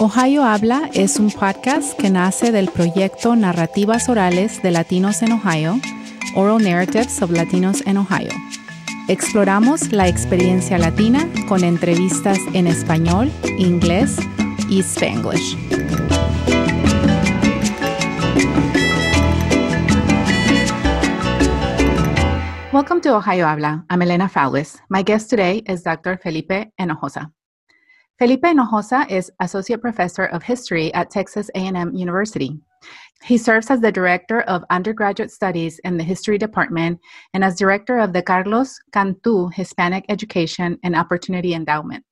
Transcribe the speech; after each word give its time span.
Ohio 0.00 0.42
Habla 0.42 0.90
es 0.92 1.20
un 1.20 1.30
podcast 1.30 1.96
que 1.98 2.10
nace 2.10 2.50
del 2.50 2.68
proyecto 2.68 3.36
Narrativas 3.36 4.08
Orales 4.08 4.60
de 4.60 4.72
Latinos 4.72 5.22
en 5.22 5.32
Ohio, 5.32 5.78
Oral 6.34 6.62
Narratives 6.62 7.22
of 7.22 7.30
Latinos 7.30 7.80
in 7.86 7.96
Ohio. 7.98 8.30
Exploramos 9.08 9.92
la 9.92 10.08
experiencia 10.08 10.78
latina 10.78 11.28
con 11.48 11.62
entrevistas 11.62 12.38
en 12.54 12.66
español, 12.66 13.30
inglés 13.56 14.18
y 14.68 14.80
spanglish. 14.82 15.56
Welcome 22.72 23.00
to 23.02 23.16
Ohio 23.16 23.46
Habla. 23.46 23.84
I'm 23.88 24.02
Elena 24.02 24.28
Fowlis. 24.28 24.80
My 24.88 25.04
guest 25.04 25.30
today 25.30 25.62
is 25.68 25.84
Dr. 25.84 26.18
Felipe 26.18 26.72
Hinojosa. 26.76 27.30
Felipe 28.16 28.42
Hinojosa 28.42 29.10
is 29.10 29.28
Associate 29.40 29.80
Professor 29.80 30.26
of 30.26 30.44
History 30.44 30.94
at 30.94 31.10
Texas 31.10 31.50
A&M 31.56 31.92
University. 31.96 32.56
He 33.24 33.36
serves 33.36 33.72
as 33.72 33.80
the 33.80 33.90
Director 33.90 34.42
of 34.42 34.62
Undergraduate 34.70 35.32
Studies 35.32 35.80
in 35.82 35.96
the 35.96 36.04
History 36.04 36.38
Department 36.38 37.00
and 37.32 37.42
as 37.42 37.58
Director 37.58 37.98
of 37.98 38.12
the 38.12 38.22
Carlos 38.22 38.78
Cantu 38.92 39.48
Hispanic 39.48 40.04
Education 40.08 40.78
and 40.84 40.94
Opportunity 40.94 41.54
Endowment. 41.54 42.04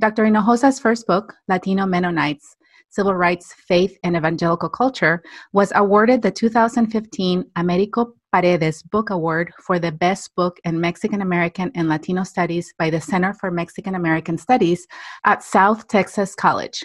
Dr. 0.00 0.24
Hinojosa's 0.24 0.78
first 0.80 1.06
book, 1.06 1.34
Latino 1.46 1.84
Mennonites, 1.84 2.56
Civil 2.88 3.14
Rights, 3.14 3.52
Faith, 3.52 3.94
and 4.04 4.16
Evangelical 4.16 4.70
Culture, 4.70 5.22
was 5.52 5.72
awarded 5.74 6.22
the 6.22 6.30
2015 6.30 7.44
Americo 7.56 8.14
Paredes 8.32 8.82
Book 8.82 9.10
Award 9.10 9.52
for 9.60 9.78
the 9.78 9.92
Best 9.92 10.34
Book 10.34 10.58
in 10.64 10.80
Mexican 10.80 11.20
American 11.20 11.70
and 11.74 11.88
Latino 11.88 12.24
Studies 12.24 12.72
by 12.78 12.88
the 12.88 13.00
Center 13.00 13.34
for 13.34 13.50
Mexican 13.50 13.94
American 13.94 14.38
Studies 14.38 14.86
at 15.24 15.42
South 15.42 15.86
Texas 15.86 16.34
College. 16.34 16.84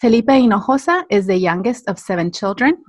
Felipe 0.00 0.26
Hinojosa 0.26 1.04
is 1.10 1.26
the 1.26 1.36
youngest 1.36 1.86
of 1.88 1.98
seven 1.98 2.32
children, 2.32 2.82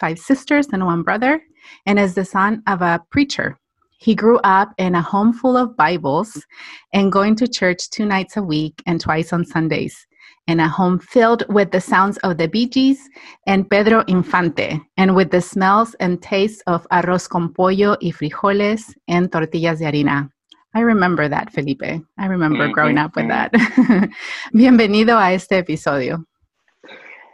five 0.00 0.18
sisters 0.18 0.68
and 0.72 0.86
one 0.86 1.02
brother, 1.02 1.42
and 1.84 1.98
is 1.98 2.14
the 2.14 2.24
son 2.24 2.62
of 2.66 2.80
a 2.80 3.02
preacher. 3.10 3.58
He 3.98 4.14
grew 4.14 4.38
up 4.38 4.72
in 4.78 4.94
a 4.94 5.02
home 5.02 5.32
full 5.32 5.56
of 5.56 5.76
Bibles 5.76 6.44
and 6.92 7.12
going 7.12 7.36
to 7.36 7.46
church 7.46 7.90
two 7.90 8.06
nights 8.06 8.36
a 8.36 8.42
week 8.42 8.82
and 8.86 9.00
twice 9.00 9.32
on 9.32 9.44
Sundays 9.44 10.06
in 10.46 10.60
a 10.60 10.68
home 10.68 10.98
filled 10.98 11.44
with 11.48 11.70
the 11.70 11.80
sounds 11.80 12.18
of 12.18 12.36
the 12.38 12.48
Bee 12.48 12.68
Gees 12.68 13.08
and 13.46 13.68
Pedro 13.68 14.04
Infante, 14.08 14.80
and 14.96 15.14
with 15.14 15.30
the 15.30 15.40
smells 15.40 15.94
and 16.00 16.20
tastes 16.20 16.62
of 16.66 16.86
arroz 16.90 17.28
con 17.28 17.52
pollo 17.52 17.96
y 18.02 18.10
frijoles 18.10 18.94
and 19.08 19.30
tortillas 19.30 19.78
de 19.78 19.86
harina. 19.86 20.30
I 20.74 20.80
remember 20.80 21.28
that, 21.28 21.52
Felipe. 21.52 21.82
I 22.18 22.26
remember 22.26 22.64
mm-hmm. 22.64 22.72
growing 22.72 22.98
up 22.98 23.14
with 23.14 23.28
that. 23.28 23.52
Bienvenido 24.54 25.18
a 25.18 25.32
este 25.34 25.58
episodio. 25.58 26.24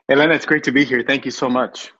Elena, 0.08 0.34
it's 0.34 0.46
great 0.46 0.64
to 0.64 0.72
be 0.72 0.84
here. 0.84 1.02
Thank 1.02 1.24
you 1.24 1.30
so 1.30 1.48
much. 1.48 1.92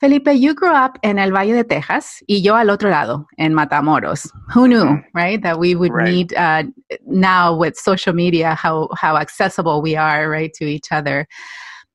Felipe, 0.00 0.28
you 0.28 0.54
grew 0.54 0.72
up 0.72 0.98
in 1.02 1.18
El 1.18 1.30
Valle 1.30 1.54
de 1.54 1.64
Texas 1.64 2.22
y 2.28 2.40
yo 2.42 2.54
al 2.54 2.70
otro 2.70 2.90
lado, 2.90 3.26
en 3.38 3.52
Matamoros. 3.54 4.30
Who 4.52 4.68
knew, 4.68 4.84
mm-hmm. 4.84 5.18
right, 5.18 5.42
that 5.42 5.58
we 5.58 5.74
would 5.74 5.92
right. 5.92 6.08
meet 6.08 6.36
uh, 6.36 6.64
now 7.06 7.56
with 7.56 7.76
social 7.76 8.12
media, 8.12 8.54
how, 8.54 8.88
how 8.96 9.16
accessible 9.16 9.82
we 9.82 9.96
are, 9.96 10.28
right, 10.28 10.52
to 10.54 10.64
each 10.64 10.92
other. 10.92 11.26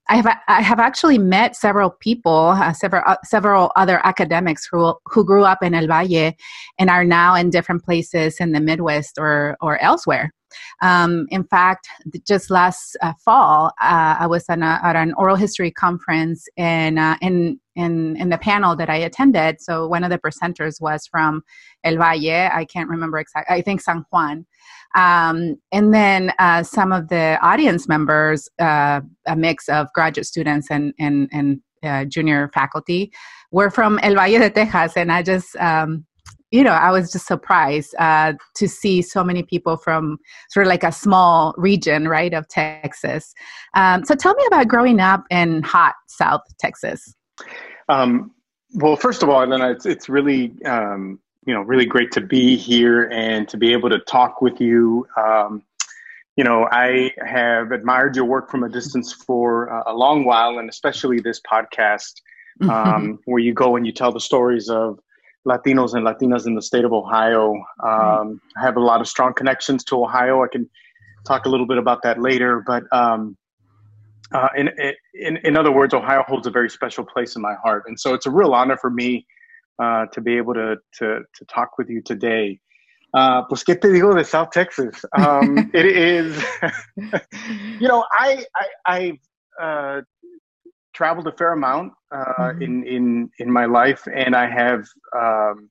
I 0.09 0.17
have 0.17 0.37
I 0.49 0.61
have 0.61 0.79
actually 0.79 1.17
met 1.17 1.55
several 1.55 1.89
people, 1.89 2.49
uh, 2.49 2.73
several 2.73 3.03
uh, 3.05 3.15
several 3.23 3.71
other 3.77 4.05
academics 4.05 4.67
who 4.69 4.95
who 5.05 5.23
grew 5.23 5.45
up 5.45 5.63
in 5.63 5.73
El 5.73 5.87
Valle 5.87 6.33
and 6.77 6.89
are 6.89 7.05
now 7.05 7.35
in 7.35 7.49
different 7.49 7.83
places 7.83 8.37
in 8.41 8.51
the 8.51 8.59
Midwest 8.59 9.17
or 9.17 9.55
or 9.61 9.81
elsewhere. 9.81 10.31
Um, 10.81 11.27
in 11.29 11.43
fact, 11.43 11.87
just 12.27 12.49
last 12.49 12.97
uh, 13.01 13.13
fall, 13.23 13.67
uh, 13.81 14.17
I 14.19 14.27
was 14.27 14.45
a, 14.49 14.53
at 14.53 14.95
an 14.95 15.13
oral 15.17 15.35
history 15.35 15.71
conference, 15.71 16.47
and 16.57 16.99
uh, 16.99 17.17
in 17.21 17.59
in 17.75 18.15
in 18.17 18.29
the 18.29 18.37
panel 18.37 18.75
that 18.75 18.89
I 18.89 18.97
attended, 18.97 19.61
so 19.61 19.87
one 19.87 20.03
of 20.03 20.09
the 20.09 20.19
presenters 20.19 20.79
was 20.79 21.07
from 21.07 21.43
El 21.83 21.97
Valle. 21.97 22.49
I 22.53 22.65
can't 22.65 22.89
remember 22.89 23.17
exactly. 23.19 23.55
I 23.55 23.61
think 23.61 23.81
San 23.81 24.05
Juan. 24.11 24.45
Um, 24.95 25.55
and 25.71 25.93
then 25.93 26.33
uh, 26.37 26.61
some 26.63 26.91
of 26.91 27.09
the 27.09 27.39
audience 27.41 27.87
members, 27.87 28.47
uh, 28.59 29.01
a 29.25 29.35
mix 29.35 29.67
of 29.69 29.87
graduate 29.93 30.27
students 30.27 30.67
and 30.69 30.93
and 30.99 31.29
and 31.31 31.61
uh, 31.83 32.05
junior 32.05 32.49
faculty, 32.53 33.11
were 33.51 33.69
from 33.69 33.99
El 34.03 34.15
Valle 34.15 34.39
de 34.39 34.49
Texas, 34.49 34.95
and 34.95 35.11
I 35.11 35.23
just 35.23 35.55
um, 35.57 36.05
you 36.53 36.63
know, 36.63 36.71
I 36.71 36.91
was 36.91 37.11
just 37.11 37.25
surprised 37.25 37.95
uh, 37.97 38.33
to 38.53 38.67
see 38.67 39.01
so 39.01 39.23
many 39.23 39.41
people 39.41 39.75
from 39.75 40.19
sort 40.51 40.67
of 40.67 40.69
like 40.69 40.83
a 40.83 40.91
small 40.91 41.55
region, 41.57 42.07
right, 42.07 42.31
of 42.31 42.47
Texas. 42.47 43.33
Um, 43.73 44.05
so 44.05 44.13
tell 44.13 44.35
me 44.35 44.43
about 44.45 44.67
growing 44.67 44.99
up 44.99 45.23
in 45.31 45.63
hot 45.63 45.95
South 46.07 46.41
Texas. 46.59 47.15
Um, 47.89 48.29
well, 48.75 48.95
first 48.95 49.23
of 49.23 49.29
all, 49.29 49.41
Elena, 49.41 49.71
it's, 49.71 49.87
it's 49.87 50.09
really, 50.09 50.53
um, 50.65 51.19
you 51.47 51.55
know, 51.55 51.61
really 51.61 51.87
great 51.87 52.11
to 52.11 52.21
be 52.21 52.55
here 52.55 53.09
and 53.11 53.49
to 53.49 53.57
be 53.57 53.73
able 53.73 53.89
to 53.89 53.97
talk 54.01 54.39
with 54.39 54.61
you. 54.61 55.07
Um, 55.17 55.63
you 56.35 56.43
know, 56.43 56.67
I 56.71 57.13
have 57.25 57.71
admired 57.71 58.15
your 58.15 58.25
work 58.25 58.51
from 58.51 58.63
a 58.63 58.69
distance 58.69 59.11
for 59.11 59.69
a 59.87 59.93
long 59.93 60.23
while, 60.23 60.59
and 60.59 60.69
especially 60.69 61.19
this 61.19 61.41
podcast 61.51 62.13
mm-hmm. 62.61 62.69
um, 62.69 63.19
where 63.25 63.39
you 63.39 63.55
go 63.55 63.75
and 63.75 63.87
you 63.87 63.91
tell 63.91 64.11
the 64.11 64.19
stories 64.19 64.69
of 64.69 64.99
Latinos 65.47 65.93
and 65.93 66.05
Latinas 66.05 66.47
in 66.47 66.55
the 66.55 66.61
state 66.61 66.85
of 66.85 66.93
Ohio. 66.93 67.53
Um, 67.83 68.41
I 68.57 68.61
have 68.61 68.77
a 68.77 68.81
lot 68.81 69.01
of 69.01 69.07
strong 69.07 69.33
connections 69.33 69.83
to 69.85 70.01
Ohio. 70.01 70.43
I 70.43 70.47
can 70.47 70.69
talk 71.25 71.45
a 71.45 71.49
little 71.49 71.67
bit 71.67 71.77
about 71.77 72.01
that 72.03 72.21
later, 72.21 72.63
but 72.65 72.83
um, 72.91 73.37
uh, 74.33 74.49
in, 74.55 74.69
in, 75.13 75.37
in 75.43 75.57
other 75.57 75.71
words, 75.71 75.93
Ohio 75.93 76.23
holds 76.27 76.47
a 76.47 76.51
very 76.51 76.69
special 76.69 77.05
place 77.05 77.35
in 77.35 77.41
my 77.41 77.55
heart, 77.55 77.83
and 77.87 77.99
so 77.99 78.13
it's 78.13 78.25
a 78.25 78.31
real 78.31 78.53
honor 78.53 78.77
for 78.77 78.89
me 78.89 79.25
uh, 79.79 80.05
to 80.07 80.21
be 80.21 80.37
able 80.37 80.53
to, 80.53 80.77
to 80.99 81.19
to 81.33 81.45
talk 81.45 81.77
with 81.77 81.89
you 81.89 82.01
today. 82.01 82.59
Uh, 83.13 83.43
pues 83.43 83.63
qué 83.63 83.79
te 83.79 83.89
digo 83.89 84.15
de 84.15 84.23
South 84.23 84.49
Texas? 84.51 85.05
Um, 85.15 85.69
it 85.73 85.85
is, 85.85 86.43
you 87.79 87.87
know, 87.87 88.05
I 88.11 88.45
I, 88.87 89.17
I 89.59 89.63
uh, 89.63 90.01
traveled 90.93 91.27
a 91.27 91.31
fair 91.33 91.53
amount 91.53 91.93
uh, 92.11 92.23
mm-hmm. 92.39 92.61
in 92.61 92.83
in 92.85 93.29
in 93.39 93.51
my 93.51 93.65
life, 93.65 94.07
and 94.13 94.35
I 94.35 94.49
have. 94.49 94.85
Um, 95.17 95.69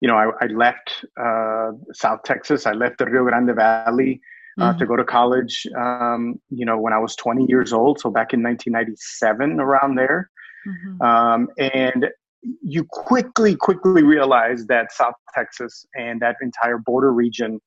you 0.00 0.08
know, 0.08 0.16
I, 0.16 0.30
I 0.40 0.46
left 0.46 1.04
uh, 1.16 1.70
South 1.92 2.24
Texas. 2.24 2.66
I 2.66 2.72
left 2.72 2.98
the 2.98 3.06
Rio 3.06 3.22
Grande 3.22 3.54
Valley 3.54 4.20
uh, 4.60 4.70
mm-hmm. 4.70 4.78
to 4.80 4.86
go 4.86 4.96
to 4.96 5.04
college. 5.04 5.64
Um, 5.78 6.40
you 6.50 6.66
know, 6.66 6.76
when 6.76 6.92
I 6.92 6.98
was 6.98 7.14
20 7.14 7.46
years 7.48 7.72
old, 7.72 8.00
so 8.00 8.10
back 8.10 8.34
in 8.34 8.42
1997, 8.42 9.60
around 9.60 9.94
there. 9.94 10.28
Mm-hmm. 10.66 11.02
Um, 11.02 11.48
and 11.58 12.08
you 12.62 12.84
quickly, 12.84 13.54
quickly 13.54 14.02
realize 14.02 14.66
that 14.66 14.92
South 14.92 15.14
Texas 15.34 15.86
and 15.94 16.20
that 16.20 16.36
entire 16.42 16.78
border 16.78 17.12
region, 17.12 17.60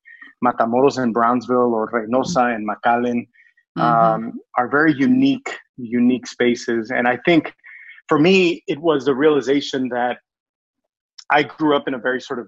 Matamoros 0.43 1.01
and 1.01 1.13
Brownsville, 1.13 1.73
or 1.73 1.89
Reynosa 1.89 2.35
mm-hmm. 2.35 2.55
and 2.55 2.69
McAllen, 2.69 3.27
mm-hmm. 3.77 3.81
um, 3.81 4.39
are 4.57 4.67
very 4.67 4.93
unique 4.93 5.49
unique 5.77 6.27
spaces. 6.27 6.91
And 6.91 7.07
I 7.07 7.17
think 7.25 7.53
for 8.07 8.19
me, 8.19 8.63
it 8.67 8.79
was 8.79 9.05
the 9.05 9.15
realization 9.15 9.89
that 9.89 10.19
I 11.31 11.43
grew 11.43 11.75
up 11.75 11.87
in 11.87 11.93
a 11.93 11.99
very 11.99 12.21
sort 12.21 12.39
of 12.39 12.47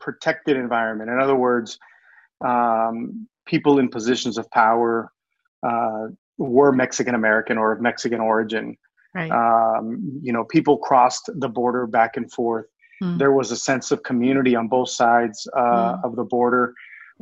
protected 0.00 0.56
environment. 0.56 1.10
In 1.10 1.20
other 1.20 1.36
words, 1.36 1.78
um, 2.44 3.28
people 3.46 3.78
in 3.78 3.88
positions 3.88 4.38
of 4.38 4.50
power 4.50 5.12
uh, 5.66 6.08
were 6.38 6.72
Mexican 6.72 7.14
American 7.14 7.58
or 7.58 7.72
of 7.72 7.80
Mexican 7.80 8.20
origin. 8.20 8.76
Right. 9.14 9.30
Um, 9.30 10.20
you 10.22 10.32
know, 10.32 10.44
people 10.44 10.76
crossed 10.78 11.30
the 11.36 11.48
border 11.48 11.86
back 11.86 12.16
and 12.16 12.30
forth. 12.30 12.66
Mm. 13.02 13.18
There 13.18 13.32
was 13.32 13.50
a 13.50 13.56
sense 13.56 13.90
of 13.90 14.02
community 14.02 14.54
on 14.54 14.68
both 14.68 14.90
sides 14.90 15.46
uh, 15.56 15.96
mm. 15.96 16.04
of 16.04 16.16
the 16.16 16.24
border 16.24 16.74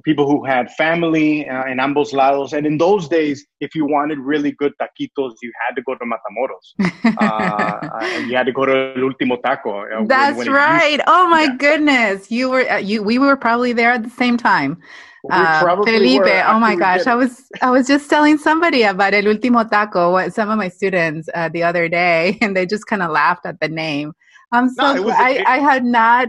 people 0.03 0.27
who 0.27 0.45
had 0.45 0.71
family 0.73 1.49
uh, 1.49 1.67
in 1.67 1.79
ambos 1.79 2.13
lados. 2.13 2.53
And 2.53 2.67
in 2.67 2.79
those 2.79 3.09
days, 3.09 3.47
if 3.61 3.75
you 3.75 3.87
wanted 3.87 4.19
really 4.19 4.53
good 4.53 4.73
taquitos, 4.81 5.35
you 5.43 5.53
had 5.67 5.75
to 5.77 5.83
go 5.83 5.95
to 5.95 6.05
Matamoros. 6.05 7.17
uh, 7.21 7.25
uh 7.25 7.99
and 8.03 8.29
you 8.29 8.37
had 8.37 8.47
to 8.47 8.53
go 8.53 8.67
to 8.67 8.95
El 8.97 9.03
Último 9.03 9.41
Taco. 9.43 9.83
Uh, 9.83 10.05
That's 10.07 10.37
when, 10.37 10.49
when 10.49 10.57
right. 10.57 10.93
Used, 10.93 11.05
oh 11.07 11.29
my 11.29 11.43
yeah. 11.43 11.57
goodness. 11.57 12.31
You 12.31 12.51
were, 12.51 12.69
uh, 12.69 12.79
you, 12.79 13.03
we 13.03 13.19
were 13.19 13.37
probably 13.37 13.73
there 13.73 13.93
at 13.93 14.03
the 14.03 14.11
same 14.11 14.37
time. 14.37 14.83
Uh, 15.31 15.83
Felipe, 15.85 16.45
oh 16.47 16.59
my 16.59 16.77
gosh, 16.77 17.07
I 17.07 17.15
was 17.15 17.45
I 17.63 17.71
was 17.71 17.87
just 17.87 18.11
telling 18.11 18.37
somebody 18.37 18.83
about 18.83 19.15
El 19.15 19.23
Último 19.23 19.69
Taco, 19.71 20.13
what 20.13 20.35
some 20.35 20.51
of 20.51 20.59
my 20.59 20.69
students 20.69 21.31
uh, 21.35 21.49
the 21.49 21.63
other 21.63 21.89
day, 21.89 22.37
and 22.43 22.55
they 22.55 22.67
just 22.67 22.87
kind 22.87 23.03
of 23.03 23.11
laughed 23.11 23.47
at 23.47 23.59
the 23.61 23.69
name. 23.69 24.13
I'm 24.53 24.69
so 24.69 24.95
no, 24.95 25.09
I, 25.09 25.43
I 25.47 25.59
had 25.61 25.83
not 25.83 26.29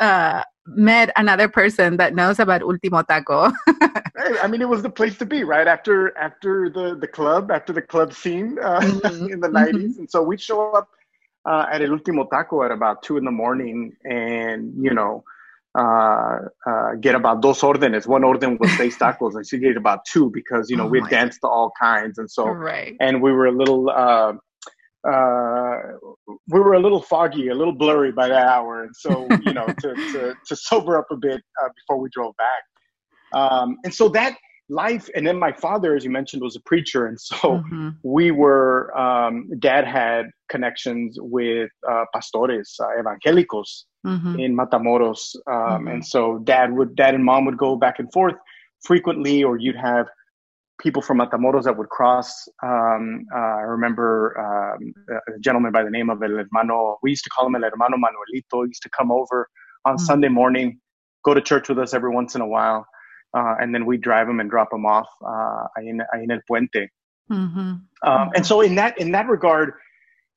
uh, 0.00 0.42
met 0.66 1.10
another 1.16 1.48
person 1.48 1.96
that 1.98 2.14
knows 2.14 2.38
about 2.38 2.62
Último 2.62 3.06
Taco. 3.06 3.52
I 4.42 4.46
mean, 4.48 4.60
it 4.60 4.68
was 4.68 4.82
the 4.82 4.90
place 4.90 5.16
to 5.18 5.26
be, 5.26 5.44
right? 5.44 5.66
After 5.66 6.16
after 6.18 6.70
the 6.70 6.96
the 6.96 7.06
club, 7.06 7.50
after 7.50 7.72
the 7.72 7.82
club 7.82 8.12
scene 8.12 8.58
uh, 8.62 8.80
mm-hmm. 8.82 9.32
in 9.32 9.40
the 9.40 9.48
90s. 9.48 9.72
Mm-hmm. 9.72 9.98
And 10.00 10.10
so 10.10 10.22
we'd 10.22 10.40
show 10.40 10.72
up 10.72 10.88
uh, 11.44 11.66
at 11.70 11.82
El 11.82 11.90
Último 11.90 12.28
Taco 12.28 12.62
at 12.62 12.70
about 12.70 13.02
two 13.02 13.16
in 13.16 13.24
the 13.24 13.30
morning 13.30 13.96
and, 14.04 14.72
you 14.82 14.92
know, 14.92 15.24
uh, 15.78 16.38
uh, 16.66 16.94
get 17.00 17.14
about 17.14 17.42
dos 17.42 17.60
órdenes. 17.60 18.06
One 18.06 18.24
orden 18.24 18.56
was 18.58 18.70
seis 18.78 18.96
tacos, 19.00 19.34
and 19.34 19.46
she 19.46 19.58
get 19.58 19.76
about 19.76 20.06
two 20.06 20.30
because 20.30 20.70
you 20.70 20.76
know 20.76 20.84
oh 20.84 20.88
we 20.88 21.06
danced 21.08 21.42
to 21.42 21.48
all 21.48 21.70
kinds, 21.78 22.16
and 22.16 22.30
so 22.30 22.48
right. 22.48 22.96
and 22.98 23.20
we 23.20 23.30
were 23.30 23.46
a 23.46 23.52
little 23.52 23.90
uh, 23.90 24.32
uh, 25.08 25.76
we 26.48 26.60
were 26.60 26.74
a 26.74 26.80
little 26.80 27.02
foggy, 27.02 27.48
a 27.48 27.54
little 27.54 27.72
blurry 27.72 28.12
by 28.12 28.28
that 28.28 28.46
hour, 28.46 28.82
and 28.84 28.94
so 28.94 29.28
you 29.44 29.52
know 29.52 29.66
to, 29.66 29.94
to 29.94 30.34
to 30.46 30.56
sober 30.56 30.98
up 30.98 31.06
a 31.10 31.16
bit 31.16 31.40
uh, 31.62 31.68
before 31.74 32.00
we 32.00 32.08
drove 32.10 32.34
back, 32.36 33.40
um, 33.40 33.76
and 33.84 33.94
so 33.94 34.08
that 34.08 34.36
life 34.68 35.08
and 35.14 35.26
then 35.26 35.38
my 35.38 35.52
father 35.52 35.94
as 35.94 36.04
you 36.04 36.10
mentioned 36.10 36.42
was 36.42 36.56
a 36.56 36.60
preacher 36.60 37.06
and 37.06 37.20
so 37.20 37.36
mm-hmm. 37.36 37.90
we 38.02 38.30
were 38.30 38.96
um, 38.98 39.48
dad 39.60 39.86
had 39.86 40.26
connections 40.48 41.16
with 41.20 41.70
uh, 41.88 42.04
pastores 42.14 42.74
uh, 42.80 43.00
evangelicos 43.00 43.84
mm-hmm. 44.04 44.38
in 44.40 44.56
matamoros 44.56 45.36
um, 45.46 45.54
mm-hmm. 45.54 45.88
and 45.88 46.04
so 46.04 46.38
dad 46.38 46.72
would 46.72 46.96
dad 46.96 47.14
and 47.14 47.24
mom 47.24 47.44
would 47.44 47.56
go 47.56 47.76
back 47.76 48.00
and 48.00 48.12
forth 48.12 48.34
frequently 48.82 49.44
or 49.44 49.56
you'd 49.56 49.76
have 49.76 50.06
people 50.78 51.00
from 51.00 51.18
matamoros 51.18 51.64
that 51.64 51.76
would 51.76 51.88
cross 51.88 52.48
um, 52.62 53.24
uh, 53.34 53.56
i 53.62 53.66
remember 53.76 54.08
um, 54.38 54.92
a 55.08 55.38
gentleman 55.40 55.72
by 55.72 55.82
the 55.82 55.90
name 55.90 56.10
of 56.10 56.22
el 56.22 56.36
hermano 56.36 56.98
we 57.02 57.10
used 57.10 57.24
to 57.24 57.30
call 57.30 57.46
him 57.46 57.54
el 57.54 57.62
hermano 57.62 57.96
manuelito 57.96 58.64
he 58.64 58.68
used 58.68 58.82
to 58.82 58.90
come 58.90 59.10
over 59.10 59.48
on 59.84 59.96
mm-hmm. 59.96 60.04
sunday 60.04 60.28
morning 60.28 60.78
go 61.24 61.34
to 61.34 61.40
church 61.40 61.68
with 61.68 61.78
us 61.78 61.94
every 61.94 62.10
once 62.10 62.34
in 62.34 62.40
a 62.40 62.46
while 62.46 62.86
uh, 63.36 63.54
and 63.60 63.74
then 63.74 63.84
we 63.84 63.96
drive 63.96 64.28
him 64.28 64.40
and 64.40 64.50
drop 64.50 64.72
him 64.72 64.86
off 64.86 65.08
uh, 65.26 65.66
in, 65.78 66.00
in 66.22 66.30
El 66.30 66.40
Puente. 66.50 66.88
Mm-hmm. 67.30 67.58
Um, 67.58 67.82
mm-hmm. 68.04 68.30
And 68.34 68.46
so, 68.46 68.60
in 68.60 68.76
that 68.76 68.98
in 68.98 69.12
that 69.12 69.28
regard, 69.28 69.72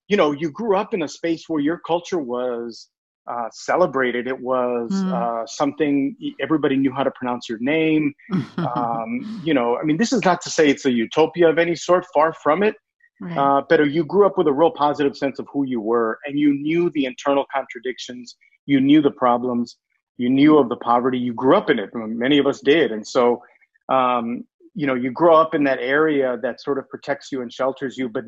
you 0.07 0.17
know, 0.17 0.31
you 0.31 0.51
grew 0.51 0.75
up 0.75 0.93
in 0.93 1.03
a 1.03 1.07
space 1.07 1.45
where 1.47 1.61
your 1.61 1.79
culture 1.85 2.19
was 2.19 2.89
uh, 3.29 3.47
celebrated. 3.51 4.27
It 4.27 4.39
was 4.39 4.89
mm. 4.91 5.13
uh, 5.13 5.45
something 5.45 6.15
everybody 6.41 6.75
knew 6.75 6.91
how 6.91 7.03
to 7.03 7.11
pronounce 7.11 7.47
your 7.47 7.59
name. 7.59 8.13
um, 8.57 9.41
you 9.43 9.53
know, 9.53 9.77
I 9.77 9.83
mean, 9.83 9.97
this 9.97 10.11
is 10.11 10.23
not 10.25 10.41
to 10.41 10.49
say 10.49 10.69
it's 10.69 10.85
a 10.85 10.91
utopia 10.91 11.49
of 11.49 11.57
any 11.57 11.75
sort. 11.75 12.05
Far 12.13 12.33
from 12.33 12.63
it. 12.63 12.75
Right. 13.21 13.37
Uh, 13.37 13.61
but 13.67 13.91
you 13.91 14.05
grew 14.05 14.25
up 14.25 14.37
with 14.37 14.47
a 14.47 14.53
real 14.53 14.71
positive 14.71 15.15
sense 15.15 15.39
of 15.39 15.47
who 15.51 15.65
you 15.65 15.81
were, 15.81 16.19
and 16.25 16.39
you 16.39 16.53
knew 16.53 16.89
the 16.91 17.05
internal 17.05 17.45
contradictions. 17.53 18.35
You 18.65 18.79
knew 18.79 19.01
the 19.01 19.11
problems, 19.11 19.77
you 20.19 20.29
knew 20.29 20.57
of 20.57 20.69
the 20.69 20.75
poverty 20.75 21.17
you 21.17 21.33
grew 21.33 21.55
up 21.55 21.71
in 21.71 21.79
it 21.79 21.89
many 21.93 22.37
of 22.37 22.45
us 22.45 22.59
did 22.59 22.91
and 22.91 23.07
so 23.07 23.41
um, 23.87 24.43
you 24.75 24.85
know 24.85 24.93
you 24.93 25.09
grow 25.09 25.35
up 25.35 25.55
in 25.55 25.63
that 25.63 25.79
area 25.79 26.37
that 26.43 26.61
sort 26.61 26.77
of 26.77 26.87
protects 26.89 27.31
you 27.31 27.41
and 27.41 27.51
shelters 27.51 27.97
you 27.97 28.07
but 28.07 28.23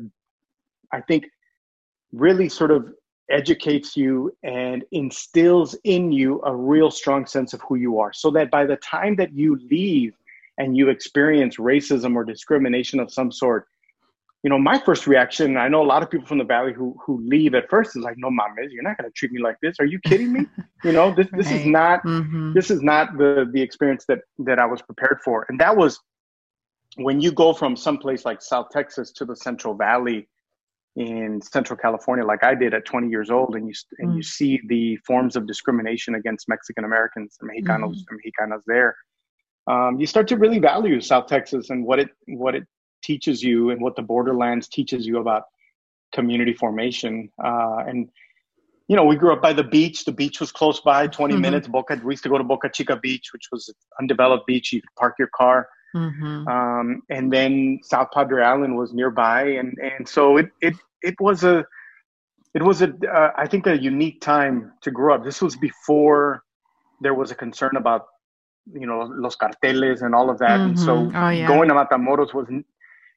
i 0.92 1.00
think 1.00 1.24
really 2.12 2.48
sort 2.48 2.72
of 2.72 2.88
educates 3.30 3.96
you 3.96 4.34
and 4.42 4.84
instills 4.92 5.74
in 5.84 6.12
you 6.12 6.40
a 6.44 6.54
real 6.54 6.90
strong 6.90 7.26
sense 7.26 7.52
of 7.52 7.60
who 7.62 7.76
you 7.76 7.98
are 7.98 8.12
so 8.12 8.30
that 8.30 8.50
by 8.50 8.66
the 8.66 8.76
time 8.76 9.16
that 9.16 9.32
you 9.32 9.58
leave 9.70 10.14
and 10.58 10.76
you 10.76 10.88
experience 10.88 11.56
racism 11.56 12.14
or 12.14 12.24
discrimination 12.24 13.00
of 13.00 13.12
some 13.12 13.32
sort 13.32 13.66
you 14.42 14.50
know, 14.50 14.58
my 14.58 14.78
first 14.80 15.06
reaction, 15.06 15.56
I 15.56 15.68
know 15.68 15.82
a 15.82 15.86
lot 15.86 16.02
of 16.02 16.10
people 16.10 16.26
from 16.26 16.38
the 16.38 16.44
valley 16.44 16.72
who 16.72 16.96
who 17.04 17.22
leave 17.24 17.54
at 17.54 17.70
first 17.70 17.96
is 17.96 18.02
like, 18.02 18.16
no, 18.18 18.28
mames, 18.28 18.72
you're 18.72 18.82
not 18.82 18.98
going 18.98 19.08
to 19.08 19.14
treat 19.14 19.30
me 19.30 19.40
like 19.40 19.56
this. 19.62 19.76
Are 19.78 19.84
you 19.84 20.00
kidding 20.00 20.32
me? 20.32 20.46
you 20.84 20.92
know, 20.92 21.14
this 21.14 21.28
this 21.32 21.46
right. 21.46 21.60
is 21.60 21.66
not 21.66 22.02
mm-hmm. 22.02 22.52
this 22.52 22.70
is 22.70 22.82
not 22.82 23.16
the 23.16 23.48
the 23.52 23.62
experience 23.62 24.04
that 24.06 24.18
that 24.40 24.58
I 24.58 24.66
was 24.66 24.82
prepared 24.82 25.20
for, 25.24 25.46
and 25.48 25.60
that 25.60 25.76
was 25.76 26.00
when 26.96 27.20
you 27.20 27.30
go 27.30 27.52
from 27.52 27.76
some 27.76 27.98
place 27.98 28.24
like 28.24 28.42
South 28.42 28.70
Texas 28.70 29.12
to 29.12 29.24
the 29.24 29.36
Central 29.36 29.74
Valley 29.74 30.28
in 30.96 31.40
Central 31.40 31.76
California, 31.76 32.24
like 32.24 32.44
I 32.44 32.54
did 32.54 32.74
at 32.74 32.84
20 32.84 33.08
years 33.08 33.30
old, 33.30 33.56
and 33.56 33.66
you 33.66 33.74
and 33.98 34.14
you 34.14 34.20
mm. 34.20 34.24
see 34.24 34.60
the 34.66 34.96
forms 35.06 35.36
of 35.36 35.46
discrimination 35.46 36.16
against 36.16 36.48
Mexican 36.48 36.84
Americans 36.84 37.38
and 37.40 37.50
Mexicanos 37.50 37.96
mm-hmm. 37.96 38.14
and 38.14 38.20
Mexicanas 38.20 38.62
there. 38.66 38.96
Um, 39.66 39.98
you 39.98 40.06
start 40.06 40.28
to 40.28 40.36
really 40.36 40.58
value 40.58 41.00
South 41.00 41.26
Texas 41.26 41.70
and 41.70 41.84
what 41.84 41.98
it 41.98 42.10
what 42.26 42.54
it 42.54 42.64
teaches 43.02 43.42
you 43.42 43.70
and 43.70 43.80
what 43.80 43.96
the 43.96 44.02
borderlands 44.02 44.68
teaches 44.68 45.06
you 45.06 45.18
about 45.18 45.44
community 46.12 46.52
formation. 46.52 47.30
Uh, 47.42 47.84
and 47.86 48.08
you 48.88 48.96
know, 48.96 49.04
we 49.04 49.16
grew 49.16 49.32
up 49.32 49.40
by 49.40 49.52
the 49.52 49.64
beach. 49.64 50.04
The 50.04 50.12
beach 50.12 50.40
was 50.40 50.52
close 50.52 50.80
by, 50.80 51.06
20 51.06 51.34
mm-hmm. 51.34 51.40
minutes. 51.40 51.68
Boca, 51.68 51.98
we 52.04 52.12
used 52.12 52.22
to 52.24 52.28
go 52.28 52.36
to 52.36 52.44
Boca 52.44 52.68
Chica 52.68 52.96
Beach, 52.96 53.30
which 53.32 53.48
was 53.50 53.68
an 53.68 53.74
undeveloped 54.00 54.46
beach. 54.46 54.72
You 54.72 54.82
could 54.82 54.94
park 54.98 55.14
your 55.18 55.30
car. 55.34 55.68
Mm-hmm. 55.94 56.48
Um, 56.48 57.02
and 57.10 57.32
then 57.32 57.80
South 57.82 58.08
Padre 58.12 58.42
Island 58.42 58.76
was 58.76 58.92
nearby. 58.92 59.42
And, 59.42 59.76
and 59.78 60.08
so 60.08 60.36
it, 60.36 60.50
it, 60.60 60.74
it 61.02 61.14
was 61.20 61.44
a, 61.44 61.64
it 62.54 62.62
was 62.62 62.82
a, 62.82 62.92
uh, 63.10 63.30
I 63.36 63.46
think 63.46 63.66
a 63.66 63.80
unique 63.80 64.20
time 64.20 64.72
to 64.82 64.90
grow 64.90 65.14
up. 65.14 65.24
This 65.24 65.40
was 65.40 65.56
before 65.56 66.42
there 67.00 67.14
was 67.14 67.30
a 67.30 67.34
concern 67.34 67.76
about, 67.76 68.06
you 68.72 68.86
know, 68.86 69.10
los 69.16 69.36
carteles 69.36 70.02
and 70.02 70.14
all 70.14 70.30
of 70.30 70.38
that. 70.38 70.60
Mm-hmm. 70.60 70.68
And 70.68 70.78
so 70.78 70.96
mm-hmm. 70.96 71.16
oh, 71.16 71.28
yeah. 71.30 71.46
going 71.46 71.68
to 71.68 71.74
Matamoros 71.74 72.32
was 72.34 72.46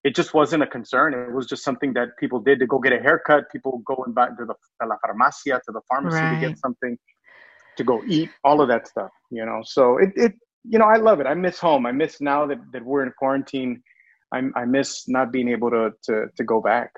it 0.06 0.16
just 0.16 0.36
wasn't 0.36 0.62
a 0.62 0.68
concern. 0.68 1.16
It 1.16 1.34
was 1.34 1.48
just 1.48 1.64
something 1.64 1.92
that 1.94 2.10
people 2.20 2.40
did 2.40 2.60
to 2.60 2.68
go 2.68 2.78
get 2.78 2.94
a 2.94 3.00
haircut. 3.00 3.46
People 3.52 3.82
going 3.86 4.14
back 4.14 4.38
to 4.38 4.46
the 4.46 4.54
to 4.54 4.88
la 4.88 4.98
farmacia, 5.04 5.60
to 5.64 5.72
the 5.72 5.82
pharmacy 5.90 6.18
right. 6.18 6.40
to 6.40 6.48
get 6.48 6.60
something, 6.60 6.96
to 7.78 7.84
go 7.84 8.04
eat, 8.08 8.30
all 8.44 8.62
of 8.62 8.68
that 8.68 8.88
stuff, 8.88 9.10
you 9.32 9.44
know. 9.44 9.62
So 9.64 9.98
it, 9.98 10.12
it, 10.16 10.34
you 10.70 10.80
know, 10.80 10.86
I 10.86 10.98
love 10.98 11.20
it. 11.20 11.28
I 11.28 11.34
miss 11.34 11.60
home. 11.60 11.86
I 11.86 11.92
miss 11.92 12.22
now 12.22 12.46
that, 12.48 12.60
that 12.72 12.84
we're 12.84 13.04
in 13.04 13.12
quarantine. 13.18 13.82
I, 14.34 14.42
I 14.56 14.66
miss 14.66 15.08
not 15.08 15.32
being 15.32 15.50
able 15.50 15.70
to, 15.72 15.92
to, 16.04 16.28
to 16.36 16.44
go 16.44 16.62
back. 16.62 16.92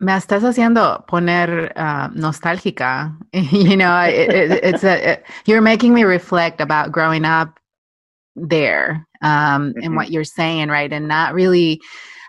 Me 0.00 0.12
estás 0.12 0.42
haciendo 0.44 1.04
poner 1.08 1.72
uh, 1.74 2.08
nostálgica. 2.10 3.16
you 3.32 3.76
know, 3.76 4.00
it, 4.02 4.30
it, 4.30 4.64
it's 4.64 4.84
a, 4.84 5.12
it, 5.12 5.26
you're 5.44 5.60
making 5.60 5.92
me 5.92 6.04
reflect 6.04 6.60
about 6.60 6.92
growing 6.92 7.24
up 7.24 7.58
there 8.36 9.04
um, 9.22 9.70
mm-hmm. 9.70 9.82
and 9.82 9.96
what 9.96 10.10
you're 10.10 10.24
saying, 10.24 10.68
right? 10.68 10.92
And 10.92 11.08
not 11.08 11.34
really. 11.34 11.80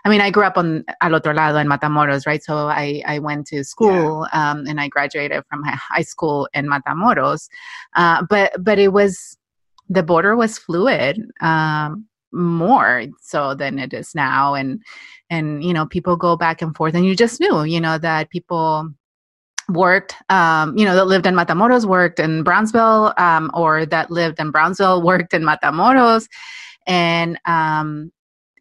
I 0.02 0.08
mean, 0.08 0.22
I 0.22 0.30
grew 0.30 0.44
up 0.44 0.56
on 0.56 0.82
al 1.02 1.14
otro 1.14 1.34
lado 1.34 1.58
in 1.58 1.68
Matamoros, 1.68 2.26
right? 2.26 2.42
So 2.42 2.68
I, 2.68 3.02
I 3.06 3.18
went 3.18 3.46
to 3.48 3.62
school 3.62 4.26
yeah. 4.32 4.50
um, 4.50 4.64
and 4.66 4.80
I 4.80 4.88
graduated 4.88 5.44
from 5.50 5.62
high 5.62 6.02
school 6.02 6.48
in 6.54 6.66
Matamoros. 6.66 7.50
Uh, 7.94 8.24
but 8.28 8.52
but 8.64 8.78
it 8.78 8.94
was 8.94 9.36
the 9.90 10.02
border 10.02 10.36
was 10.36 10.56
fluid 10.56 11.20
um, 11.42 12.06
more 12.32 13.04
so 13.20 13.54
than 13.54 13.78
it 13.78 13.92
is 13.92 14.14
now, 14.14 14.54
and 14.54 14.80
and 15.28 15.62
you 15.62 15.74
know 15.74 15.84
people 15.84 16.16
go 16.16 16.36
back 16.36 16.62
and 16.62 16.74
forth, 16.74 16.94
and 16.94 17.04
you 17.04 17.14
just 17.16 17.40
knew, 17.40 17.64
you 17.64 17.80
know, 17.80 17.98
that 17.98 18.30
people 18.30 18.88
worked, 19.68 20.14
um, 20.30 20.76
you 20.78 20.84
know, 20.84 20.94
that 20.94 21.06
lived 21.06 21.26
in 21.26 21.34
Matamoros 21.34 21.84
worked 21.84 22.20
in 22.20 22.42
Brownsville, 22.42 23.12
um, 23.18 23.50
or 23.52 23.84
that 23.86 24.10
lived 24.10 24.40
in 24.40 24.50
Brownsville 24.52 25.02
worked 25.02 25.34
in 25.34 25.42
Matamoros, 25.42 26.28
and 26.86 27.38
um, 27.46 28.12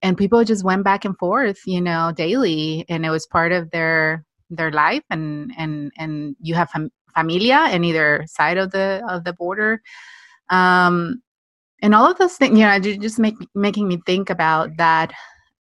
and 0.01 0.17
people 0.17 0.43
just 0.43 0.63
went 0.63 0.83
back 0.83 1.05
and 1.05 1.17
forth, 1.17 1.59
you 1.65 1.81
know, 1.81 2.11
daily, 2.15 2.85
and 2.89 3.05
it 3.05 3.11
was 3.11 3.27
part 3.27 3.51
of 3.51 3.69
their 3.69 4.25
their 4.49 4.71
life, 4.71 5.03
and 5.11 5.53
and 5.57 5.91
and 5.97 6.35
you 6.41 6.55
have 6.55 6.71
fam- 6.71 6.91
familia 7.13 7.67
in 7.71 7.83
either 7.83 8.25
side 8.27 8.57
of 8.57 8.71
the 8.71 9.03
of 9.07 9.23
the 9.25 9.33
border. 9.33 9.81
Um, 10.49 11.21
and 11.81 11.95
all 11.95 12.09
of 12.09 12.17
those 12.17 12.35
things, 12.35 12.57
you 12.57 12.65
know, 12.65 12.79
just 12.79 13.19
make 13.19 13.35
making 13.55 13.87
me 13.87 14.01
think 14.05 14.29
about 14.29 14.77
that 14.77 15.13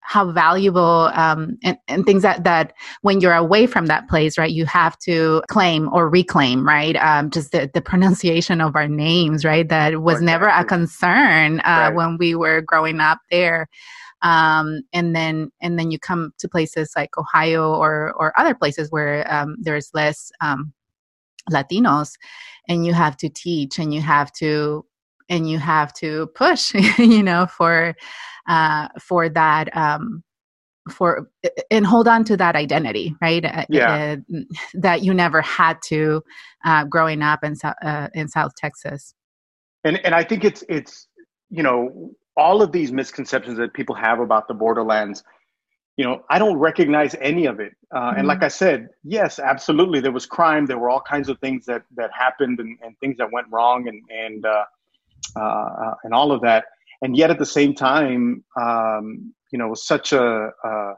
how 0.09 0.31
valuable 0.31 1.11
um, 1.13 1.55
and, 1.63 1.77
and 1.87 2.03
things 2.03 2.23
that 2.23 2.43
that 2.43 2.73
when 3.03 3.21
you're 3.21 3.35
away 3.35 3.67
from 3.67 3.85
that 3.85 4.09
place 4.09 4.39
right 4.39 4.51
you 4.51 4.65
have 4.65 4.97
to 4.97 5.43
claim 5.49 5.87
or 5.93 6.09
reclaim 6.09 6.67
right 6.67 6.95
um, 6.95 7.29
just 7.29 7.51
the, 7.51 7.69
the 7.75 7.81
pronunciation 7.81 8.59
of 8.59 8.75
our 8.75 8.87
names 8.87 9.45
right 9.45 9.69
that 9.69 10.01
was 10.01 10.15
exactly. 10.15 10.25
never 10.25 10.47
a 10.47 10.65
concern 10.65 11.59
uh, 11.59 11.63
right. 11.63 11.95
when 11.95 12.17
we 12.17 12.33
were 12.33 12.59
growing 12.61 12.99
up 12.99 13.19
there 13.29 13.67
um, 14.23 14.81
and 14.93 15.15
then 15.15 15.51
and 15.61 15.77
then 15.77 15.91
you 15.91 15.99
come 15.99 16.33
to 16.39 16.49
places 16.49 16.91
like 16.95 17.15
ohio 17.15 17.71
or 17.75 18.11
or 18.13 18.33
other 18.35 18.55
places 18.55 18.91
where 18.91 19.31
um, 19.31 19.57
there's 19.61 19.91
less 19.93 20.31
um, 20.41 20.73
latinos 21.51 22.13
and 22.67 22.85
you 22.85 22.93
have 22.93 23.17
to 23.17 23.29
teach 23.29 23.79
and 23.79 23.93
you 23.93 24.01
have 24.01 24.31
to 24.33 24.85
and 25.29 25.49
you 25.49 25.59
have 25.59 25.93
to 25.93 26.27
push 26.35 26.73
you 26.97 27.23
know 27.23 27.45
for 27.45 27.95
uh, 28.47 28.87
for 28.99 29.29
that 29.29 29.75
um, 29.75 30.23
for 30.89 31.29
and 31.69 31.85
hold 31.85 32.07
on 32.07 32.23
to 32.23 32.35
that 32.35 32.55
identity 32.55 33.15
right 33.21 33.45
uh, 33.45 33.65
yeah. 33.69 34.15
Uh, 34.33 34.39
that 34.73 35.03
you 35.03 35.13
never 35.13 35.41
had 35.41 35.77
to 35.85 36.23
uh, 36.65 36.83
growing 36.85 37.21
up 37.21 37.43
in, 37.43 37.55
uh, 37.83 38.07
in 38.13 38.27
south 38.27 38.53
texas 38.55 39.13
and 39.83 40.03
and 40.05 40.15
i 40.15 40.23
think 40.23 40.43
it's 40.43 40.63
it's 40.67 41.07
you 41.49 41.63
know 41.63 42.11
all 42.35 42.61
of 42.61 42.71
these 42.71 42.91
misconceptions 42.91 43.57
that 43.57 43.73
people 43.73 43.93
have 43.93 44.19
about 44.19 44.47
the 44.47 44.53
borderlands 44.53 45.23
you 45.99 46.05
know 46.05 46.15
i 46.29 46.37
don't 46.39 46.57
recognize 46.57 47.13
any 47.31 47.45
of 47.45 47.59
it 47.59 47.73
uh, 47.95 47.99
mm-hmm. 47.99 48.19
and 48.19 48.27
like 48.31 48.43
i 48.43 48.47
said 48.47 48.87
yes 49.03 49.37
absolutely 49.37 49.99
there 49.99 50.15
was 50.19 50.25
crime 50.25 50.65
there 50.65 50.79
were 50.83 50.89
all 50.89 51.01
kinds 51.01 51.27
of 51.29 51.37
things 51.39 51.65
that 51.65 51.83
that 51.99 52.09
happened 52.25 52.59
and, 52.59 52.77
and 52.83 52.91
things 52.99 53.17
that 53.17 53.29
went 53.31 53.47
wrong 53.51 53.87
and 53.89 54.01
and 54.09 54.45
uh, 54.45 54.65
uh, 55.35 55.93
and 56.03 56.13
all 56.13 56.31
of 56.31 56.41
that 56.41 56.63
and 57.01 57.15
yet 57.15 57.29
at 57.29 57.39
the 57.39 57.45
same 57.45 57.73
time, 57.73 58.43
um, 58.59 59.33
you 59.51 59.59
know, 59.59 59.73
such 59.73 60.11
a, 60.11 60.51
a, 60.63 60.93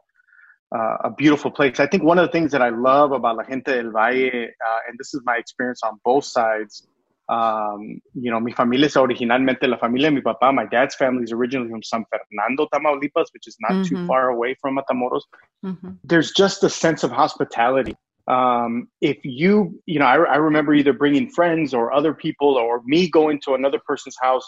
a 1.04 1.12
beautiful 1.16 1.52
place. 1.52 1.80
I 1.80 1.88
think 1.88 2.04
one 2.04 2.18
of 2.18 2.26
the 2.26 2.32
things 2.32 2.52
that 2.52 2.62
I 2.62 2.70
love 2.70 3.12
about 3.12 3.38
La 3.38 3.44
Gente 3.44 3.82
del 3.82 3.92
Valle, 3.92 4.46
uh, 4.46 4.80
and 4.88 4.98
this 4.98 5.14
is 5.14 5.22
my 5.24 5.38
experience 5.38 5.82
on 5.84 6.00
both 6.04 6.26
sides, 6.26 6.88
Um, 7.32 8.02
you 8.14 8.30
know, 8.30 8.42
mi 8.42 8.52
familia 8.52 8.88
es 8.88 8.98
originalmente 8.98 9.66
la 9.66 9.78
familia 9.78 10.10
de 10.10 10.16
mi 10.16 10.22
papá. 10.22 10.54
My 10.54 10.66
dad's 10.66 10.96
family 10.96 11.24
is 11.24 11.32
originally 11.32 11.70
from 11.70 11.82
San 11.82 12.04
Fernando, 12.10 12.68
Tamaulipas, 12.74 13.28
which 13.32 13.48
is 13.48 13.56
not 13.62 13.72
mm-hmm. 13.72 13.84
too 13.84 14.06
far 14.06 14.28
away 14.30 14.54
from 14.60 14.78
Matamoros. 14.78 15.22
Mm-hmm. 15.64 15.92
There's 16.04 16.32
just 16.32 16.62
a 16.66 16.70
sense 16.70 17.04
of 17.04 17.12
hospitality. 17.12 17.96
Um, 18.28 18.90
if 19.00 19.18
you, 19.24 19.82
you 19.86 20.00
know, 20.00 20.06
I, 20.06 20.16
I 20.16 20.36
remember 20.36 20.74
either 20.74 20.92
bringing 20.92 21.30
friends 21.30 21.74
or 21.74 21.94
other 21.94 22.14
people 22.14 22.56
or 22.58 22.82
me 22.86 23.10
going 23.10 23.40
to 23.46 23.54
another 23.54 23.80
person's 23.88 24.18
house 24.22 24.48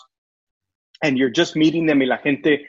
and 1.01 1.17
you're 1.17 1.29
just 1.29 1.55
meeting 1.55 1.85
them 1.85 1.99
y 1.99 2.05
la 2.05 2.17
gente 2.17 2.65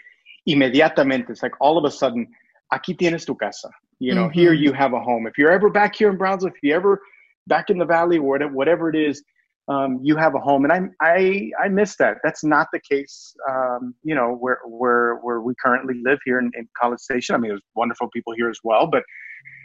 inmediatamente, 0.46 1.30
it's 1.30 1.42
like 1.42 1.54
all 1.60 1.76
of 1.76 1.84
a 1.84 1.90
sudden, 1.90 2.28
aquí 2.72 2.96
tienes 2.96 3.26
tu 3.26 3.34
casa. 3.34 3.68
You 3.98 4.14
know, 4.14 4.28
mm-hmm. 4.28 4.38
here 4.38 4.52
you 4.52 4.72
have 4.72 4.92
a 4.92 5.00
home. 5.00 5.26
If 5.26 5.38
you're 5.38 5.52
ever 5.52 5.70
back 5.70 5.96
here 5.96 6.08
in 6.08 6.16
Brownsville, 6.16 6.50
if 6.50 6.62
you 6.62 6.72
ever 6.72 7.00
back 7.48 7.68
in 7.68 7.78
the 7.78 7.84
valley, 7.84 8.18
or 8.18 8.38
whatever 8.48 8.88
it 8.90 8.96
is, 8.96 9.22
um, 9.68 10.00
you 10.02 10.16
have 10.16 10.34
a 10.34 10.38
home. 10.38 10.64
And 10.64 10.72
I, 10.72 10.80
I, 11.00 11.50
I 11.64 11.68
miss 11.68 11.96
that. 11.96 12.18
That's 12.22 12.44
not 12.44 12.68
the 12.72 12.80
case, 12.80 13.34
um, 13.48 13.94
you 14.02 14.14
know, 14.14 14.34
where, 14.34 14.58
where, 14.66 15.16
where 15.16 15.40
we 15.40 15.54
currently 15.62 15.94
live 16.04 16.18
here 16.24 16.38
in, 16.38 16.50
in 16.54 16.68
College 16.80 17.00
Station. 17.00 17.34
I 17.34 17.38
mean, 17.38 17.50
there's 17.50 17.62
wonderful 17.74 18.08
people 18.12 18.34
here 18.36 18.50
as 18.50 18.58
well, 18.62 18.86
but 18.86 19.02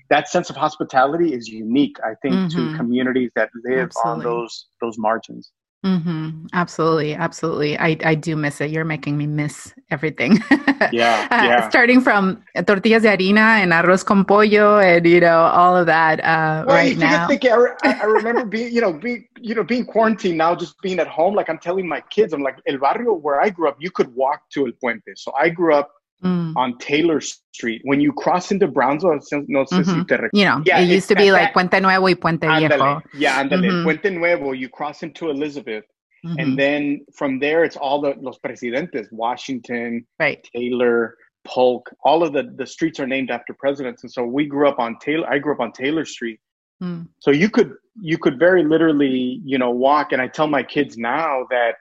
that 0.09 0.27
sense 0.27 0.49
of 0.49 0.55
hospitality 0.55 1.33
is 1.33 1.47
unique, 1.47 1.97
I 2.03 2.13
think, 2.21 2.33
mm-hmm. 2.33 2.71
to 2.71 2.77
communities 2.77 3.31
that 3.35 3.49
live 3.63 3.87
Absolutely. 3.87 4.25
on 4.25 4.31
those, 4.31 4.67
those 4.81 4.97
margins. 4.97 5.51
Mm-hmm. 5.85 6.47
Absolutely, 6.51 7.15
absolutely. 7.15 7.79
I, 7.79 7.95
I 8.03 8.13
do 8.13 8.35
miss 8.35 8.59
it. 8.59 8.69
You're 8.69 8.83
making 8.83 9.17
me 9.17 9.27
miss 9.27 9.73
everything. 9.91 10.39
yeah, 10.91 11.25
uh. 11.31 11.69
Starting 11.69 12.01
from 12.01 12.43
tortillas 12.67 13.03
de 13.03 13.07
harina 13.07 13.63
and 13.63 13.71
arroz 13.71 14.03
con 14.03 14.25
pollo, 14.25 14.79
and 14.79 15.05
you 15.05 15.21
know 15.21 15.39
all 15.39 15.77
of 15.77 15.85
that. 15.85 16.19
Uh, 16.19 16.65
well, 16.67 16.75
right 16.75 16.97
now, 16.97 17.27
think, 17.29 17.45
I, 17.45 17.55
I 17.83 18.03
remember 18.19 18.43
being, 18.43 18.73
you 18.73 18.81
know, 18.81 18.91
being, 18.91 19.25
you 19.39 19.55
know, 19.55 19.63
being 19.63 19.85
quarantined 19.85 20.37
now, 20.37 20.53
just 20.53 20.75
being 20.81 20.99
at 20.99 21.07
home. 21.07 21.33
Like 21.33 21.49
I'm 21.49 21.59
telling 21.59 21.87
my 21.87 22.01
kids, 22.09 22.33
I'm 22.33 22.43
like, 22.43 22.57
El 22.67 22.77
Barrio, 22.77 23.13
where 23.13 23.39
I 23.39 23.49
grew 23.49 23.69
up, 23.69 23.77
you 23.79 23.89
could 23.89 24.13
walk 24.13 24.49
to 24.55 24.65
El 24.65 24.73
Puente. 24.73 25.13
So 25.15 25.31
I 25.39 25.47
grew 25.47 25.73
up 25.73 25.91
mm. 26.23 26.53
on 26.55 26.77
Taylor 26.77 27.21
Street. 27.21 27.81
When 27.83 27.99
you 27.99 28.13
cross 28.13 28.51
into 28.51 28.67
Brownsville, 28.67 29.19
no 29.47 29.65
sé 29.65 29.83
mm-hmm. 29.83 29.99
si 29.99 30.05
te 30.05 30.29
You 30.33 30.45
know, 30.45 30.61
yeah, 30.65 30.79
it 30.79 30.87
used 30.87 31.07
to 31.09 31.15
be 31.15 31.31
like 31.31 31.53
Puente 31.53 31.81
Nuevo 31.81 32.05
y 32.05 32.15
Puente 32.15 32.47
Viejo. 32.47 33.01
Yeah, 33.13 33.43
andale. 33.43 33.69
Mm-hmm. 33.69 33.83
Puente 33.83 34.13
Nuevo, 34.13 34.51
you 34.51 34.69
cross 34.69 35.03
into 35.03 35.29
Elizabeth. 35.29 35.85
Mm-hmm. 36.25 36.39
And 36.39 36.59
then 36.59 37.05
from 37.15 37.39
there, 37.39 37.63
it's 37.63 37.77
all 37.77 38.01
the 38.01 38.13
los 38.19 38.37
presidentes, 38.39 39.07
Washington, 39.11 40.05
right. 40.19 40.45
Taylor, 40.53 41.15
Polk. 41.45 41.89
All 42.03 42.23
of 42.23 42.33
the 42.33 42.53
the 42.57 42.65
streets 42.65 42.99
are 42.99 43.07
named 43.07 43.31
after 43.31 43.53
presidents, 43.53 44.03
and 44.03 44.11
so 44.11 44.25
we 44.25 44.45
grew 44.45 44.67
up 44.67 44.79
on 44.79 44.97
Taylor. 44.99 45.27
I 45.29 45.39
grew 45.39 45.53
up 45.53 45.61
on 45.61 45.71
Taylor 45.71 46.05
Street. 46.05 46.39
Mm. 46.83 47.07
So 47.19 47.31
you 47.31 47.49
could 47.49 47.73
you 48.01 48.17
could 48.17 48.37
very 48.37 48.63
literally, 48.63 49.41
you 49.45 49.57
know, 49.57 49.71
walk. 49.71 50.11
And 50.11 50.21
I 50.21 50.27
tell 50.27 50.47
my 50.47 50.63
kids 50.63 50.97
now 50.97 51.45
that 51.49 51.75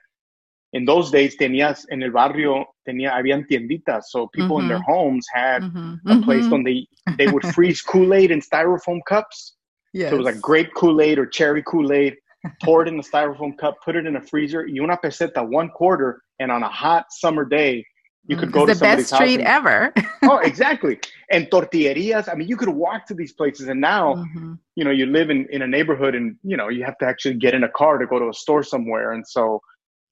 in 0.73 0.85
those 0.85 1.11
days 1.11 1.35
tenías 1.37 1.85
en 1.91 2.03
el 2.03 2.11
barrio 2.11 2.65
tenía 2.89 3.15
habían 3.15 3.45
tienditas 3.45 4.09
so 4.09 4.27
people 4.27 4.57
mm-hmm. 4.57 4.63
in 4.63 4.67
their 4.67 4.81
homes 4.81 5.25
had 5.33 5.61
mm-hmm. 5.63 6.09
a 6.09 6.21
place 6.23 6.45
mm-hmm. 6.45 6.63
they 6.67 6.87
they 7.17 7.27
would 7.27 7.45
freeze 7.55 7.81
kool-aid 7.81 8.31
in 8.31 8.41
styrofoam 8.41 8.99
cups 9.07 9.55
yes. 9.93 10.09
so 10.09 10.15
it 10.15 10.17
was 10.17 10.25
like 10.25 10.41
grape 10.41 10.71
kool-aid 10.75 11.19
or 11.19 11.25
cherry 11.25 11.63
kool-aid 11.63 12.15
pour 12.63 12.81
it 12.81 12.87
in 12.87 12.97
the 12.97 13.03
styrofoam 13.03 13.57
cup 13.57 13.75
put 13.85 13.95
it 13.95 14.05
in 14.05 14.15
a 14.15 14.21
freezer 14.21 14.65
y 14.67 14.79
una 14.79 14.97
peseta 14.97 15.41
one 15.59 15.69
quarter 15.69 16.21
and 16.39 16.51
on 16.51 16.63
a 16.63 16.69
hot 16.69 17.05
summer 17.11 17.45
day 17.45 17.85
you 18.27 18.37
could 18.37 18.51
go 18.51 18.63
it's 18.63 18.73
to 18.73 18.79
the 18.79 18.85
best 18.85 19.13
street 19.13 19.39
and, 19.39 19.47
ever 19.57 19.93
oh 20.23 20.37
exactly 20.39 20.99
and 21.31 21.49
tortillerias 21.49 22.29
i 22.31 22.35
mean 22.35 22.47
you 22.47 22.57
could 22.57 22.69
walk 22.69 23.05
to 23.05 23.13
these 23.13 23.33
places 23.33 23.67
and 23.67 23.81
now 23.81 24.23
you 24.75 24.83
know 24.83 24.91
you 24.91 25.05
live 25.05 25.29
in 25.29 25.47
in 25.51 25.61
a 25.63 25.67
neighborhood 25.67 26.15
and 26.15 26.37
you 26.43 26.57
know 26.57 26.69
you 26.69 26.83
have 26.83 26.97
to 26.97 27.05
actually 27.05 27.35
get 27.35 27.53
in 27.53 27.63
a 27.63 27.69
car 27.69 27.97
to 27.97 28.05
go 28.05 28.19
to 28.19 28.29
a 28.29 28.33
store 28.33 28.63
somewhere 28.63 29.13
and 29.13 29.25
so 29.27 29.61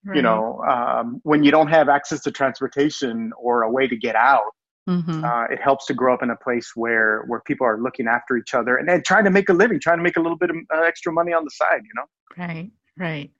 Right. 0.07 0.15
You 0.15 0.21
know, 0.21 0.63
um, 0.63 1.19
when 1.23 1.43
you 1.43 1.51
don't 1.51 1.67
have 1.67 1.89
access 1.89 2.21
to 2.21 2.31
transportation 2.31 3.33
or 3.37 3.63
a 3.63 3.69
way 3.69 3.89
to 3.89 3.95
get 3.97 4.15
out, 4.15 4.53
mm-hmm. 4.87 5.21
uh, 5.21 5.43
it 5.45 5.61
helps 5.61 5.85
to 5.87 5.93
grow 5.93 6.13
up 6.13 6.23
in 6.23 6.29
a 6.29 6.35
place 6.37 6.71
where 6.75 7.25
where 7.27 7.41
people 7.41 7.67
are 7.67 7.77
looking 7.77 8.07
after 8.07 8.37
each 8.37 8.53
other 8.53 8.77
and, 8.77 8.87
then 8.87 9.03
trying 9.03 9.25
to 9.25 9.29
make 9.29 9.49
a 9.49 9.53
living, 9.53 9.81
trying 9.81 9.97
to 9.97 10.03
make 10.03 10.15
a 10.15 10.21
little 10.21 10.37
bit 10.37 10.49
of 10.49 10.55
uh, 10.73 10.81
extra 10.83 11.11
money 11.11 11.33
on 11.33 11.43
the 11.43 11.51
side. 11.51 11.81
You 11.83 11.91
know. 11.95 12.05
Right. 12.37 12.71
Right. 12.97 13.31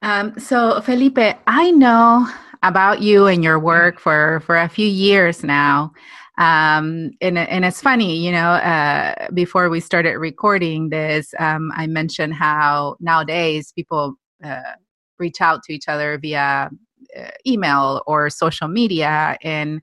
Um, 0.00 0.38
so 0.38 0.80
Felipe, 0.80 1.36
I 1.46 1.70
know 1.70 2.26
about 2.62 3.02
you 3.02 3.26
and 3.26 3.44
your 3.44 3.58
work 3.58 4.00
for 4.00 4.40
for 4.40 4.56
a 4.56 4.70
few 4.70 4.86
years 4.86 5.44
now. 5.44 5.92
Um, 6.38 7.10
and, 7.20 7.36
and 7.36 7.66
it's 7.66 7.82
funny, 7.82 8.16
you 8.16 8.32
know, 8.32 8.52
uh, 8.52 9.28
before 9.34 9.68
we 9.68 9.78
started 9.78 10.16
recording 10.16 10.88
this, 10.88 11.34
um, 11.38 11.70
I 11.76 11.86
mentioned 11.86 12.32
how 12.32 12.96
nowadays 12.98 13.72
people 13.76 14.14
uh, 14.42 14.72
reach 15.20 15.40
out 15.40 15.62
to 15.64 15.72
each 15.72 15.88
other 15.88 16.18
via 16.18 16.70
uh, 17.18 17.30
email 17.46 18.02
or 18.06 18.30
social 18.30 18.68
media 18.68 19.36
and 19.42 19.80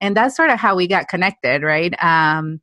and 0.00 0.16
that's 0.16 0.36
sort 0.36 0.50
of 0.50 0.58
how 0.58 0.76
we 0.76 0.86
got 0.86 1.08
connected 1.08 1.62
right? 1.62 1.94
Um, 2.02 2.60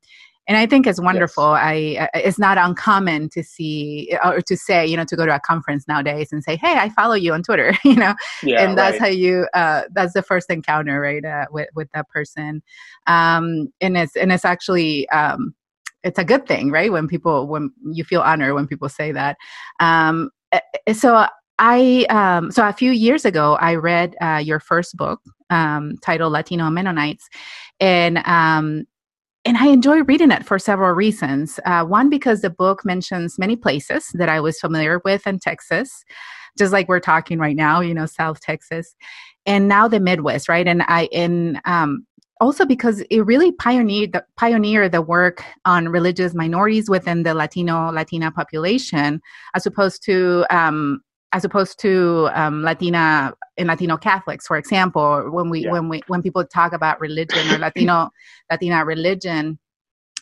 and 0.47 0.57
i 0.57 0.65
think 0.65 0.87
it's 0.87 0.99
wonderful. 0.99 1.53
Yes. 1.53 2.09
i 2.13 2.19
it's 2.19 2.39
not 2.39 2.57
uncommon 2.57 3.29
to 3.29 3.43
see 3.43 4.17
or 4.23 4.41
to 4.41 4.57
say 4.57 4.85
you 4.85 4.97
know 4.97 5.05
to 5.05 5.15
go 5.15 5.25
to 5.25 5.35
a 5.35 5.39
conference 5.39 5.87
nowadays 5.87 6.29
and 6.31 6.43
say 6.43 6.55
hey 6.55 6.73
i 6.73 6.89
follow 6.89 7.13
you 7.13 7.31
on 7.31 7.43
twitter 7.43 7.73
you 7.85 7.95
know? 7.95 8.15
Yeah, 8.43 8.63
and 8.63 8.77
that's 8.77 8.93
right. 8.93 9.01
how 9.01 9.07
you 9.07 9.47
uh, 9.53 9.83
that's 9.93 10.13
the 10.13 10.23
first 10.23 10.49
encounter 10.49 10.99
right 10.99 11.23
uh, 11.23 11.45
with 11.51 11.69
with 11.75 11.89
that 11.93 12.09
person. 12.09 12.63
Um, 13.07 13.71
and 13.81 13.97
it's 13.97 14.15
and 14.15 14.31
it's 14.31 14.45
actually 14.45 15.07
um, 15.09 15.53
it's 16.03 16.19
a 16.19 16.23
good 16.23 16.47
thing 16.47 16.71
right 16.71 16.91
when 16.91 17.07
people 17.07 17.47
when 17.47 17.71
you 17.91 18.03
feel 18.03 18.21
honored 18.21 18.53
when 18.53 18.67
people 18.67 18.89
say 18.89 19.11
that. 19.11 19.37
Um, 19.79 20.31
eh, 20.51 20.59
eh, 20.87 20.93
so 20.93 21.27
I 21.61 22.05
um, 22.09 22.51
so 22.51 22.67
a 22.67 22.73
few 22.73 22.91
years 22.91 23.23
ago 23.23 23.55
I 23.61 23.75
read 23.75 24.15
uh, 24.19 24.41
your 24.43 24.59
first 24.59 24.97
book 24.97 25.21
um, 25.51 25.95
titled 26.01 26.33
Latino 26.33 26.69
Mennonites, 26.71 27.29
and 27.79 28.17
um, 28.25 28.85
and 29.45 29.57
I 29.57 29.67
enjoy 29.67 30.01
reading 30.03 30.31
it 30.31 30.43
for 30.43 30.57
several 30.57 30.91
reasons. 30.91 31.59
Uh, 31.63 31.85
one 31.85 32.09
because 32.09 32.41
the 32.41 32.49
book 32.49 32.83
mentions 32.83 33.37
many 33.37 33.55
places 33.55 34.09
that 34.15 34.27
I 34.27 34.39
was 34.39 34.59
familiar 34.59 35.01
with 35.05 35.27
in 35.27 35.37
Texas, 35.37 36.03
just 36.57 36.73
like 36.73 36.87
we're 36.89 36.99
talking 36.99 37.37
right 37.37 37.55
now, 37.55 37.79
you 37.79 37.93
know, 37.93 38.07
South 38.07 38.39
Texas, 38.39 38.95
and 39.45 39.67
now 39.67 39.87
the 39.87 39.99
Midwest, 39.99 40.49
right? 40.49 40.67
And 40.67 40.81
I 40.87 41.09
and 41.13 41.61
um, 41.65 42.07
also 42.39 42.65
because 42.65 43.01
it 43.11 43.21
really 43.21 43.51
pioneered 43.51 44.13
the, 44.13 44.25
pioneered 44.35 44.93
the 44.93 45.03
work 45.03 45.43
on 45.65 45.89
religious 45.89 46.33
minorities 46.33 46.89
within 46.89 47.21
the 47.21 47.35
Latino 47.35 47.91
Latina 47.91 48.31
population, 48.31 49.21
as 49.53 49.67
opposed 49.67 50.03
to 50.05 50.43
um, 50.49 51.01
as 51.33 51.45
opposed 51.45 51.79
to 51.79 52.29
um, 52.33 52.61
Latina 52.63 53.33
and 53.57 53.67
Latino 53.67 53.97
Catholics, 53.97 54.47
for 54.47 54.57
example, 54.57 55.29
when 55.31 55.49
we 55.49 55.61
yeah. 55.61 55.71
when 55.71 55.89
we 55.89 56.01
when 56.07 56.21
people 56.21 56.45
talk 56.45 56.73
about 56.73 56.99
religion 56.99 57.49
or 57.51 57.57
Latino 57.59 58.09
Latina 58.49 58.83
religion, 58.85 59.59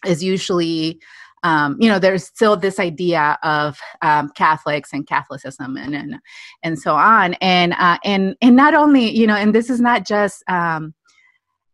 is 0.05 0.23
usually 0.23 0.99
um, 1.43 1.77
you 1.79 1.89
know 1.89 1.99
there's 1.99 2.25
still 2.25 2.55
this 2.55 2.79
idea 2.79 3.37
of 3.43 3.79
um, 4.01 4.29
Catholics 4.35 4.93
and 4.93 5.07
Catholicism 5.07 5.77
and 5.77 5.95
and 5.95 6.15
and 6.63 6.77
so 6.77 6.95
on, 6.95 7.33
and 7.35 7.73
uh, 7.73 7.97
and 8.03 8.35
and 8.41 8.55
not 8.55 8.73
only 8.73 9.09
you 9.09 9.25
know, 9.25 9.35
and 9.35 9.53
this 9.53 9.69
is 9.69 9.81
not 9.81 10.05
just 10.05 10.43
um, 10.47 10.93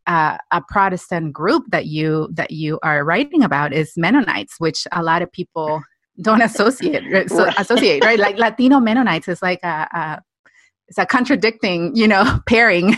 uh, 0.08 0.38
a 0.52 0.62
Protestant 0.70 1.34
group 1.34 1.66
that 1.70 1.88
you 1.88 2.30
that 2.34 2.52
you 2.52 2.80
are 2.84 3.04
writing 3.04 3.44
about 3.44 3.74
is 3.74 3.94
Mennonites, 3.98 4.56
which 4.60 4.88
a 4.92 5.04
lot 5.04 5.22
of 5.22 5.32
people 5.32 5.82
don't 6.22 6.42
associate 6.42 7.30
so 7.30 7.46
right. 7.46 7.60
associate 7.60 8.04
right 8.04 8.20
like 8.20 8.38
latino 8.38 8.80
mennonites 8.80 9.28
is 9.28 9.42
like 9.42 9.60
a, 9.64 9.88
a 9.94 10.22
it's 10.88 10.98
a 10.98 11.06
contradicting 11.06 11.96
you 11.96 12.08
know 12.08 12.40
pairing 12.48 12.96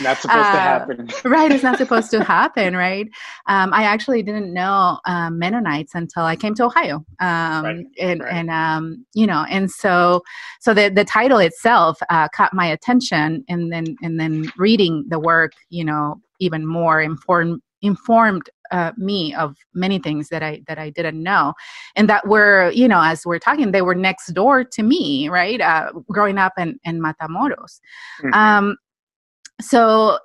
not 0.00 0.18
supposed 0.18 0.28
uh, 0.28 0.52
to 0.52 0.58
happen 0.58 1.08
right 1.24 1.50
it's 1.50 1.62
not 1.62 1.78
supposed 1.78 2.10
to 2.10 2.22
happen 2.22 2.76
right 2.76 3.08
um, 3.46 3.72
i 3.72 3.84
actually 3.84 4.22
didn't 4.22 4.52
know 4.52 4.98
um, 5.06 5.38
mennonites 5.38 5.94
until 5.94 6.24
i 6.24 6.36
came 6.36 6.54
to 6.54 6.64
ohio 6.64 7.04
um, 7.20 7.64
right. 7.64 7.86
and, 7.98 8.20
right. 8.22 8.32
and 8.32 8.50
um, 8.50 9.04
you 9.14 9.26
know 9.26 9.44
and 9.48 9.70
so 9.70 10.22
so 10.60 10.74
the, 10.74 10.88
the 10.88 11.04
title 11.04 11.38
itself 11.38 11.98
uh, 12.10 12.28
caught 12.28 12.52
my 12.52 12.66
attention 12.66 13.44
and 13.48 13.72
then 13.72 13.96
and 14.02 14.20
then 14.20 14.50
reading 14.56 15.04
the 15.08 15.18
work 15.18 15.52
you 15.70 15.84
know 15.84 16.20
even 16.38 16.66
more 16.66 17.00
informed 17.00 17.60
informed 17.82 18.48
uh, 18.70 18.92
me 18.96 19.34
of 19.34 19.56
many 19.74 19.98
things 19.98 20.30
that 20.30 20.42
I 20.42 20.62
that 20.66 20.78
I 20.78 20.90
didn't 20.90 21.22
know, 21.22 21.52
and 21.94 22.08
that 22.08 22.26
were 22.26 22.70
you 22.70 22.88
know 22.88 23.02
as 23.02 23.26
we're 23.26 23.38
talking, 23.38 23.72
they 23.72 23.82
were 23.82 23.94
next 23.94 24.28
door 24.28 24.64
to 24.64 24.82
me, 24.82 25.28
right? 25.28 25.60
Uh, 25.60 25.92
growing 26.10 26.38
up 26.38 26.54
in 26.58 26.78
in 26.84 27.00
Matamoros, 27.00 27.80
mm-hmm. 28.22 28.32
um, 28.32 28.76
so. 29.60 30.18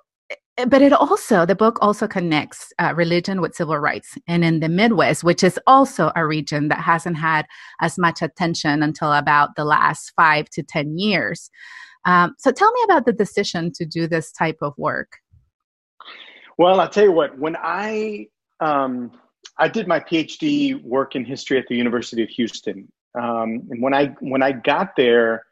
But 0.68 0.82
it 0.82 0.92
also, 0.92 1.46
the 1.46 1.54
book 1.54 1.78
also 1.84 2.08
connects 2.08 2.74
uh, 2.80 2.92
religion 2.96 3.42
with 3.42 3.54
civil 3.54 3.78
rights. 3.78 4.18
And 4.28 4.44
in 4.44 4.60
the 4.60 4.68
Midwest, 4.68 5.24
which 5.24 5.44
is 5.44 5.60
also 5.68 6.12
a 6.16 6.26
region 6.26 6.70
that 6.70 6.80
hasn't 6.80 7.16
had 7.16 7.46
as 7.80 8.00
much 8.00 8.24
attention 8.24 8.82
until 8.82 9.14
about 9.14 9.56
the 9.56 9.64
last 9.64 10.14
five 10.16 10.50
to 10.50 10.64
10 10.64 10.98
years. 10.98 11.52
Um, 12.06 12.34
so 12.40 12.52
tell 12.52 12.72
me 12.72 12.82
about 12.86 13.06
the 13.06 13.14
decision 13.14 13.72
to 13.74 13.86
do 13.86 14.08
this 14.08 14.32
type 14.32 14.58
of 14.64 14.74
work. 14.78 15.18
Well, 16.58 16.80
I'll 16.80 16.90
tell 16.90 17.04
you 17.04 17.12
what, 17.12 17.38
when 17.38 17.56
I 17.56 18.28
um, 18.60 19.12
I 19.58 19.68
did 19.68 19.88
my 19.88 20.00
PhD 20.00 20.82
work 20.84 21.16
in 21.16 21.26
history 21.26 21.58
at 21.58 21.68
the 21.68 21.76
University 21.76 22.24
of 22.24 22.30
Houston, 22.30 22.92
um, 23.16 23.68
and 23.70 23.82
when 23.82 23.94
I 23.94 24.08
when 24.20 24.42
I 24.42 24.52
got 24.52 24.96
there, 24.96 25.44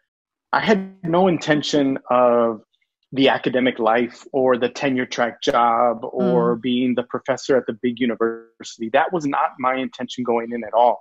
I 0.52 0.62
had 0.62 0.96
no 1.04 1.28
intention 1.28 2.00
of 2.10 2.62
the 3.12 3.30
academic 3.30 3.80
life 3.80 4.26
or 4.34 4.58
the 4.58 4.68
tenure 4.68 5.06
track 5.06 5.42
job 5.42 6.00
or 6.04 6.58
mm. 6.58 6.62
being 6.62 6.96
the 6.96 7.04
professor 7.04 7.56
at 7.56 7.66
the 7.66 7.74
big 7.82 8.00
university. 8.00 8.90
That 8.92 9.14
was 9.14 9.26
not 9.26 9.52
my 9.60 9.76
intention 9.76 10.24
going 10.24 10.52
in 10.52 10.64
at 10.64 10.74
all. 10.74 11.00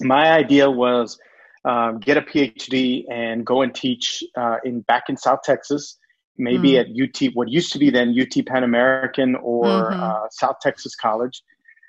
My 0.00 0.32
idea 0.32 0.70
was 0.70 1.18
um, 1.64 1.98
get 1.98 2.16
a 2.16 2.22
PhD 2.22 3.04
and 3.10 3.44
go 3.44 3.62
and 3.62 3.74
teach 3.74 4.24
uh, 4.36 4.56
in 4.64 4.80
back 4.82 5.04
in 5.08 5.16
South 5.16 5.40
Texas, 5.44 5.98
maybe 6.40 6.72
mm. 6.72 6.80
at 6.80 6.86
UT, 6.88 7.34
what 7.34 7.48
used 7.48 7.72
to 7.72 7.78
be 7.78 7.90
then 7.90 8.14
UT 8.18 8.44
Pan 8.46 8.64
American 8.64 9.36
or 9.36 9.64
mm-hmm. 9.64 10.02
uh, 10.02 10.28
South 10.30 10.56
Texas 10.60 10.94
College, 10.96 11.42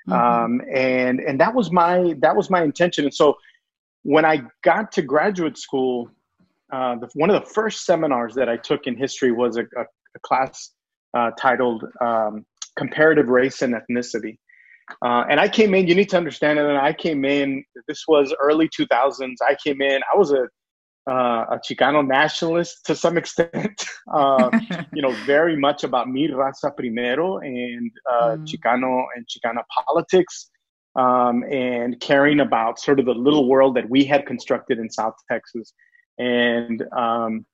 mm-hmm. 0.08 0.12
um, 0.12 0.60
and 0.72 1.20
and 1.20 1.40
that 1.40 1.54
was 1.54 1.72
my 1.72 2.14
that 2.20 2.36
was 2.36 2.50
my 2.50 2.62
intention. 2.62 3.04
And 3.04 3.14
so 3.14 3.36
when 4.02 4.24
I 4.24 4.42
got 4.62 4.92
to 4.92 5.02
graduate 5.02 5.58
school, 5.58 6.10
uh, 6.72 6.96
the, 6.96 7.08
one 7.14 7.30
of 7.30 7.42
the 7.42 7.48
first 7.50 7.84
seminars 7.84 8.34
that 8.34 8.48
I 8.48 8.56
took 8.56 8.86
in 8.86 8.96
history 8.96 9.32
was 9.32 9.56
a, 9.56 9.62
a, 9.62 9.82
a 9.82 10.20
class 10.22 10.70
uh, 11.16 11.30
titled 11.38 11.84
um, 12.00 12.44
"Comparative 12.76 13.28
Race 13.28 13.62
and 13.62 13.74
Ethnicity." 13.74 14.38
Uh, 15.00 15.24
and 15.30 15.40
I 15.40 15.48
came 15.48 15.74
in, 15.74 15.86
you 15.86 15.94
need 15.94 16.10
to 16.10 16.16
understand 16.16 16.58
it. 16.58 16.66
And 16.66 16.76
I 16.76 16.92
came 16.92 17.24
in, 17.24 17.64
this 17.88 18.04
was 18.06 18.34
early 18.40 18.68
2000s. 18.68 19.36
I 19.48 19.56
came 19.64 19.80
in, 19.80 20.02
I 20.12 20.18
was 20.18 20.32
a, 20.32 20.48
uh, 21.08 21.46
a 21.50 21.58
Chicano 21.58 22.06
nationalist 22.06 22.86
to 22.86 22.94
some 22.94 23.16
extent, 23.16 23.84
uh, 24.12 24.50
you 24.94 25.02
know, 25.02 25.12
very 25.26 25.56
much 25.56 25.84
about 25.84 26.08
mi 26.08 26.28
raza 26.28 26.74
primero 26.76 27.38
and 27.38 27.90
uh, 28.10 28.36
mm. 28.36 28.46
Chicano 28.46 29.04
and 29.16 29.26
Chicana 29.26 29.62
politics, 29.86 30.50
um, 30.96 31.42
and 31.50 31.98
caring 32.00 32.40
about 32.40 32.78
sort 32.78 33.00
of 33.00 33.06
the 33.06 33.14
little 33.14 33.48
world 33.48 33.74
that 33.76 33.88
we 33.88 34.04
had 34.04 34.26
constructed 34.26 34.78
in 34.78 34.90
South 34.90 35.14
Texas. 35.30 35.72
And 36.18 36.82
um, 36.96 37.46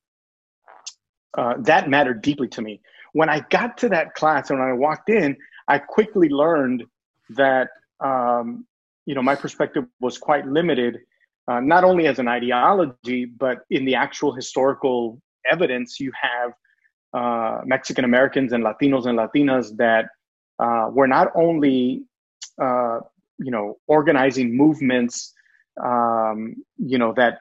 uh, 1.36 1.54
that 1.58 1.88
mattered 1.88 2.20
deeply 2.22 2.48
to 2.48 2.62
me. 2.62 2.80
When 3.12 3.28
I 3.28 3.40
got 3.50 3.78
to 3.78 3.88
that 3.90 4.14
class 4.14 4.50
and 4.50 4.58
when 4.58 4.68
I 4.68 4.72
walked 4.72 5.08
in, 5.08 5.36
I 5.68 5.78
quickly 5.78 6.28
learned 6.28 6.84
that 7.30 7.68
um, 8.00 8.66
you 9.06 9.14
know 9.14 9.22
my 9.22 9.34
perspective 9.34 9.84
was 10.00 10.18
quite 10.18 10.46
limited, 10.46 10.98
uh, 11.48 11.60
not 11.60 11.82
only 11.84 12.06
as 12.06 12.18
an 12.18 12.28
ideology 12.28 13.24
but 13.24 13.58
in 13.70 13.84
the 13.84 13.94
actual 13.94 14.32
historical 14.32 15.20
evidence. 15.50 15.98
You 16.00 16.12
have 16.20 16.52
uh, 17.14 17.62
Mexican 17.64 18.04
Americans 18.04 18.52
and 18.52 18.64
Latinos 18.64 19.06
and 19.06 19.18
Latinas 19.18 19.76
that 19.76 20.06
uh, 20.58 20.88
were 20.90 21.08
not 21.08 21.28
only 21.34 22.02
uh, 22.60 23.00
you 23.38 23.50
know 23.50 23.76
organizing 23.86 24.56
movements, 24.56 25.32
um, 25.82 26.54
you 26.76 26.98
know 26.98 27.12
that 27.16 27.40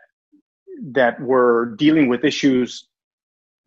that 0.92 1.20
were 1.20 1.76
dealing 1.78 2.08
with 2.08 2.24
issues 2.24 2.88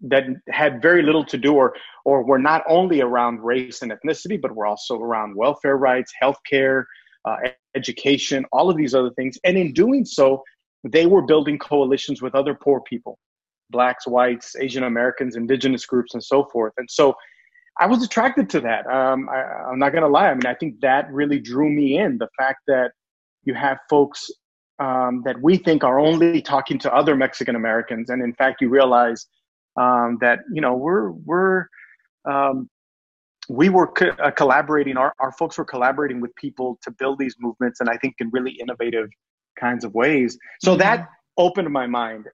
that 0.02 0.25
had 0.49 0.80
very 0.80 1.02
little 1.02 1.25
to 1.25 1.37
do 1.37 1.54
or 1.54 1.75
or 2.04 2.25
were 2.25 2.38
not 2.38 2.62
only 2.68 3.02
around 3.02 3.40
race 3.40 3.82
and 3.82 3.92
ethnicity 3.92 4.40
but 4.40 4.54
were 4.54 4.66
also 4.66 4.99
around 4.99 5.37
welfare 5.37 5.76
rights 5.76 6.12
healthcare 6.23 6.85
uh, 7.25 7.37
education 7.75 8.45
all 8.53 8.71
of 8.71 8.77
these 8.77 8.95
other 8.95 9.11
things. 9.11 9.39
And 9.45 9.57
in 9.57 9.73
doing 9.73 10.05
so 10.05 10.43
they 10.85 11.07
were 11.07 11.23
building 11.23 11.59
coalitions 11.59 12.23
with 12.23 12.35
other 12.35 12.55
poor 12.55 12.81
people 12.81 13.19
blacks 13.71 14.07
whites 14.07 14.57
asian 14.57 14.83
americans 14.85 15.37
indigenous 15.37 15.87
groups 15.87 16.15
and 16.15 16.23
so 16.23 16.45
forth. 16.53 16.73
And 16.79 16.89
so 16.91 17.15
i 17.79 17.87
was 17.87 18.03
attracted 18.03 18.50
to 18.50 18.61
that. 18.61 18.87
Um, 18.87 19.29
I, 19.29 19.43
i'm 19.71 19.79
not 19.79 19.91
going 19.93 20.03
to 20.03 20.09
lie. 20.09 20.31
I 20.31 20.35
mean 20.35 20.47
i 20.47 20.55
think 20.55 20.81
that 20.81 21.11
really 21.12 21.39
drew 21.39 21.71
me 21.71 21.99
in 21.99 22.19
the 22.19 22.29
fact 22.39 22.61
that 22.67 22.93
you 23.45 23.55
have 23.55 23.79
folks 23.89 24.31
um, 24.79 25.23
that 25.27 25.41
we 25.41 25.59
think 25.59 25.85
are 25.85 26.00
only 26.00 26.41
talking 26.41 26.79
to 26.81 26.95
other 26.95 27.15
mexican 27.17 27.57
americans. 27.57 28.11
And 28.11 28.23
in 28.23 28.35
fact 28.35 28.61
you 28.61 28.69
realize 28.69 29.27
um, 29.77 30.19
that 30.21 30.41
you 30.53 30.61
know 30.61 30.75
we're 30.75 31.11
we're 31.11 31.67
um, 32.25 32.69
we 33.50 33.69
were 33.69 33.88
co- 33.88 34.15
uh, 34.23 34.30
collaborating 34.30 34.97
our, 34.97 35.13
our 35.19 35.32
folks 35.32 35.58
were 35.58 35.65
collaborating 35.65 36.21
with 36.21 36.32
people 36.36 36.78
to 36.82 36.91
build 36.93 37.19
these 37.19 37.34
movements 37.41 37.80
and 37.80 37.91
i 37.91 37.97
think 37.97 38.15
in 38.21 38.30
really 38.30 38.52
innovative 38.52 39.08
kinds 39.58 39.84
of 39.84 39.93
ways 39.93 40.39
so 40.63 40.71
mm-hmm. 40.71 40.78
that 40.78 41.08
opened 41.36 41.69
my 41.69 41.86
mind 41.86 42.26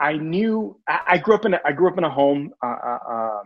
i 0.00 0.14
knew 0.14 0.74
i, 0.88 1.00
I 1.08 1.18
grew 1.18 1.34
up 1.34 1.44
in 1.44 1.54
a, 1.54 1.60
i 1.64 1.72
grew 1.72 1.88
up 1.88 1.98
in 1.98 2.04
a 2.04 2.10
home 2.10 2.50
uh, 2.64 2.78
uh, 2.90 2.98
uh 3.14 3.40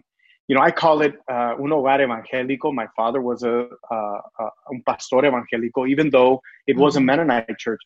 you 0.47 0.55
know 0.55 0.63
i 0.63 0.71
call 0.71 1.03
it 1.03 1.15
uh, 1.29 1.55
un 1.59 1.71
hogar 1.71 1.99
evangélico 2.07 2.73
my 2.73 2.87
father 2.95 3.21
was 3.21 3.43
a, 3.43 3.67
uh, 3.91 4.19
un 4.71 4.83
pastor 4.87 5.23
evangélico 5.31 5.89
even 5.89 6.11
though 6.11 6.41
it 6.69 6.77
was 6.77 6.95
a 6.95 6.99
mm-hmm. 6.99 7.07
mennonite 7.07 7.59
church 7.59 7.81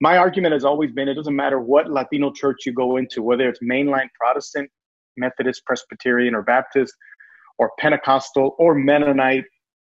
my 0.00 0.18
argument 0.18 0.52
has 0.52 0.64
always 0.64 0.90
been 0.90 1.08
it 1.08 1.14
doesn't 1.14 1.36
matter 1.36 1.58
what 1.58 1.90
Latino 1.90 2.30
church 2.30 2.66
you 2.66 2.72
go 2.72 2.98
into, 2.98 3.22
whether 3.22 3.48
it's 3.48 3.60
mainline 3.60 4.08
Protestant, 4.20 4.68
Methodist, 5.16 5.64
Presbyterian, 5.64 6.34
or 6.34 6.42
Baptist, 6.42 6.94
or 7.58 7.72
Pentecostal, 7.78 8.54
or 8.58 8.74
Mennonite, 8.74 9.44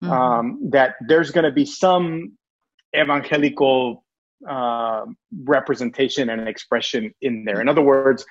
mm-hmm. 0.04 0.12
um, 0.12 0.70
that 0.72 0.96
there's 1.08 1.32
going 1.32 1.46
to 1.46 1.52
be 1.52 1.66
some 1.66 2.38
evangelical 2.98 4.04
uh, 4.50 5.06
representation 5.44 6.30
and 6.30 6.48
expression 6.48 7.14
in 7.22 7.46
there. 7.46 7.62
In 7.62 7.70
other 7.70 7.82
words, 7.82 8.26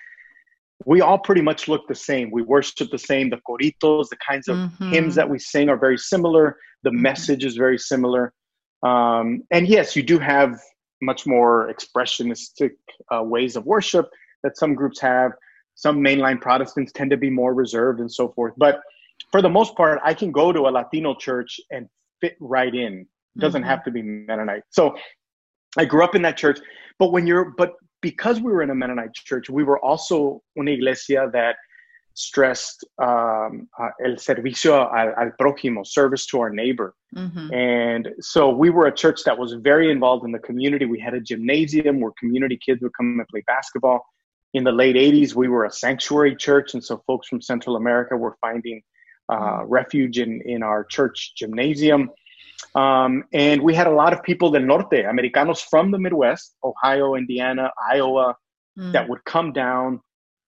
we 0.87 1.01
all 1.01 1.19
pretty 1.19 1.43
much 1.43 1.69
look 1.69 1.87
the 1.89 1.95
same. 1.95 2.31
We 2.31 2.43
worship 2.43 2.91
the 2.91 2.99
same. 2.99 3.31
The 3.31 3.41
coritos, 3.49 4.09
the 4.09 4.17
kinds 4.27 4.49
of 4.49 4.57
mm-hmm. 4.57 4.91
hymns 4.91 5.15
that 5.15 5.29
we 5.29 5.39
sing 5.39 5.69
are 5.69 5.77
very 5.77 5.99
similar. 5.99 6.57
The 6.83 6.91
mm-hmm. 6.91 7.03
message 7.03 7.45
is 7.45 7.57
very 7.57 7.79
similar. 7.79 8.33
Um, 8.83 9.43
and 9.51 9.69
yes, 9.69 9.95
you 9.95 10.03
do 10.03 10.19
have 10.19 10.59
much 11.03 11.27
more 11.27 11.73
expressionistic 11.73 12.71
uh, 13.15 13.23
ways 13.23 13.57
of 13.57 13.65
worship 13.67 14.09
that 14.43 14.57
some 14.57 14.75
groups 14.75 15.01
have. 15.01 15.33
Some 15.75 15.99
mainline 15.99 16.41
Protestants 16.41 16.93
tend 16.93 17.11
to 17.11 17.17
be 17.17 17.31
more 17.31 17.55
reserved 17.55 18.01
and 18.01 18.11
so 18.11 18.31
forth. 18.31 18.55
But 18.57 18.81
for 19.33 19.43
the 19.43 19.49
most 19.49 19.77
part, 19.77 20.01
I 20.05 20.15
can 20.15 20.33
go 20.33 20.53
to 20.53 20.61
a 20.63 20.71
Latino 20.71 21.15
church 21.15 21.61
and 21.71 21.89
fit 22.21 22.37
right 22.41 22.75
in. 22.75 23.07
It 23.37 23.41
doesn't 23.41 23.63
mm-hmm. 23.63 23.71
have 23.71 23.85
to 23.85 23.91
be 23.91 24.03
Mennonite. 24.03 24.65
So 24.71 24.97
I 25.79 25.85
grew 25.85 26.03
up 26.03 26.15
in 26.15 26.23
that 26.23 26.37
church. 26.37 26.59
But 26.99 27.13
when 27.13 27.27
you're, 27.27 27.53
but 27.57 27.75
because 28.01 28.41
we 28.41 28.51
were 28.53 28.63
in 28.63 28.71
a 28.71 28.75
Mennonite 28.75 29.15
church, 29.15 29.49
we 29.49 29.65
were 29.65 29.79
also 29.85 30.43
una 30.59 30.73
iglesia 30.73 31.31
that 31.33 31.57
stressed 32.15 32.85
um, 33.01 33.69
uh, 33.79 33.89
el 34.05 34.17
servicio 34.17 34.93
al, 34.93 35.15
al, 35.17 35.31
prójimo, 35.41 35.87
service 35.87 36.27
to 36.27 36.41
our 36.41 36.51
neighbor. 36.51 36.95
Mm-hmm. 37.17 37.55
And 37.55 38.09
so 38.21 38.51
we 38.51 38.71
were 38.71 38.87
a 38.87 38.95
church 38.95 39.23
that 39.25 39.39
was 39.39 39.55
very 39.55 39.91
involved 39.91 40.25
in 40.25 40.33
the 40.33 40.39
community. 40.41 40.85
We 40.87 41.01
had 41.01 41.15
a 41.15 41.21
gymnasium 41.21 42.01
where 42.01 42.13
community 42.19 42.59
kids 42.65 42.83
would 42.83 42.93
come 42.97 43.19
and 43.19 43.29
play 43.29 43.43
basketball. 43.47 44.05
In 44.55 44.65
the 44.65 44.73
late 44.73 44.97
80s, 44.97 45.35
we 45.35 45.49
were 45.49 45.65
a 45.65 45.71
sanctuary 45.71 46.35
church. 46.35 46.75
And 46.75 46.85
so 46.85 47.03
folks 47.07 47.29
from 47.29 47.41
Central 47.41 47.77
America 47.77 48.17
were 48.17 48.37
finding 48.41 48.83
uh, 49.31 49.35
mm-hmm. 49.35 49.73
refuge 49.73 50.19
in, 50.19 50.43
in 50.45 50.63
our 50.63 50.85
church 50.85 51.33
gymnasium. 51.37 52.11
Um, 52.75 53.25
and 53.33 53.63
we 53.63 53.75
had 53.75 53.87
a 53.87 53.97
lot 54.03 54.13
of 54.13 54.23
people 54.23 54.51
del 54.51 54.63
norte, 54.63 55.05
Americanos 55.09 55.61
from 55.63 55.91
the 55.91 55.99
Midwest, 55.99 56.57
Ohio, 56.63 57.15
Indiana, 57.15 57.71
Iowa, 57.91 58.37
mm. 58.79 58.93
that 58.93 59.09
would 59.09 59.25
come 59.25 59.53
down 59.53 60.01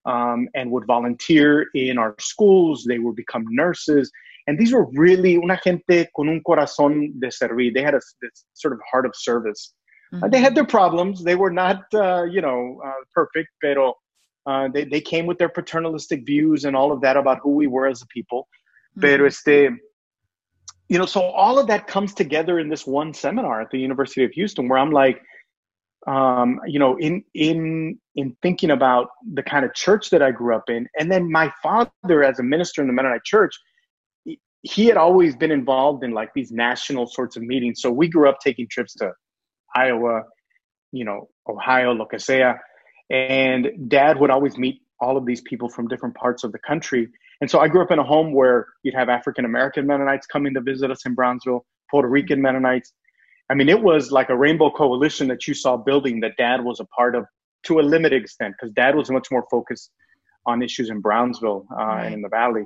um, 0.05 0.49
and 0.55 0.71
would 0.71 0.87
volunteer 0.87 1.67
in 1.75 1.99
our 1.99 2.15
schools. 2.21 2.85
They 2.87 2.99
would 2.99 3.17
become 3.17 3.45
nurses. 3.49 4.11
And 4.47 4.59
these 4.59 4.73
were 4.73 4.87
really 4.93 5.37
una 5.37 5.59
gente 5.63 6.09
con 6.15 6.29
un 6.29 6.43
corazón 6.47 7.19
de 7.21 7.29
servir. 7.29 7.73
They 7.73 7.83
had 7.83 7.95
a 7.95 8.01
this 8.21 8.45
sort 8.55 8.75
of 8.75 8.81
heart 8.91 9.07
of 9.07 9.13
service. 9.15 9.73
Mm-hmm. 10.13 10.25
Uh, 10.25 10.29
they 10.29 10.41
had 10.41 10.55
their 10.55 10.67
problems. 10.67 11.23
They 11.23 11.37
were 11.37 11.51
not, 11.51 11.83
uh, 11.95 12.25
you 12.25 12.41
know, 12.41 12.81
uh, 12.85 13.03
perfect, 13.15 13.49
pero 13.63 13.95
uh, 14.47 14.69
they, 14.75 14.85
they 14.85 15.01
came 15.01 15.27
with 15.27 15.39
their 15.39 15.49
paternalistic 15.49 16.27
views 16.27 16.65
and 16.65 16.77
all 16.77 16.93
of 16.93 17.01
that 17.03 17.17
about 17.17 17.39
who 17.43 17.55
we 17.55 17.69
were 17.69 17.87
as 17.87 18.03
a 18.03 18.07
people. 18.07 18.49
Mm-hmm. 18.97 19.01
Pero 19.01 19.27
este, 19.27 19.71
you 20.89 20.99
know, 20.99 21.07
so 21.07 21.23
all 21.23 21.59
of 21.59 21.67
that 21.69 21.87
comes 21.87 22.13
together 22.15 22.59
in 22.59 22.69
this 22.69 22.87
one 22.87 23.15
seminar 23.15 23.61
at 23.61 23.71
the 23.71 23.79
University 23.79 24.25
of 24.25 24.33
Houston 24.33 24.69
where 24.69 24.79
I'm 24.79 24.91
like, 24.91 25.23
um, 26.07 26.61
you 26.67 26.79
know, 26.79 26.97
in 26.99 27.25
in 27.35 27.99
in 28.17 28.37
thinking 28.43 28.71
about 28.71 29.09
the 29.35 29.43
kind 29.43 29.65
of 29.65 29.73
church 29.73 30.11
that 30.11 30.21
I 30.21 30.33
grew 30.33 30.55
up 30.55 30.69
in, 30.69 30.89
and 30.99 31.11
then 31.11 31.31
my 31.31 31.53
father, 31.63 32.25
as 32.25 32.41
a 32.41 32.43
minister 32.43 32.83
in 32.83 32.89
the 32.89 32.93
Mennonite 32.93 33.25
Church, 33.25 33.55
he 34.63 34.87
had 34.87 34.97
always 34.97 35.37
been 35.37 35.53
involved 35.53 36.03
in 36.03 36.13
like 36.13 36.31
these 36.35 36.51
national 36.51 37.07
sorts 37.07 37.37
of 37.37 37.43
meetings. 37.43 37.81
So 37.81 37.91
we 37.91 38.09
grew 38.09 38.29
up 38.29 38.41
taking 38.41 38.67
trips 38.69 38.95
to 38.95 39.13
Iowa, 39.75 40.23
you 40.91 41.05
know, 41.05 41.29
Ohio, 41.49 41.93
lo 41.93 42.07
que 42.07 42.19
sea, 42.19 42.53
and 43.11 43.71
Dad 43.89 44.19
would 44.19 44.31
always 44.31 44.59
meet 44.59 44.83
all 45.01 45.17
of 45.17 45.25
these 45.25 45.41
people 45.43 45.69
from 45.69 45.89
different 45.89 46.15
parts 46.15 46.45
of 46.45 46.53
the 46.53 46.59
country. 46.59 47.09
And 47.43 47.51
so 47.51 47.59
I 47.59 47.69
grew 47.69 47.83
up 47.83 47.91
in 47.91 47.99
a 47.99 48.05
home 48.05 48.33
where 48.33 48.69
you'd 48.83 48.95
have 48.95 49.11
African 49.11 49.45
American 49.45 49.87
Mennonites 49.87 50.27
coming 50.27 50.55
to 50.55 50.63
visit 50.63 50.91
us 50.91 51.05
in 51.05 51.15
Brownsville, 51.15 51.67
Puerto 51.91 52.09
Rican 52.09 52.41
Mennonites, 52.41 52.95
I 53.53 53.55
mean, 53.55 53.69
it 53.69 53.83
was 53.83 54.11
like 54.11 54.31
a 54.31 54.37
rainbow 54.37 54.71
coalition 54.71 55.29
that 55.29 55.47
you 55.47 55.53
saw 55.53 55.77
building 55.77 56.21
that 56.21 56.39
dad 56.39 56.65
was 56.65 56.81
a 56.81 56.87
part 56.87 57.15
of 57.15 57.27
to 57.65 57.81
a 57.81 57.83
limited 57.83 58.23
extent 58.23 58.55
because 58.59 58.73
dad 58.73 58.97
was 58.97 59.11
much 59.11 59.31
more 59.31 59.45
focused 59.51 59.91
on 60.47 60.63
issues 60.63 60.89
in 60.89 61.03
Brownsville 61.03 61.67
uh, 61.71 61.85
right. 61.85 62.07
and 62.07 62.15
in 62.15 62.23
the 62.23 62.31
valley. 62.31 62.65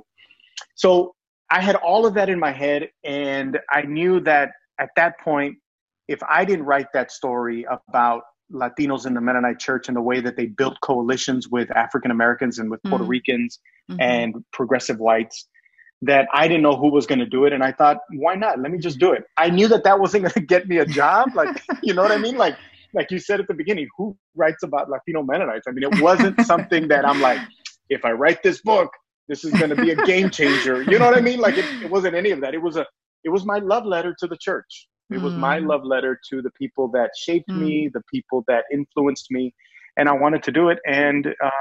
So 0.75 1.13
I 1.51 1.61
had 1.61 1.75
all 1.75 2.05
of 2.05 2.13
that 2.13 2.29
in 2.29 2.39
my 2.39 2.53
head, 2.53 2.89
and 3.03 3.59
I 3.69 3.81
knew 3.81 4.21
that 4.21 4.51
at 4.79 4.89
that 4.95 5.19
point, 5.19 5.57
if 6.07 6.19
I 6.23 6.45
didn't 6.45 6.65
write 6.65 6.87
that 6.93 7.11
story 7.11 7.65
about 7.69 8.23
Latinos 8.51 9.05
in 9.05 9.13
the 9.13 9.21
Mennonite 9.21 9.59
Church 9.59 9.87
and 9.87 9.97
the 9.97 10.01
way 10.01 10.21
that 10.21 10.37
they 10.37 10.45
built 10.45 10.79
coalitions 10.81 11.49
with 11.49 11.69
African 11.75 12.11
Americans 12.11 12.59
and 12.59 12.71
with 12.71 12.81
Puerto 12.83 13.03
mm-hmm. 13.03 13.11
Ricans 13.11 13.59
mm-hmm. 13.89 14.01
and 14.01 14.45
progressive 14.51 14.99
whites 14.99 15.47
that 16.03 16.27
I 16.33 16.47
didn't 16.47 16.63
know 16.63 16.75
who 16.75 16.91
was 16.91 17.07
going 17.07 17.19
to 17.19 17.25
do 17.25 17.45
it. 17.45 17.53
And 17.53 17.63
I 17.63 17.71
thought, 17.71 17.97
why 18.11 18.35
not? 18.35 18.59
Let 18.59 18.71
me 18.71 18.77
just 18.77 18.99
do 18.99 19.11
it. 19.13 19.23
I 19.35 19.49
knew 19.49 19.67
that 19.67 19.83
that 19.83 19.99
wasn't 19.99 20.23
going 20.25 20.33
to 20.33 20.41
get 20.41 20.67
me 20.67 20.77
a 20.77 20.85
job. 20.85 21.29
Like, 21.35 21.63
you 21.83 21.93
know 21.93 22.01
what 22.01 22.11
I 22.11 22.17
mean? 22.17 22.37
Like, 22.37 22.55
like 22.93 23.11
you 23.11 23.19
said 23.19 23.39
at 23.39 23.47
the 23.47 23.53
beginning, 23.53 23.87
who 23.97 24.15
writes 24.35 24.63
about 24.63 24.89
Latino 24.89 25.23
Mennonites? 25.23 25.67
I 25.67 25.71
mean, 25.71 25.91
it 25.91 26.01
wasn't 26.01 26.39
something 26.45 26.87
that 26.87 27.05
I'm 27.05 27.21
like, 27.21 27.39
if 27.89 28.05
I 28.05 28.11
write 28.11 28.43
this 28.43 28.61
book, 28.61 28.91
this 29.27 29.43
is 29.43 29.51
going 29.53 29.69
to 29.69 29.75
be 29.75 29.91
a 29.91 30.05
game 30.05 30.29
changer. 30.29 30.83
You 30.83 30.99
know 30.99 31.05
what 31.05 31.17
I 31.17 31.21
mean? 31.21 31.39
Like, 31.39 31.57
it, 31.57 31.65
it 31.83 31.89
wasn't 31.89 32.15
any 32.15 32.31
of 32.31 32.41
that. 32.41 32.53
It 32.53 32.61
was 32.61 32.77
a, 32.77 32.85
it 33.23 33.29
was 33.29 33.45
my 33.45 33.59
love 33.59 33.85
letter 33.85 34.15
to 34.19 34.27
the 34.27 34.37
church. 34.37 34.87
It 35.09 35.21
was 35.21 35.33
my 35.33 35.59
mm. 35.59 35.67
love 35.67 35.85
letter 35.85 36.19
to 36.29 36.41
the 36.41 36.51
people 36.51 36.89
that 36.89 37.11
shaped 37.17 37.49
mm. 37.49 37.61
me, 37.61 37.89
the 37.93 38.01
people 38.13 38.43
that 38.47 38.65
influenced 38.73 39.31
me, 39.31 39.53
and 39.97 40.09
I 40.09 40.11
wanted 40.11 40.43
to 40.43 40.51
do 40.51 40.69
it. 40.69 40.79
And 40.85 41.27
um, 41.27 41.51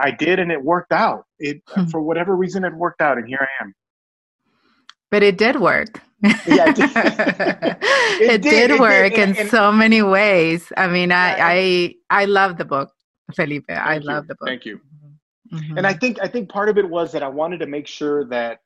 I 0.00 0.10
did, 0.10 0.38
and 0.38 0.52
it 0.52 0.62
worked 0.62 0.92
out. 0.92 1.24
It 1.38 1.62
hmm. 1.68 1.84
for 1.86 2.00
whatever 2.00 2.36
reason, 2.36 2.64
it 2.64 2.74
worked 2.74 3.02
out, 3.02 3.18
and 3.18 3.26
here 3.26 3.40
I 3.40 3.64
am. 3.64 3.74
But 5.10 5.22
it 5.22 5.36
did 5.36 5.60
work. 5.60 6.00
yeah, 6.22 6.70
it 6.70 6.76
did, 6.76 6.90
it 6.94 8.30
it 8.34 8.42
did, 8.42 8.68
did 8.68 8.80
work 8.80 9.14
did. 9.14 9.30
in 9.30 9.36
and, 9.36 9.50
so 9.50 9.70
many 9.70 10.00
ways. 10.00 10.72
I 10.76 10.86
mean, 10.86 11.12
I, 11.12 11.36
I 11.38 11.94
I 12.08 12.24
love 12.24 12.56
the 12.56 12.64
book, 12.64 12.90
Felipe. 13.34 13.64
I 13.68 13.98
love 13.98 14.28
the 14.28 14.36
book. 14.36 14.48
Thank 14.48 14.64
you. 14.64 14.80
Mm-hmm. 15.52 15.76
And 15.78 15.86
I 15.86 15.92
think 15.92 16.18
I 16.22 16.28
think 16.28 16.48
part 16.48 16.68
of 16.68 16.78
it 16.78 16.88
was 16.88 17.12
that 17.12 17.22
I 17.22 17.28
wanted 17.28 17.58
to 17.60 17.66
make 17.66 17.86
sure 17.86 18.24
that 18.28 18.60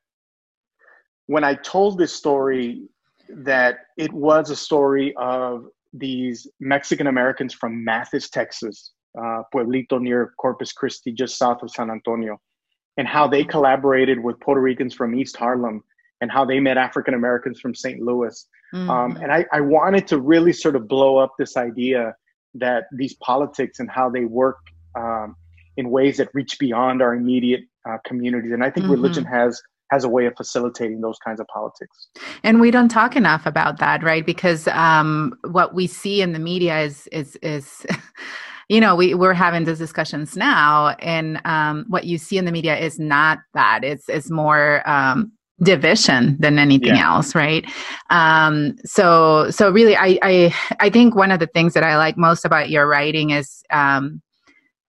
when 1.25 1.43
I 1.43 1.55
told 1.55 1.97
this 1.97 2.13
story, 2.13 2.87
that 3.29 3.79
it 3.97 4.11
was 4.13 4.49
a 4.49 4.55
story 4.55 5.13
of 5.17 5.65
these 5.93 6.47
Mexican 6.59 7.07
Americans 7.07 7.53
from 7.53 7.83
Mathis, 7.83 8.29
Texas, 8.29 8.91
uh, 9.17 9.43
Pueblito 9.53 9.99
near 9.99 10.33
Corpus 10.37 10.71
Christi, 10.71 11.11
just 11.11 11.37
south 11.37 11.63
of 11.63 11.71
San 11.71 11.89
Antonio, 11.89 12.39
and 12.97 13.07
how 13.07 13.27
they 13.27 13.43
collaborated 13.43 14.21
with 14.21 14.39
Puerto 14.39 14.61
Ricans 14.61 14.93
from 14.93 15.15
East 15.15 15.35
Harlem 15.35 15.83
and 16.21 16.31
how 16.31 16.45
they 16.45 16.59
met 16.59 16.77
African 16.77 17.13
Americans 17.13 17.59
from 17.59 17.75
St. 17.75 18.01
Louis. 18.01 18.47
Mm-hmm. 18.73 18.89
Um, 18.89 19.17
and 19.17 19.31
I, 19.31 19.45
I 19.51 19.61
wanted 19.61 20.07
to 20.07 20.19
really 20.19 20.53
sort 20.53 20.75
of 20.75 20.87
blow 20.87 21.17
up 21.17 21.33
this 21.37 21.57
idea 21.57 22.15
that 22.55 22.85
these 22.91 23.13
politics 23.15 23.79
and 23.79 23.89
how 23.89 24.09
they 24.09 24.25
work 24.25 24.57
um, 24.95 25.35
in 25.77 25.89
ways 25.91 26.17
that 26.17 26.29
reach 26.33 26.57
beyond 26.59 27.01
our 27.01 27.13
immediate 27.13 27.61
uh, 27.87 27.97
communities. 28.03 28.51
And 28.51 28.63
I 28.63 28.71
think 28.71 28.85
mm-hmm. 28.85 28.93
religion 28.93 29.25
has 29.25 29.61
has 29.91 30.03
a 30.03 30.09
way 30.09 30.25
of 30.25 30.35
facilitating 30.35 31.01
those 31.01 31.17
kinds 31.19 31.39
of 31.39 31.47
politics. 31.47 32.09
And 32.43 32.59
we 32.59 32.71
don't 32.71 32.89
talk 32.89 33.15
enough 33.15 33.45
about 33.45 33.79
that, 33.79 34.03
right? 34.03 34.25
Because 34.25 34.67
um, 34.69 35.33
what 35.49 35.73
we 35.73 35.87
see 35.87 36.21
in 36.21 36.33
the 36.33 36.39
media 36.39 36.79
is 36.81 37.07
is 37.07 37.35
is. 37.37 37.85
you 38.69 38.81
know, 38.81 38.97
we, 38.97 39.13
we're 39.13 39.33
having 39.33 39.63
those 39.63 39.77
discussions 39.77 40.35
now, 40.35 40.89
and 40.99 41.39
um, 41.45 41.85
what 41.87 42.03
you 42.03 42.17
see 42.17 42.37
in 42.37 42.43
the 42.43 42.51
media 42.51 42.77
is 42.77 42.99
not 42.99 43.39
that. 43.53 43.85
It's 43.85 44.09
it's 44.09 44.29
more 44.29 44.87
um, 44.89 45.31
division 45.61 46.37
than 46.39 46.59
anything 46.59 46.95
yeah. 46.95 47.15
else 47.15 47.33
right 47.33 47.65
um 48.11 48.75
so 48.85 49.49
so 49.49 49.71
really 49.71 49.95
I, 49.95 50.19
I 50.21 50.55
i 50.79 50.89
think 50.89 51.15
one 51.15 51.31
of 51.31 51.39
the 51.39 51.47
things 51.47 51.73
that 51.73 51.83
i 51.83 51.97
like 51.97 52.15
most 52.15 52.45
about 52.45 52.69
your 52.69 52.87
writing 52.87 53.31
is 53.31 53.63
um 53.71 54.21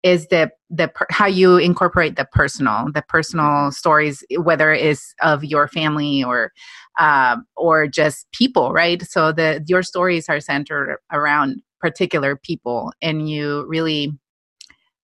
is 0.03 0.27
the 0.27 0.51
the 0.69 0.91
how 1.09 1.25
you 1.25 1.57
incorporate 1.57 2.15
the 2.17 2.25
personal 2.25 2.87
the 2.93 3.01
personal 3.07 3.71
stories 3.71 4.23
whether 4.37 4.71
it 4.71 4.85
is 4.85 5.13
of 5.21 5.43
your 5.43 5.67
family 5.67 6.23
or 6.23 6.51
um 6.99 7.45
or 7.55 7.87
just 7.87 8.27
people 8.33 8.71
right? 8.73 9.01
So 9.03 9.31
the 9.31 9.63
your 9.67 9.83
stories 9.83 10.29
are 10.29 10.39
centered 10.39 10.97
around 11.11 11.61
particular 11.79 12.35
people 12.35 12.91
and 13.01 13.29
you 13.29 13.65
really 13.67 14.11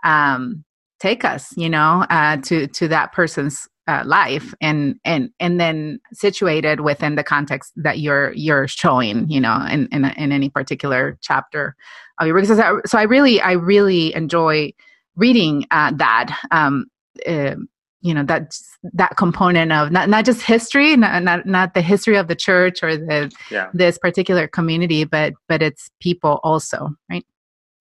um 0.04 0.64
take 1.00 1.26
us 1.26 1.54
you 1.58 1.70
know 1.70 2.06
uh 2.10 2.38
to 2.38 2.68
to 2.68 2.88
that 2.88 3.12
person's 3.14 3.68
uh, 3.88 4.04
life 4.06 4.54
and 4.62 4.96
and 5.04 5.32
and 5.40 5.60
then 5.60 6.00
situated 6.14 6.82
within 6.82 7.16
the 7.16 7.24
context 7.24 7.74
that 7.76 7.98
you're 7.98 8.32
you're 8.34 8.68
showing 8.68 9.28
you 9.28 9.42
know 9.42 9.66
in 9.72 9.88
in, 9.92 10.06
in 10.06 10.32
any 10.32 10.48
particular 10.48 11.18
chapter 11.22 11.76
of 12.20 12.28
your 12.28 12.40
book. 12.40 12.86
So 12.86 12.98
I 12.98 13.04
really 13.04 13.42
I 13.42 13.54
really 13.54 14.14
enjoy 14.14 14.74
reading 15.20 15.66
uh, 15.72 15.92
that 15.96 16.38
um, 16.52 16.86
uh, 17.28 17.56
you 18.02 18.14
know 18.14 18.24
that 18.24 18.58
that 18.94 19.18
component 19.18 19.72
of 19.72 19.92
not, 19.92 20.10
not 20.10 20.26
just 20.26 20.42
history 20.42 20.96
not, 20.96 21.22
not 21.22 21.46
not 21.46 21.74
the 21.74 21.82
history 21.82 22.18
of 22.18 22.28
the 22.28 22.36
church 22.36 22.82
or 22.82 22.96
the 22.96 23.32
yeah. 23.52 23.70
this 23.74 23.98
particular 23.98 24.48
community 24.48 25.04
but 25.04 25.34
but 25.48 25.62
it's 25.62 25.90
people 26.00 26.40
also 26.44 26.90
right? 27.12 27.26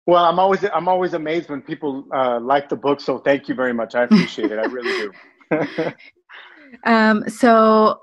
Well 0.07 0.25
i'm 0.25 0.41
always 0.41 0.65
i'm 0.75 0.89
always 0.89 1.15
amazed 1.15 1.49
when 1.49 1.63
people 1.63 2.05
uh, 2.13 2.41
like 2.41 2.69
the 2.69 2.77
book 2.77 3.01
so 3.01 3.19
thank 3.19 3.49
you 3.49 3.55
very 3.55 3.73
much. 3.73 3.95
I 3.95 4.05
appreciate 4.05 4.51
it. 4.51 4.59
I 4.59 4.67
really 4.67 5.11
do. 5.51 5.93
Um, 6.85 7.29
so 7.29 8.01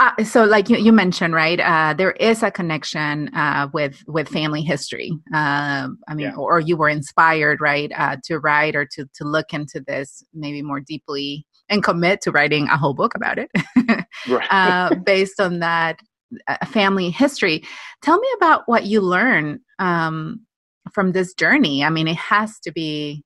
uh, 0.00 0.24
so 0.24 0.44
like 0.44 0.68
you, 0.68 0.76
you 0.76 0.92
mentioned 0.92 1.34
right 1.34 1.60
uh, 1.60 1.94
there 1.94 2.12
is 2.12 2.42
a 2.42 2.50
connection 2.50 3.34
uh, 3.34 3.68
with 3.72 4.02
with 4.06 4.28
family 4.28 4.62
history 4.62 5.12
uh, 5.34 5.88
i 6.08 6.14
mean 6.14 6.26
yeah. 6.26 6.36
or 6.36 6.60
you 6.60 6.76
were 6.76 6.88
inspired 6.88 7.60
right 7.60 7.92
uh, 7.96 8.16
to 8.24 8.38
write 8.38 8.74
or 8.76 8.84
to 8.84 9.06
to 9.14 9.24
look 9.24 9.52
into 9.52 9.80
this 9.86 10.22
maybe 10.32 10.62
more 10.62 10.80
deeply 10.80 11.46
and 11.68 11.82
commit 11.82 12.20
to 12.20 12.30
writing 12.30 12.68
a 12.68 12.76
whole 12.76 12.94
book 12.94 13.14
about 13.14 13.38
it 13.38 13.50
right. 14.28 14.46
Uh, 14.50 14.94
based 15.06 15.40
on 15.40 15.60
that 15.60 15.98
family 16.66 17.10
history 17.10 17.62
tell 18.02 18.18
me 18.18 18.28
about 18.36 18.62
what 18.66 18.84
you 18.86 19.00
learned 19.00 19.60
um, 19.78 20.40
from 20.92 21.12
this 21.12 21.34
journey 21.34 21.84
i 21.84 21.90
mean 21.90 22.08
it 22.08 22.16
has 22.16 22.58
to 22.60 22.72
be 22.72 23.24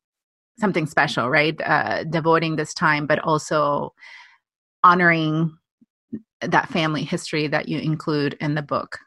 something 0.58 0.86
special, 0.86 1.30
right? 1.30 1.58
Uh, 1.64 2.04
devoting 2.04 2.56
this 2.56 2.74
time, 2.74 3.06
but 3.06 3.18
also 3.20 3.94
honoring 4.84 5.56
that 6.40 6.68
family 6.68 7.04
history 7.04 7.46
that 7.48 7.68
you 7.68 7.78
include 7.78 8.34
in 8.40 8.54
the 8.54 8.62
book. 8.62 8.98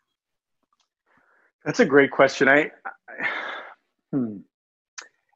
That's 1.65 1.79
a 1.79 1.85
great 1.85 2.11
question. 2.11 2.47
I, 2.47 2.59
I 2.59 2.69
hmm. 4.11 4.37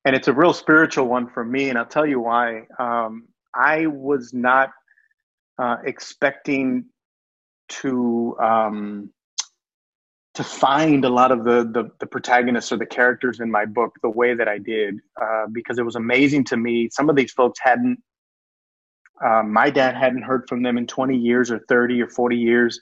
and 0.05 0.15
it's 0.15 0.27
a 0.27 0.33
real 0.33 0.53
spiritual 0.53 1.05
one 1.05 1.27
for 1.27 1.45
me, 1.45 1.69
and 1.69 1.77
I'll 1.77 1.85
tell 1.85 2.05
you 2.05 2.19
why. 2.19 2.63
Um, 2.79 3.27
I 3.53 3.85
was 3.87 4.33
not 4.33 4.71
uh, 5.57 5.77
expecting 5.85 6.85
to 7.67 8.35
um, 8.39 9.11
to 10.35 10.43
find 10.43 11.05
a 11.05 11.09
lot 11.09 11.31
of 11.31 11.45
the, 11.45 11.63
the, 11.71 11.89
the 11.99 12.05
protagonists 12.05 12.71
or 12.71 12.77
the 12.77 12.85
characters 12.85 13.39
in 13.39 13.49
my 13.49 13.65
book 13.65 13.95
the 14.03 14.09
way 14.09 14.35
that 14.35 14.49
I 14.49 14.57
did 14.57 14.99
uh, 15.19 15.45
because 15.51 15.79
it 15.79 15.85
was 15.85 15.95
amazing 15.95 16.43
to 16.45 16.57
me. 16.57 16.89
Some 16.91 17.09
of 17.09 17.15
these 17.15 17.31
folks 17.31 17.57
hadn't. 17.63 17.99
Uh, 19.23 19.43
my 19.43 19.69
dad 19.69 19.95
hadn't 19.95 20.21
heard 20.21 20.47
from 20.47 20.61
them 20.63 20.77
in 20.77 20.87
20 20.87 21.17
years 21.17 21.51
or 21.51 21.59
30 21.69 22.01
or 22.01 22.09
40 22.09 22.37
years. 22.37 22.79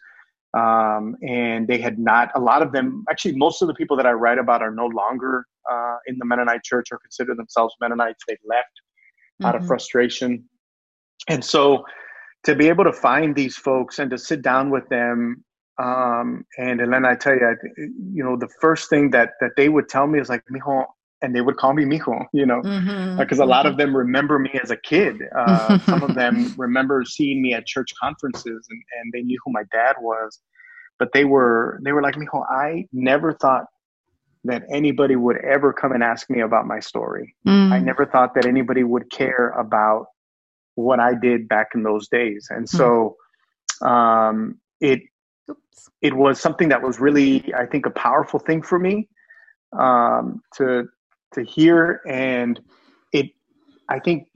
Um, 0.56 1.16
and 1.28 1.68
they 1.68 1.80
had 1.80 1.98
not, 1.98 2.30
a 2.36 2.40
lot 2.40 2.62
of 2.62 2.72
them, 2.72 3.04
actually, 3.10 3.36
most 3.36 3.62
of 3.62 3.68
the 3.68 3.74
people 3.74 3.98
that 3.98 4.06
I 4.06 4.12
write 4.12 4.38
about 4.38 4.62
are 4.62 4.74
no 4.74 4.86
longer 4.86 5.46
uh, 5.72 5.98
in 6.06 6.18
the 6.20 6.26
Mennonite 6.26 6.64
church 6.64 6.90
or 6.92 7.00
consider 7.00 7.34
themselves 7.34 7.74
Mennonites. 7.82 8.24
They 8.28 8.38
left 8.46 8.68
mm-hmm. 8.70 9.46
out 9.46 9.56
of 9.56 9.62
mm-hmm. 9.62 9.68
frustration. 9.68 10.44
And 11.28 11.44
so 11.44 11.86
to 12.44 12.56
be 12.56 12.68
able 12.68 12.84
to 12.84 12.94
find 12.94 13.36
these 13.36 13.56
folks 13.56 14.00
and 14.00 14.12
to 14.12 14.18
sit 14.18 14.42
down 14.42 14.70
with 14.70 14.88
them 14.90 15.44
um, 15.82 16.46
and 16.58 16.82
and 16.82 16.94
then 16.94 17.06
I 17.06 17.16
tell 17.16 17.34
you, 17.34 17.46
I, 17.46 17.54
you 17.78 18.24
know, 18.24 18.38
the 18.38 18.50
first 18.62 18.90
thing 18.90 19.10
that 19.12 19.32
that 19.42 19.52
they 19.58 19.70
would 19.70 19.90
tell 19.90 20.06
me 20.06 20.20
is 20.20 20.30
like, 20.30 20.44
mijo, 20.52 20.86
and 21.24 21.34
they 21.34 21.42
would 21.42 21.56
call 21.58 21.74
me 21.74 21.86
mijo, 21.86 22.26
you 22.34 22.46
know, 22.46 22.62
because 22.62 22.76
mm-hmm. 22.84 23.20
uh, 23.20 23.24
a 23.24 23.26
mm-hmm. 23.26 23.50
lot 23.50 23.66
of 23.66 23.78
them 23.78 23.96
remember 23.96 24.38
me 24.38 24.52
as 24.62 24.70
a 24.70 24.78
kid. 24.78 25.22
Uh, 25.36 25.80
some 25.80 26.04
of 26.04 26.14
them 26.14 26.54
remember 26.58 27.04
seeing 27.06 27.42
me 27.42 27.54
at 27.54 27.66
church 27.66 27.90
conferences, 28.00 28.68
and, 28.70 28.84
and 29.00 29.14
they 29.14 29.22
knew 29.22 29.40
who 29.44 29.52
my 29.52 29.64
dad 29.72 29.96
was. 30.00 30.40
But 31.00 31.10
they 31.14 31.26
were 31.26 31.80
they 31.84 31.94
were 31.94 32.04
like, 32.04 32.16
mijo, 32.16 32.44
I 32.50 32.86
never 32.92 33.34
thought 33.34 33.66
that 34.44 34.64
anybody 34.70 35.16
would 35.16 35.38
ever 35.38 35.72
come 35.72 35.94
and 35.94 36.04
ask 36.04 36.30
me 36.30 36.42
about 36.42 36.68
my 36.68 36.80
story. 36.80 37.34
Mm. 37.48 37.72
I 37.72 37.80
never 37.80 38.06
thought 38.06 38.36
that 38.36 38.46
anybody 38.46 38.84
would 38.84 39.10
care 39.10 39.50
about 39.58 40.08
what 40.76 41.00
I 41.00 41.14
did 41.16 41.48
back 41.48 41.70
in 41.74 41.84
those 41.84 42.10
days, 42.10 42.48
and 42.52 42.66
mm. 42.66 42.70
so 42.70 43.16
um, 43.88 44.60
it 44.82 45.00
Oops. 45.50 45.90
it 46.02 46.14
was 46.14 46.42
something 46.42 46.68
that 46.68 46.82
was 46.82 47.00
really, 47.00 47.54
I 47.54 47.66
think, 47.66 47.86
a 47.86 47.92
powerful 47.92 48.40
thing 48.40 48.62
for 48.62 48.78
me 48.78 49.08
um, 49.78 50.42
to 50.56 50.88
to 51.34 51.44
hear, 51.44 52.02
and 52.08 52.60
it, 53.12 53.32
I 53.90 54.00
think, 54.00 54.28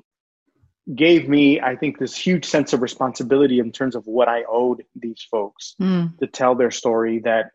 gave 0.96 1.28
me, 1.28 1.60
I 1.60 1.76
think, 1.76 2.00
this 2.00 2.16
huge 2.16 2.46
sense 2.46 2.74
of 2.74 2.82
responsibility 2.82 3.60
in 3.60 3.72
terms 3.72 3.96
of 3.96 4.06
what 4.06 4.28
I 4.28 4.44
owed 4.50 4.84
these 4.96 5.26
folks 5.30 5.76
mm. 5.82 6.18
to 6.20 6.28
tell 6.28 6.56
their 6.56 6.72
story 6.72 7.20
that, 7.20 7.48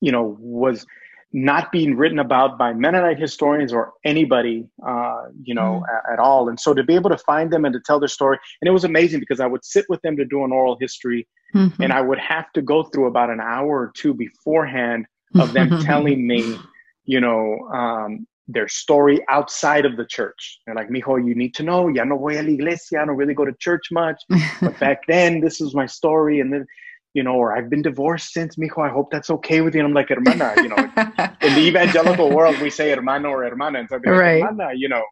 you 0.00 0.12
know, 0.12 0.36
was 0.40 0.86
not 1.34 1.72
being 1.72 1.96
written 1.96 2.18
about 2.18 2.58
by 2.58 2.72
Mennonite 2.72 3.18
historians 3.18 3.72
or 3.72 3.92
anybody, 4.04 4.66
uh, 4.86 5.24
you 5.42 5.54
know, 5.54 5.82
mm. 5.86 5.94
at, 5.94 6.14
at, 6.14 6.18
all. 6.18 6.48
And 6.48 6.58
so 6.58 6.74
to 6.74 6.82
be 6.82 6.94
able 6.94 7.10
to 7.10 7.18
find 7.18 7.50
them 7.50 7.64
and 7.64 7.72
to 7.74 7.80
tell 7.80 8.00
their 8.00 8.08
story, 8.08 8.38
and 8.60 8.68
it 8.68 8.72
was 8.72 8.84
amazing 8.84 9.20
because 9.20 9.40
I 9.40 9.46
would 9.46 9.64
sit 9.64 9.84
with 9.88 10.00
them 10.02 10.16
to 10.16 10.24
do 10.24 10.44
an 10.44 10.52
oral 10.52 10.76
history, 10.80 11.28
mm-hmm. 11.54 11.82
and 11.82 11.92
I 11.92 12.00
would 12.00 12.18
have 12.18 12.50
to 12.52 12.62
go 12.62 12.82
through 12.84 13.06
about 13.06 13.30
an 13.30 13.40
hour 13.40 13.68
or 13.68 13.92
two 13.94 14.14
beforehand 14.14 15.06
of 15.38 15.52
them 15.52 15.82
telling 15.82 16.26
me 16.26 16.58
you 17.04 17.20
know, 17.20 17.68
um, 17.74 18.26
their 18.48 18.68
story 18.68 19.20
outside 19.28 19.84
of 19.84 19.96
the 19.96 20.04
church. 20.04 20.60
They're 20.66 20.74
like, 20.74 20.88
mijo, 20.88 21.24
you 21.24 21.34
need 21.34 21.54
to 21.54 21.62
know, 21.62 21.88
ya 21.88 22.04
no 22.04 22.18
voy 22.18 22.40
a 22.40 22.42
la 22.42 22.48
iglesia, 22.48 23.00
I 23.00 23.04
don't 23.06 23.16
really 23.16 23.34
go 23.34 23.44
to 23.44 23.52
church 23.58 23.88
much. 23.90 24.20
but 24.60 24.78
back 24.78 25.06
then, 25.06 25.40
this 25.40 25.60
is 25.60 25.74
my 25.74 25.86
story. 25.86 26.40
And 26.40 26.52
then, 26.52 26.66
you 27.14 27.22
know, 27.22 27.34
or 27.34 27.56
I've 27.56 27.70
been 27.70 27.82
divorced 27.82 28.32
since, 28.32 28.56
mijo, 28.56 28.84
I 28.84 28.90
hope 28.90 29.10
that's 29.10 29.30
okay 29.30 29.60
with 29.60 29.74
you. 29.74 29.80
And 29.80 29.88
I'm 29.88 29.94
like, 29.94 30.08
hermana, 30.08 30.54
you 30.56 30.68
know, 30.68 30.76
in 31.42 31.54
the 31.54 31.64
evangelical 31.66 32.30
world, 32.30 32.58
we 32.60 32.70
say 32.70 32.90
hermano 32.90 33.30
or 33.30 33.44
hermana. 33.44 33.80
And 33.80 33.88
so 33.88 33.96
like, 33.96 34.06
right. 34.06 34.42
hermana, 34.42 34.70
you 34.74 34.88
know, 34.88 35.04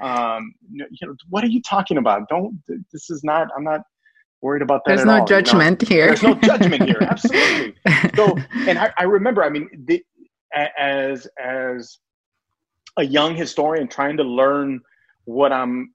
um, 0.00 0.54
you 0.70 0.86
know, 1.02 1.14
what 1.28 1.42
are 1.42 1.48
you 1.48 1.62
talking 1.62 1.96
about? 1.96 2.28
Don't, 2.28 2.60
this 2.92 3.10
is 3.10 3.22
not, 3.24 3.48
I'm 3.56 3.64
not 3.64 3.80
worried 4.42 4.62
about 4.62 4.82
that. 4.84 4.96
There's 4.96 5.06
no 5.06 5.20
all, 5.20 5.26
judgment 5.26 5.82
you 5.82 5.88
know? 5.88 5.94
here. 5.94 6.06
There's 6.06 6.22
no 6.22 6.34
judgment 6.34 6.82
here. 6.84 6.98
Absolutely. 7.00 7.74
So, 8.14 8.36
and 8.68 8.78
I, 8.78 8.92
I 8.98 9.04
remember, 9.04 9.42
I 9.42 9.48
mean, 9.48 9.68
the, 9.86 10.04
as, 10.78 11.26
as, 11.42 11.98
a 12.96 13.04
young 13.04 13.34
historian 13.34 13.88
trying 13.88 14.16
to 14.16 14.22
learn 14.22 14.80
what 15.24 15.52
I'm 15.52 15.92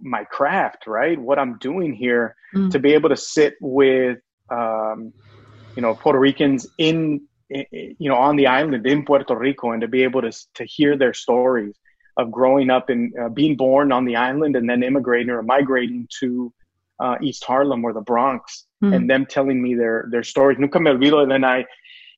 my 0.00 0.24
craft, 0.24 0.86
right? 0.86 1.18
What 1.18 1.38
I'm 1.38 1.58
doing 1.58 1.92
here 1.92 2.36
mm. 2.54 2.70
to 2.70 2.78
be 2.78 2.92
able 2.94 3.08
to 3.10 3.16
sit 3.16 3.54
with 3.60 4.18
um, 4.50 5.12
you 5.76 5.82
know 5.82 5.94
Puerto 5.94 6.18
Ricans 6.18 6.66
in, 6.78 7.22
in, 7.48 7.64
you 7.98 8.10
know 8.10 8.16
on 8.16 8.36
the 8.36 8.46
island 8.46 8.86
in 8.86 9.04
Puerto 9.04 9.36
Rico 9.36 9.70
and 9.70 9.80
to 9.80 9.88
be 9.88 10.02
able 10.02 10.22
to 10.22 10.32
to 10.54 10.64
hear 10.64 10.96
their 10.96 11.14
stories 11.14 11.74
of 12.16 12.30
growing 12.30 12.70
up 12.70 12.90
and 12.90 13.12
uh, 13.18 13.28
being 13.28 13.56
born 13.56 13.90
on 13.90 14.04
the 14.04 14.16
island 14.16 14.56
and 14.56 14.68
then 14.68 14.82
immigrating 14.82 15.30
or 15.30 15.42
migrating 15.42 16.06
to 16.20 16.52
uh, 17.00 17.16
East 17.22 17.42
Harlem 17.44 17.84
or 17.84 17.92
the 17.92 18.00
Bronx 18.00 18.66
mm. 18.82 18.94
and 18.94 19.08
them 19.08 19.26
telling 19.26 19.62
me 19.62 19.74
their 19.74 20.06
their 20.10 20.24
stories. 20.24 20.58
Nunca 20.58 20.78
me 20.80 20.90
olvido. 20.90 21.22
And 21.22 21.30
then 21.30 21.44
I 21.44 21.60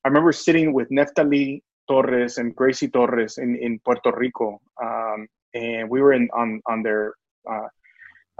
I 0.03 0.07
remember 0.07 0.31
sitting 0.31 0.73
with 0.73 0.89
Neftali 0.89 1.61
Torres 1.87 2.37
and 2.37 2.55
Gracie 2.55 2.89
Torres 2.89 3.37
in, 3.37 3.55
in 3.55 3.79
Puerto 3.79 4.11
Rico. 4.15 4.61
Um, 4.81 5.27
and 5.53 5.89
we 5.89 6.01
were 6.01 6.13
in 6.13 6.29
on, 6.33 6.61
on 6.67 6.83
their, 6.83 7.13
uh, 7.49 7.67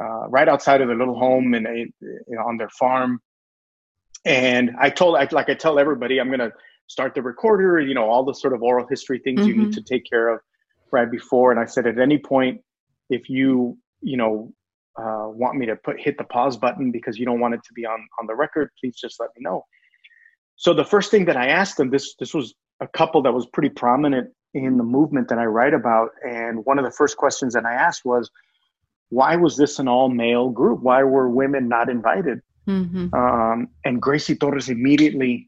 uh, 0.02 0.28
right 0.28 0.50
outside 0.50 0.82
of 0.82 0.88
their 0.88 0.98
little 0.98 1.18
home 1.18 1.54
and 1.54 1.66
you 2.02 2.24
know, 2.28 2.42
on 2.42 2.58
their 2.58 2.70
farm. 2.70 3.20
And 4.26 4.72
I 4.80 4.90
told, 4.90 5.16
I, 5.18 5.28
like 5.32 5.50
I 5.50 5.54
tell 5.54 5.80
everybody, 5.80 6.20
I'm 6.20 6.28
going 6.28 6.40
to 6.40 6.52
start 6.88 7.16
the 7.16 7.22
recorder, 7.22 7.80
you 7.80 7.94
know, 7.94 8.10
all 8.10 8.26
the 8.26 8.34
sort 8.34 8.54
of 8.54 8.62
oral 8.62 8.88
history 8.90 9.20
things 9.20 9.42
mm-hmm. 9.42 9.50
you 9.50 9.56
need 9.56 9.68
mm-hmm. 9.68 9.72
to 9.72 9.84
take 9.84 10.04
care 10.10 10.30
of 10.30 10.40
right 10.92 11.10
before. 11.10 11.52
And 11.52 11.60
I 11.60 11.66
said, 11.66 11.88
at 11.88 12.00
any 12.00 12.18
point, 12.18 12.62
if 13.10 13.30
you, 13.30 13.78
you 14.02 14.18
know, 14.18 14.54
uh, 14.98 15.28
want 15.28 15.58
me 15.58 15.66
to 15.66 15.76
put 15.76 16.00
hit 16.00 16.18
the 16.18 16.24
pause 16.24 16.58
button 16.58 16.92
because 16.92 17.18
you 17.18 17.26
don't 17.26 17.40
want 17.40 17.54
it 17.54 17.60
to 17.66 17.74
be 17.74 17.86
on 17.86 18.00
on 18.20 18.28
the 18.28 18.36
record, 18.36 18.70
please 18.80 18.96
just 18.96 19.20
let 19.20 19.30
me 19.36 19.44
know. 19.44 19.66
So 20.56 20.74
the 20.74 20.86
first 20.86 21.12
thing 21.12 21.26
that 21.26 21.36
I 21.36 21.48
asked 21.48 21.78
them, 21.78 21.90
this 21.90 22.16
this 22.18 22.34
was 22.34 22.56
a 22.82 22.88
couple 22.88 23.22
that 23.24 23.34
was 23.34 23.46
pretty 23.46 23.70
prominent 23.70 24.32
in 24.54 24.78
the 24.78 24.84
movement 24.84 25.30
that 25.30 25.38
I 25.38 25.46
write 25.46 25.74
about. 25.74 26.12
And 26.28 26.66
one 26.66 26.80
of 26.80 26.86
the 26.86 26.92
first 26.92 27.18
questions 27.18 27.54
that 27.54 27.66
I 27.66 27.74
asked 27.74 28.06
was, 28.06 28.30
why 29.10 29.36
was 29.36 29.58
this 29.58 29.80
an 29.80 29.88
all 29.88 30.10
male 30.10 30.50
group? 30.50 30.82
Why 30.82 31.04
were 31.04 31.30
women 31.30 31.68
not 31.68 31.90
invited? 31.90 32.42
Mm-hmm. 32.68 33.14
Um, 33.14 33.70
and 33.84 34.02
Gracie 34.02 34.36
Torres 34.36 34.70
immediately 34.70 35.48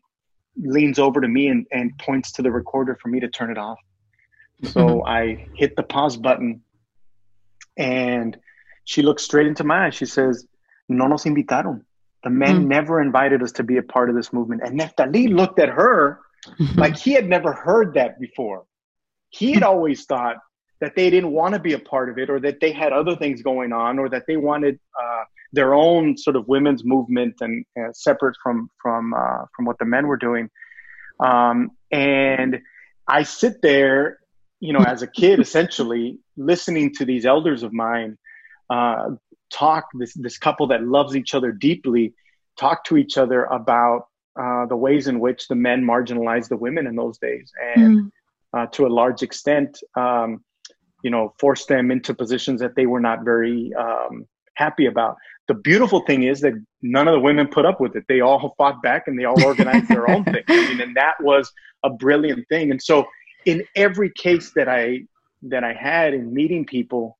leans 0.58 1.00
over 1.00 1.22
to 1.22 1.28
me 1.28 1.48
and, 1.48 1.66
and 1.72 1.98
points 1.98 2.32
to 2.34 2.42
the 2.42 2.52
recorder 2.52 2.98
for 3.02 3.10
me 3.10 3.20
to 3.20 3.28
turn 3.28 3.50
it 3.52 3.58
off. 3.58 3.80
So 4.64 4.86
mm-hmm. 4.88 5.08
I 5.08 5.48
hit 5.54 5.76
the 5.76 5.84
pause 5.84 6.18
button 6.18 6.62
and 7.78 8.38
she 8.86 9.02
looks 9.02 9.24
straight 9.24 9.48
into 9.48 9.64
my 9.64 9.88
eyes. 9.88 9.96
She 9.96 10.06
says, 10.06 10.46
No 10.90 11.08
nos 11.08 11.26
invitaron. 11.26 11.84
The 12.24 12.30
men 12.30 12.60
mm-hmm. 12.60 12.68
never 12.68 13.02
invited 13.02 13.44
us 13.44 13.52
to 13.54 13.64
be 13.64 13.78
a 13.78 13.84
part 13.84 14.10
of 14.10 14.16
this 14.16 14.34
movement. 14.34 14.62
And 14.64 14.80
Neftali 14.80 15.34
looked 15.34 15.60
at 15.60 15.70
her 15.70 16.20
Mm-hmm. 16.46 16.80
like 16.80 16.98
he 16.98 17.14
had 17.14 17.28
never 17.28 17.54
heard 17.54 17.96
that 17.96 18.20
before. 18.20 18.66
He 19.30 19.54
had 19.54 19.64
always 19.64 20.06
thought 20.06 20.38
that 20.80 20.96
they 20.96 21.10
didn't 21.10 21.32
want 21.32 21.54
to 21.54 21.60
be 21.60 21.74
a 21.74 21.80
part 21.80 22.10
of 22.10 22.18
it 22.18 22.30
or 22.30 22.40
that 22.40 22.60
they 22.62 22.72
had 22.72 22.94
other 22.94 23.16
things 23.16 23.42
going 23.42 23.74
on 23.74 24.00
or 24.00 24.10
that 24.10 24.24
they 24.28 24.38
wanted 24.38 24.80
uh, 25.00 25.24
their 25.52 25.74
own 25.74 26.18
sort 26.18 26.36
of 26.36 26.48
women's 26.48 26.84
movement 26.86 27.36
and 27.42 27.66
uh, 27.80 27.92
separate 27.94 28.36
from 28.42 28.70
from 28.82 29.14
uh, 29.14 29.46
from 29.56 29.66
what 29.66 29.78
the 29.80 29.86
men 29.86 30.08
were 30.08 30.18
doing. 30.18 30.50
Um, 31.20 31.72
and 31.92 32.60
I 33.08 33.24
sit 33.24 33.62
there, 33.62 34.20
you 34.60 34.74
know, 34.74 34.84
as 34.84 35.02
a 35.02 35.08
kid, 35.08 35.40
essentially 35.40 36.20
listening 36.36 36.94
to 36.96 37.06
these 37.06 37.26
elders 37.26 37.64
of 37.64 37.74
mine 37.74 38.18
uh, 38.70 39.10
talk. 39.52 39.88
This 39.94 40.14
this 40.14 40.38
couple 40.38 40.68
that 40.68 40.84
loves 40.84 41.16
each 41.16 41.34
other 41.34 41.52
deeply 41.52 42.14
talk 42.60 42.84
to 42.86 42.98
each 42.98 43.18
other 43.18 43.44
about 43.46 44.08
uh, 44.40 44.66
the 44.68 44.76
ways 44.76 45.08
in 45.08 45.20
which 45.20 45.48
the 45.48 45.56
men 45.56 45.84
marginalized 45.84 46.50
the 46.50 46.58
women 46.58 46.88
in 46.88 46.96
those 46.96 47.18
days, 47.18 47.52
and 47.76 47.98
mm. 47.98 48.12
uh, 48.58 48.66
to 48.68 48.86
a 48.86 48.90
large 48.90 49.24
extent, 49.24 49.80
um, 49.96 50.44
you 51.04 51.10
know, 51.10 51.34
forced 51.40 51.68
them 51.68 51.92
into 51.92 52.14
positions 52.14 52.60
that 52.62 52.76
they 52.76 52.86
were 52.86 53.00
not 53.00 53.24
very 53.24 53.72
um, 53.76 54.26
happy 54.56 54.86
about. 54.86 55.16
The 55.48 55.54
beautiful 55.54 56.02
thing 56.02 56.24
is 56.24 56.42
that 56.42 56.54
none 56.82 57.08
of 57.08 57.14
the 57.14 57.20
women 57.20 57.48
put 57.48 57.66
up 57.66 57.80
with 57.80 57.96
it. 57.96 58.04
They 58.08 58.22
all 58.22 58.54
fought 58.58 58.82
back 58.82 59.08
and 59.08 59.18
they 59.18 59.26
all 59.26 59.42
organized 59.46 59.88
their 59.88 60.10
own 60.10 60.24
thing. 60.26 60.44
I 60.48 60.70
mean, 60.70 60.82
and 60.82 60.96
that 60.96 61.16
was 61.22 61.52
a 61.84 61.90
brilliant 61.90 62.48
thing. 62.50 62.72
And 62.72 62.82
so, 62.82 63.06
in 63.46 63.64
every 63.76 64.12
case 64.18 64.52
that 64.56 64.68
I 64.68 65.02
that 65.44 65.64
I 65.64 65.74
had 65.74 66.14
in 66.14 66.34
meeting 66.34 66.66
people, 66.66 67.18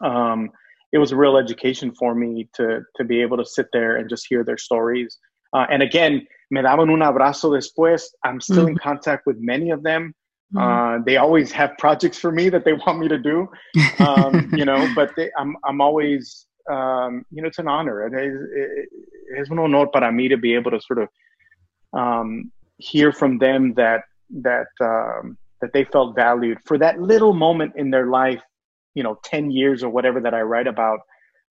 um, 0.00 0.50
it 0.92 0.98
was 0.98 1.12
a 1.12 1.16
real 1.16 1.36
education 1.36 1.94
for 1.94 2.14
me 2.14 2.48
to 2.54 2.80
to 2.96 3.04
be 3.04 3.20
able 3.22 3.36
to 3.36 3.44
sit 3.44 3.66
there 3.72 3.96
and 3.96 4.08
just 4.08 4.26
hear 4.28 4.42
their 4.42 4.58
stories 4.58 5.18
uh, 5.52 5.66
and 5.70 5.82
again, 5.82 6.26
me 6.50 6.60
daban 6.60 6.90
un 6.90 7.00
abrazo 7.00 7.50
después. 7.50 8.02
I'm 8.24 8.40
still 8.40 8.64
mm-hmm. 8.64 8.68
in 8.68 8.78
contact 8.78 9.26
with 9.26 9.38
many 9.38 9.70
of 9.70 9.82
them. 9.82 10.14
Mm-hmm. 10.54 11.00
Uh, 11.00 11.04
they 11.04 11.16
always 11.16 11.52
have 11.52 11.76
projects 11.78 12.18
for 12.18 12.32
me 12.32 12.48
that 12.48 12.64
they 12.64 12.72
want 12.72 12.98
me 12.98 13.08
to 13.08 13.18
do, 13.18 13.48
um, 14.00 14.50
you 14.56 14.64
know. 14.64 14.88
But 14.94 15.14
they, 15.16 15.30
I'm 15.38 15.56
I'm 15.64 15.80
always, 15.80 16.46
um, 16.70 17.24
you 17.30 17.42
know, 17.42 17.48
it's 17.48 17.58
an 17.58 17.68
honor. 17.68 18.06
It 18.06 18.14
is, 18.14 18.40
it, 18.52 18.88
es 19.38 19.50
un 19.50 19.58
honor 19.58 19.86
para 19.86 20.10
mí 20.10 20.28
to 20.28 20.36
be 20.36 20.54
able 20.54 20.72
to 20.72 20.80
sort 20.80 20.98
of 21.02 21.08
um, 21.92 22.50
hear 22.78 23.12
from 23.12 23.38
them 23.38 23.74
that 23.74 24.02
that 24.42 24.68
um, 24.80 25.38
that 25.60 25.72
they 25.72 25.84
felt 25.84 26.16
valued 26.16 26.58
for 26.64 26.78
that 26.78 27.00
little 27.00 27.32
moment 27.32 27.74
in 27.76 27.90
their 27.90 28.06
life, 28.06 28.42
you 28.94 29.04
know, 29.04 29.18
ten 29.22 29.52
years 29.52 29.84
or 29.84 29.90
whatever 29.90 30.20
that 30.20 30.34
I 30.34 30.42
write 30.42 30.66
about, 30.66 30.98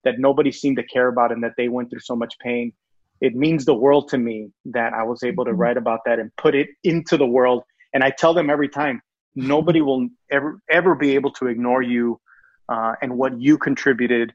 that 0.04 0.18
nobody 0.18 0.52
seemed 0.52 0.78
to 0.78 0.85
care 0.85 1.09
about, 1.09 1.32
and 1.32 1.44
that 1.44 1.52
they 1.59 1.68
went 1.68 1.90
through 1.90 2.00
so 2.00 2.16
much 2.16 2.35
pain 2.38 2.72
it 3.20 3.35
means 3.35 3.64
the 3.64 3.74
world 3.74 4.09
to 4.09 4.18
me 4.18 4.50
that 4.66 4.92
I 4.92 5.02
was 5.02 5.22
able 5.22 5.44
to 5.44 5.50
mm-hmm. 5.50 5.61
write 5.61 5.76
about 5.76 6.00
that 6.07 6.18
and 6.18 6.31
put 6.37 6.55
it 6.55 6.68
into 6.85 7.16
the 7.16 7.26
world. 7.26 7.62
And 7.94 8.05
I 8.05 8.11
tell 8.11 8.35
them 8.35 8.50
every 8.50 8.68
time, 8.68 9.00
nobody 9.35 9.81
will 9.81 10.09
ever 10.31 10.61
ever 10.70 10.94
be 10.94 11.14
able 11.14 11.31
to 11.33 11.46
ignore 11.46 11.83
you 11.83 12.20
uh, 12.68 12.94
and 13.02 13.16
what 13.16 13.40
you 13.40 13.59
contributed 13.59 14.33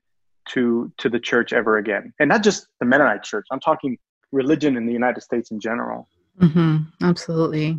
to 0.49 0.91
to 0.97 1.09
the 1.09 1.19
church 1.19 1.53
ever 1.53 1.77
again. 1.77 2.13
And 2.19 2.29
not 2.29 2.43
just 2.43 2.67
the 2.79 2.85
Mennonite 2.85 3.23
Church. 3.23 3.45
I'm 3.51 3.59
talking 3.59 3.97
religion 4.31 4.77
in 4.77 4.85
the 4.85 4.93
United 4.93 5.21
States 5.21 5.51
in 5.51 5.59
general. 5.59 6.07
Mm-hmm. 6.39 7.05
Absolutely. 7.05 7.77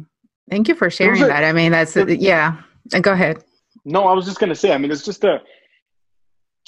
Thank 0.51 0.69
you 0.69 0.75
for 0.75 0.91
sharing 0.91 1.23
a, 1.23 1.27
that. 1.27 1.45
I 1.45 1.53
mean, 1.53 1.73
that's 1.73 1.97
it, 1.97 2.21
yeah. 2.21 2.59
Uh, 2.93 3.01
go 3.01 3.13
ahead. 3.13 3.43
No, 3.85 4.05
I 4.05 4.13
was 4.13 4.27
just 4.27 4.39
going 4.39 4.51
to 4.51 4.55
say. 4.55 4.73
I 4.73 4.79
mean, 4.79 4.91
it's 4.91 5.05
just 5.05 5.25
a. 5.25 5.41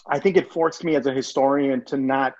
I 0.07 0.19
think 0.19 0.37
it 0.37 0.53
forced 0.53 0.85
me 0.85 0.97
as 0.97 1.07
a 1.07 1.13
historian 1.13 1.85
to 1.87 1.97
not 1.97 2.35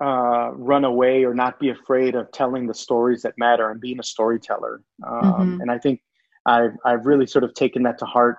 uh, 0.00 0.50
run 0.54 0.84
away 0.84 1.24
or 1.24 1.34
not 1.34 1.60
be 1.60 1.70
afraid 1.70 2.14
of 2.14 2.30
telling 2.32 2.66
the 2.66 2.74
stories 2.74 3.22
that 3.22 3.34
matter 3.38 3.70
and 3.70 3.80
being 3.80 4.00
a 4.00 4.02
storyteller. 4.02 4.82
Um, 5.06 5.22
mm-hmm. 5.22 5.60
And 5.60 5.70
I 5.70 5.78
think 5.78 6.00
I've 6.46 6.72
I've 6.84 7.06
really 7.06 7.26
sort 7.26 7.44
of 7.44 7.54
taken 7.54 7.82
that 7.84 7.98
to 7.98 8.04
heart 8.04 8.38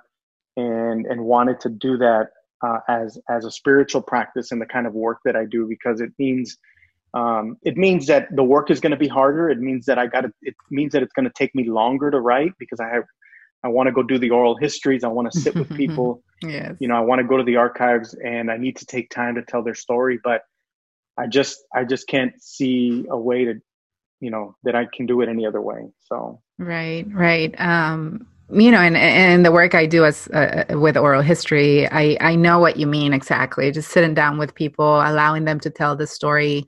and 0.57 1.05
and 1.05 1.21
wanted 1.23 1.59
to 1.61 1.69
do 1.69 1.97
that 1.97 2.29
uh, 2.65 2.79
as 2.89 3.17
as 3.29 3.45
a 3.45 3.51
spiritual 3.51 4.01
practice 4.01 4.51
in 4.51 4.59
the 4.59 4.65
kind 4.65 4.85
of 4.85 4.93
work 4.93 5.19
that 5.25 5.35
I 5.35 5.45
do 5.45 5.67
because 5.67 6.01
it 6.01 6.11
means 6.19 6.57
um, 7.13 7.57
it 7.63 7.77
means 7.77 8.05
that 8.07 8.27
the 8.35 8.43
work 8.43 8.69
is 8.69 8.81
going 8.81 8.91
to 8.91 8.97
be 8.97 9.07
harder. 9.07 9.49
It 9.49 9.59
means 9.59 9.85
that 9.85 9.97
I 9.97 10.07
got 10.07 10.25
it 10.25 10.55
means 10.69 10.91
that 10.91 11.03
it's 11.03 11.13
going 11.13 11.25
to 11.25 11.33
take 11.35 11.55
me 11.55 11.69
longer 11.69 12.11
to 12.11 12.19
write 12.19 12.51
because 12.59 12.79
I 12.79 12.89
have 12.89 13.05
I 13.63 13.69
want 13.69 13.87
to 13.87 13.93
go 13.93 14.03
do 14.03 14.19
the 14.19 14.29
oral 14.29 14.57
histories. 14.57 15.03
I 15.03 15.07
want 15.07 15.31
to 15.31 15.39
sit 15.39 15.55
with 15.55 15.69
people. 15.77 16.21
yes. 16.43 16.75
You 16.79 16.89
know, 16.89 16.95
I 16.95 16.99
want 16.99 17.19
to 17.19 17.27
go 17.27 17.37
to 17.37 17.43
the 17.43 17.55
archives 17.55 18.13
and 18.23 18.51
I 18.51 18.57
need 18.57 18.75
to 18.77 18.85
take 18.85 19.09
time 19.09 19.35
to 19.35 19.41
tell 19.41 19.63
their 19.63 19.73
story. 19.73 20.19
But 20.23 20.41
I 21.17 21.27
just 21.27 21.57
I 21.73 21.83
just 21.83 22.07
can't 22.07 22.33
see 22.41 23.05
a 23.09 23.17
way 23.17 23.45
to 23.45 23.55
you 24.19 24.31
know 24.31 24.55
that 24.63 24.75
I 24.75 24.87
can 24.93 25.05
do 25.05 25.21
it 25.21 25.29
any 25.29 25.45
other 25.45 25.61
way. 25.61 25.87
So 25.99 26.41
right, 26.57 27.05
right. 27.11 27.53
Um, 27.59 28.27
you 28.51 28.69
know, 28.69 28.79
and 28.79 28.95
and 28.95 29.45
the 29.45 29.51
work 29.51 29.73
I 29.73 29.85
do 29.85 30.05
as 30.05 30.27
uh, 30.33 30.65
uh, 30.69 30.79
with 30.79 30.97
oral 30.97 31.21
history, 31.21 31.87
I 31.89 32.17
I 32.21 32.35
know 32.35 32.59
what 32.59 32.77
you 32.77 32.87
mean 32.87 33.13
exactly. 33.13 33.71
Just 33.71 33.89
sitting 33.89 34.13
down 34.13 34.37
with 34.37 34.53
people, 34.53 35.01
allowing 35.01 35.45
them 35.45 35.59
to 35.61 35.69
tell 35.69 35.95
the 35.95 36.07
story 36.07 36.67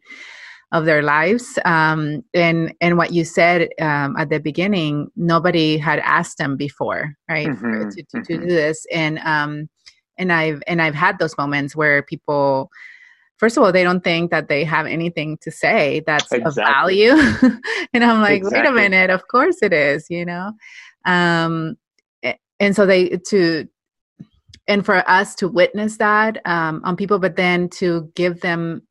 of 0.72 0.86
their 0.86 1.02
lives. 1.02 1.60
Um, 1.66 2.24
and 2.34 2.74
and 2.82 2.98
what 2.98 3.14
you 3.14 3.24
said 3.24 3.70
um, 3.80 4.16
at 4.18 4.30
the 4.30 4.40
beginning, 4.40 5.10
nobody 5.16 5.78
had 5.78 6.00
asked 6.00 6.40
them 6.40 6.58
before, 6.58 7.14
right, 7.30 7.48
mm-hmm, 7.48 7.90
to, 7.90 7.96
to, 7.96 8.02
mm-hmm. 8.02 8.22
to, 8.22 8.38
do 8.40 8.46
this. 8.46 8.86
And 8.92 9.20
um, 9.20 9.70
and 10.18 10.34
I've 10.34 10.62
and 10.68 10.82
I've 10.82 10.96
had 10.96 11.20
those 11.20 11.38
moments 11.38 11.76
where 11.76 12.02
people 12.02 12.70
first 13.38 13.58
of 13.58 13.64
all, 13.64 13.72
they 13.72 13.84
don't 13.84 14.04
think 14.04 14.32
that 14.32 14.50
they 14.50 14.64
have 14.64 14.86
anything 14.86 15.38
to 15.42 15.52
say 15.52 16.04
that's 16.06 16.32
exactly. 16.32 16.48
of 16.48 16.56
value. 16.56 17.12
and 17.94 18.04
I'm 18.04 18.22
like, 18.22 18.38
exactly. 18.38 18.62
wait 18.62 18.70
a 18.70 18.72
minute, 18.74 19.10
of 19.10 19.28
course 19.28 19.58
it 19.62 19.74
is, 19.74 20.08
you 20.10 20.26
know? 20.26 20.52
Um, 21.06 21.78
and 22.60 22.76
so 22.76 22.86
they 22.86 23.10
to 23.28 23.68
and 24.68 24.86
for 24.86 25.10
us 25.10 25.36
to 25.36 25.48
witness 25.48 25.98
that 25.98 26.42
um, 26.46 26.82
on 26.84 26.96
people 26.96 27.20
but 27.20 27.36
then 27.36 27.70
to 27.70 28.12
give 28.16 28.42
them 28.42 28.82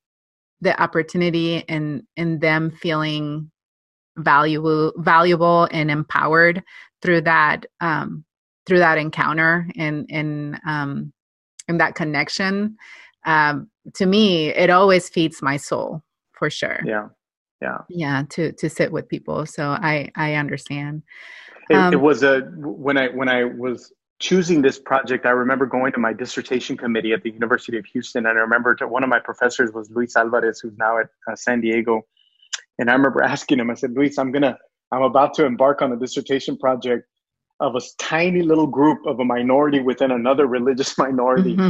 the 0.61 0.81
opportunity 0.81 1.65
and 1.69 2.03
in 2.17 2.39
them 2.39 2.71
feeling 2.71 3.51
valuable 4.17 4.93
valuable 4.97 5.69
and 5.71 5.91
empowered 5.91 6.63
through 7.03 7.21
that 7.21 7.67
um, 7.81 8.25
through 8.67 8.79
that 8.79 8.99
encounter 8.99 9.69
and 9.77 10.07
and 10.11 10.59
um, 10.67 11.13
and 11.69 11.81
that 11.81 11.95
connection 11.95 12.77
um, 13.27 13.69
to 13.95 14.07
me 14.07 14.49
it 14.49 14.71
always 14.71 15.09
feeds 15.09 15.43
my 15.43 15.57
soul 15.57 16.03
for 16.33 16.51
sure. 16.51 16.81
Yeah. 16.85 17.09
Yeah. 17.61 17.79
Yeah 17.89 18.23
to 18.31 18.53
to 18.53 18.71
sit 18.71 18.93
with 18.93 19.09
people. 19.09 19.47
So 19.47 19.69
i 19.69 20.11
i 20.17 20.35
understand. 20.35 21.03
It, 21.69 21.75
um, 21.75 21.93
it 21.93 22.01
was 22.01 22.23
a 22.23 22.41
when 22.57 22.97
i 22.97 23.09
when 23.09 23.29
i 23.29 23.45
was 23.45 23.93
choosing 24.19 24.63
this 24.63 24.79
project 24.79 25.27
i 25.27 25.31
remember 25.31 25.67
going 25.67 25.93
to 25.93 25.99
my 25.99 26.13
dissertation 26.13 26.77
committee 26.77 27.13
at 27.13 27.23
the 27.23 27.31
university 27.31 27.77
of 27.77 27.85
houston 27.85 28.25
and 28.25 28.39
i 28.39 28.41
remember 28.41 28.75
one 28.89 29.03
of 29.03 29.11
my 29.11 29.19
professors 29.19 29.73
was 29.73 29.91
luis 29.91 30.17
alvarez 30.17 30.59
who's 30.61 30.77
now 30.79 30.99
at 30.99 31.07
uh, 31.31 31.37
san 31.37 31.61
diego. 31.61 32.01
And 32.79 32.89
i 32.89 32.95
remember 32.95 33.23
asking 33.23 33.59
him 33.59 33.69
i 33.71 33.75
said 33.75 33.93
luis 33.93 34.17
i'm 34.17 34.33
gonna 34.33 34.57
i'm 34.93 35.03
about 35.03 35.35
to 35.35 35.45
embark 35.45 35.83
on 35.83 35.93
a 35.93 35.97
dissertation 35.97 36.57
project 36.57 37.07
of 37.61 37.75
a 37.75 37.81
tiny 37.99 38.43
little 38.43 38.67
group 38.67 39.07
of 39.07 39.21
a 39.21 39.25
minority 39.25 39.81
within 39.81 40.11
another 40.11 40.47
religious 40.47 40.97
minority. 41.05 41.57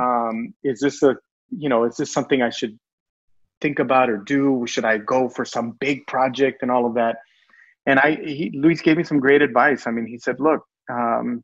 Um, 0.00 0.54
is 0.62 0.80
this 0.80 1.02
a 1.02 1.16
you 1.50 1.68
know 1.68 1.84
is 1.84 1.96
this 1.96 2.12
something 2.12 2.42
i 2.42 2.50
should 2.50 2.78
think 3.60 3.78
about 3.78 4.08
or 4.08 4.18
do? 4.18 4.64
Should 4.66 4.84
i 4.84 4.98
go 4.98 5.28
for 5.28 5.44
some 5.44 5.72
big 5.80 6.06
project 6.06 6.62
and 6.62 6.70
all 6.70 6.86
of 6.86 6.94
that? 6.94 7.16
And 7.86 7.98
i 7.98 8.16
he, 8.24 8.50
luis 8.54 8.80
gave 8.80 8.96
me 8.96 9.04
some 9.04 9.20
great 9.20 9.42
advice. 9.42 9.86
I 9.86 9.90
mean 9.90 10.06
he 10.06 10.18
said 10.18 10.36
look 10.38 10.64
um, 10.90 11.42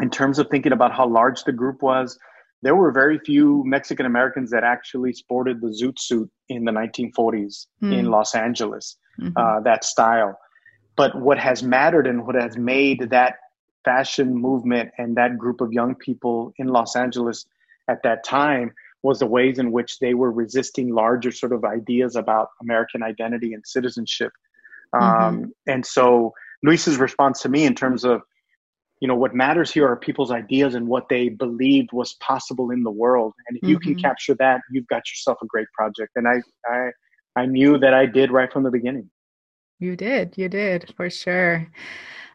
in 0.00 0.10
terms 0.10 0.38
of 0.38 0.48
thinking 0.48 0.72
about 0.72 0.92
how 0.92 1.06
large 1.06 1.44
the 1.44 1.52
group 1.52 1.82
was 1.82 2.18
there 2.62 2.76
were 2.76 2.92
very 2.92 3.18
few 3.18 3.62
mexican 3.66 4.06
americans 4.06 4.50
that 4.50 4.64
actually 4.64 5.12
sported 5.12 5.60
the 5.60 5.68
zoot 5.68 5.98
suit 5.98 6.30
in 6.48 6.64
the 6.64 6.72
1940s 6.72 7.66
mm. 7.82 7.98
in 7.98 8.06
los 8.06 8.34
angeles 8.34 8.96
mm-hmm. 9.20 9.36
uh, 9.36 9.60
that 9.60 9.84
style 9.84 10.38
but 11.00 11.18
what 11.18 11.38
has 11.38 11.62
mattered 11.62 12.06
and 12.06 12.26
what 12.26 12.34
has 12.34 12.58
made 12.58 13.08
that 13.08 13.36
fashion 13.86 14.34
movement 14.34 14.90
and 14.98 15.16
that 15.16 15.38
group 15.38 15.62
of 15.62 15.72
young 15.72 15.94
people 15.94 16.52
in 16.58 16.68
Los 16.68 16.94
Angeles 16.94 17.46
at 17.88 18.02
that 18.02 18.22
time 18.22 18.70
was 19.02 19.18
the 19.18 19.26
ways 19.26 19.58
in 19.58 19.72
which 19.72 19.98
they 20.00 20.12
were 20.12 20.30
resisting 20.30 20.92
larger 20.94 21.32
sort 21.32 21.54
of 21.54 21.64
ideas 21.64 22.16
about 22.16 22.48
American 22.60 23.02
identity 23.02 23.54
and 23.54 23.66
citizenship. 23.66 24.30
Mm-hmm. 24.94 25.24
Um, 25.24 25.54
and 25.66 25.86
so 25.86 26.34
Luis's 26.62 26.98
response 26.98 27.40
to 27.44 27.48
me 27.48 27.64
in 27.64 27.74
terms 27.74 28.04
of, 28.04 28.20
you 29.00 29.08
know, 29.08 29.16
what 29.16 29.34
matters 29.34 29.72
here 29.72 29.88
are 29.88 29.96
people's 29.96 30.30
ideas 30.30 30.74
and 30.74 30.86
what 30.86 31.08
they 31.08 31.30
believed 31.30 31.94
was 31.94 32.12
possible 32.20 32.72
in 32.72 32.82
the 32.82 32.90
world. 32.90 33.32
And 33.48 33.56
if 33.56 33.62
mm-hmm. 33.62 33.70
you 33.70 33.78
can 33.78 33.92
mm-hmm. 33.92 34.02
capture 34.02 34.34
that, 34.34 34.60
you've 34.70 34.88
got 34.88 35.08
yourself 35.10 35.38
a 35.42 35.46
great 35.46 35.68
project. 35.72 36.10
And 36.16 36.28
I, 36.28 36.42
I, 36.66 36.90
I 37.36 37.46
knew 37.46 37.78
that 37.78 37.94
I 37.94 38.04
did 38.04 38.30
right 38.30 38.52
from 38.52 38.64
the 38.64 38.70
beginning. 38.70 39.08
You 39.80 39.96
did, 39.96 40.34
you 40.36 40.50
did 40.50 40.92
for 40.94 41.08
sure. 41.08 41.66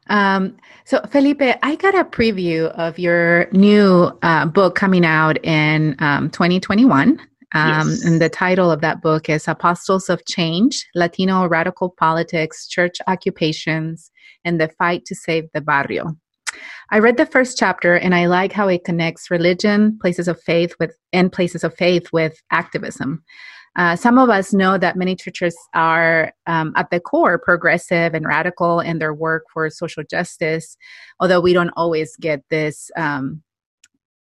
Um, 0.08 0.58
so, 0.84 1.00
Felipe, 1.12 1.42
I 1.62 1.76
got 1.76 1.94
a 1.94 2.04
preview 2.04 2.70
of 2.72 2.98
your 2.98 3.48
new 3.52 4.12
uh, 4.24 4.48
book 4.48 4.74
coming 4.74 5.06
out 5.06 5.44
in 5.46 5.96
um, 6.00 6.32
2021. 6.32 7.20
Um, 7.54 7.90
yes. 7.90 8.04
And 8.04 8.20
the 8.20 8.30
title 8.30 8.72
of 8.72 8.82
that 8.82 9.02
book 9.04 9.30
is 9.30 9.48
Apostles 9.48 10.10
of 10.10 10.26
Change 10.26 10.88
Latino 10.96 11.48
Radical 11.48 11.92
Politics, 11.92 12.68
Church 12.68 12.98
Occupations, 13.08 14.10
and 14.44 14.60
the 14.60 14.68
Fight 14.68 15.06
to 15.06 15.16
Save 15.16 15.46
the 15.54 15.62
Barrio. 15.62 16.18
I 16.90 17.00
read 17.00 17.18
the 17.18 17.26
first 17.28 17.58
chapter 17.58 17.96
and 17.96 18.16
I 18.16 18.26
like 18.26 18.54
how 18.54 18.68
it 18.68 18.86
connects 18.86 19.30
religion, 19.30 20.00
places 20.02 20.28
of 20.28 20.42
faith 20.42 20.74
with 20.80 20.98
and 21.14 21.32
places 21.32 21.64
of 21.64 21.76
faith 21.76 22.12
with 22.12 22.42
activism. 22.52 23.24
Uh, 23.76 23.96
some 23.96 24.18
of 24.18 24.30
us 24.30 24.54
know 24.54 24.78
that 24.78 24.96
many 24.96 25.16
churches 25.16 25.56
are 25.74 26.34
um, 26.48 26.74
at 26.76 26.90
the 26.90 27.00
core 27.00 27.38
progressive 27.38 28.14
and 28.14 28.26
radical 28.26 28.80
in 28.80 29.00
their 29.00 29.14
work 29.14 29.46
for 29.54 29.70
social 29.70 30.04
justice, 30.10 30.78
although 31.20 31.42
we 31.42 31.54
don't 31.54 31.72
always 31.76 32.16
get 32.18 32.44
this. 32.50 32.90
Um, 32.96 33.42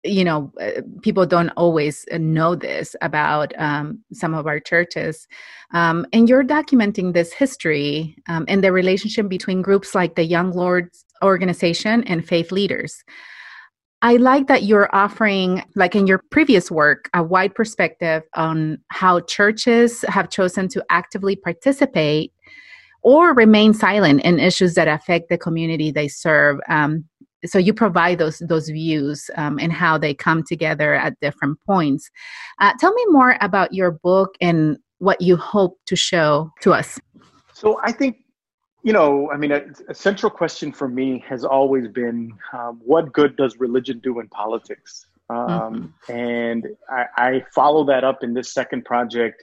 you 0.07 0.23
know, 0.23 0.53
uh, 0.61 0.83
people 1.01 1.25
don't 1.25 1.49
always 1.51 2.05
know 2.13 2.55
this 2.55 2.95
about 3.01 3.53
um, 3.59 4.05
some 4.13 4.35
of 4.35 4.47
our 4.47 4.61
churches. 4.61 5.27
Um, 5.73 6.07
and 6.13 6.29
you're 6.29 6.45
documenting 6.45 7.15
this 7.15 7.33
history 7.33 8.17
um, 8.29 8.45
and 8.47 8.63
the 8.63 8.71
relationship 8.71 9.29
between 9.29 9.63
groups 9.63 9.95
like 9.95 10.15
the 10.15 10.25
Young 10.25 10.53
Lords 10.53 11.05
organization 11.23 12.05
and 12.05 12.27
faith 12.27 12.53
leaders. 12.53 13.03
I 14.05 14.17
like 14.17 14.49
that 14.49 14.65
you're 14.65 14.95
offering, 14.95 15.65
like 15.77 15.97
in 15.97 16.07
your 16.07 16.21
previous 16.31 16.71
work, 16.71 17.09
a 17.15 17.23
wide 17.23 17.55
perspective 17.55 18.23
on 18.35 18.77
how 18.89 19.21
churches 19.21 20.05
have 20.09 20.29
chosen 20.29 20.69
to 20.69 20.85
actively 20.91 21.37
participate 21.37 22.31
or 23.03 23.33
remain 23.33 23.73
silent 23.73 24.21
in 24.21 24.39
issues 24.39 24.75
that 24.75 24.89
affect 24.89 25.31
the 25.31 25.39
community 25.39 25.91
they 25.91 26.09
serve. 26.09 26.61
Um, 26.69 27.07
so 27.47 27.59
you 27.59 27.73
provide 27.73 28.19
those 28.19 28.41
those 28.41 28.69
views 28.69 29.31
um, 29.37 29.59
and 29.59 29.73
how 29.73 29.97
they 29.97 30.13
come 30.13 30.43
together 30.43 30.93
at 30.93 31.19
different 31.21 31.59
points. 31.67 32.11
Uh, 32.61 32.75
tell 32.79 32.93
me 32.93 33.07
more 33.09 33.39
about 33.41 33.73
your 33.73 33.91
book 33.91 34.35
and 34.39 34.77
what 34.99 35.23
you 35.23 35.35
hope 35.39 35.79
to 35.87 35.97
show 35.97 36.53
to 36.61 36.75
us. 36.75 37.01
So 37.55 37.81
I 37.83 37.93
think 37.93 38.19
you 38.85 38.93
know, 38.93 39.31
I 39.33 39.39
mean, 39.39 39.51
a, 39.51 39.63
a, 39.89 39.95
central 39.95 40.31
question 40.31 40.71
for 40.71 40.87
me 40.87 41.25
has 41.27 41.43
always 41.43 41.89
been 41.89 42.33
um, 42.53 42.81
what 42.85 43.15
good 43.15 43.35
does 43.35 43.57
religion 43.59 43.99
do 44.01 44.21
in 44.21 44.29
politics? 44.29 45.07
Um, 45.31 45.95
mm-hmm. 46.07 46.13
And 46.13 46.67
I, 46.91 47.07
I, 47.17 47.45
follow 47.55 47.85
that 47.87 48.05
up 48.05 48.23
in 48.23 48.35
this 48.35 48.53
second 48.53 48.85
project. 48.85 49.43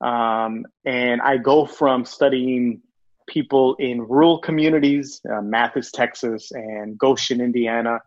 Um, 0.00 0.64
and 0.86 1.20
I 1.20 1.36
go 1.36 1.66
from 1.66 2.06
studying 2.06 2.80
people 3.28 3.74
in 3.78 4.00
rural 4.00 4.38
communities, 4.38 5.20
uh, 5.30 5.42
Mathis, 5.42 5.90
Texas, 5.90 6.50
and 6.52 6.96
Goshen, 6.96 7.42
Indiana, 7.42 8.00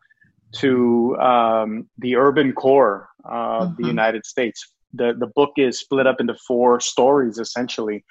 to 0.54 1.16
um, 1.18 1.88
the 2.00 2.16
urban 2.16 2.52
core 2.52 3.10
of 3.26 3.70
mm-hmm. 3.70 3.82
the 3.84 3.88
United 3.88 4.26
States. 4.26 4.74
The, 4.96 5.14
the 5.20 5.28
book 5.28 5.52
is 5.58 5.80
split 5.80 6.08
up 6.08 6.20
into 6.20 6.34
four 6.48 6.80
stories 6.80 7.38
essentially 7.38 8.04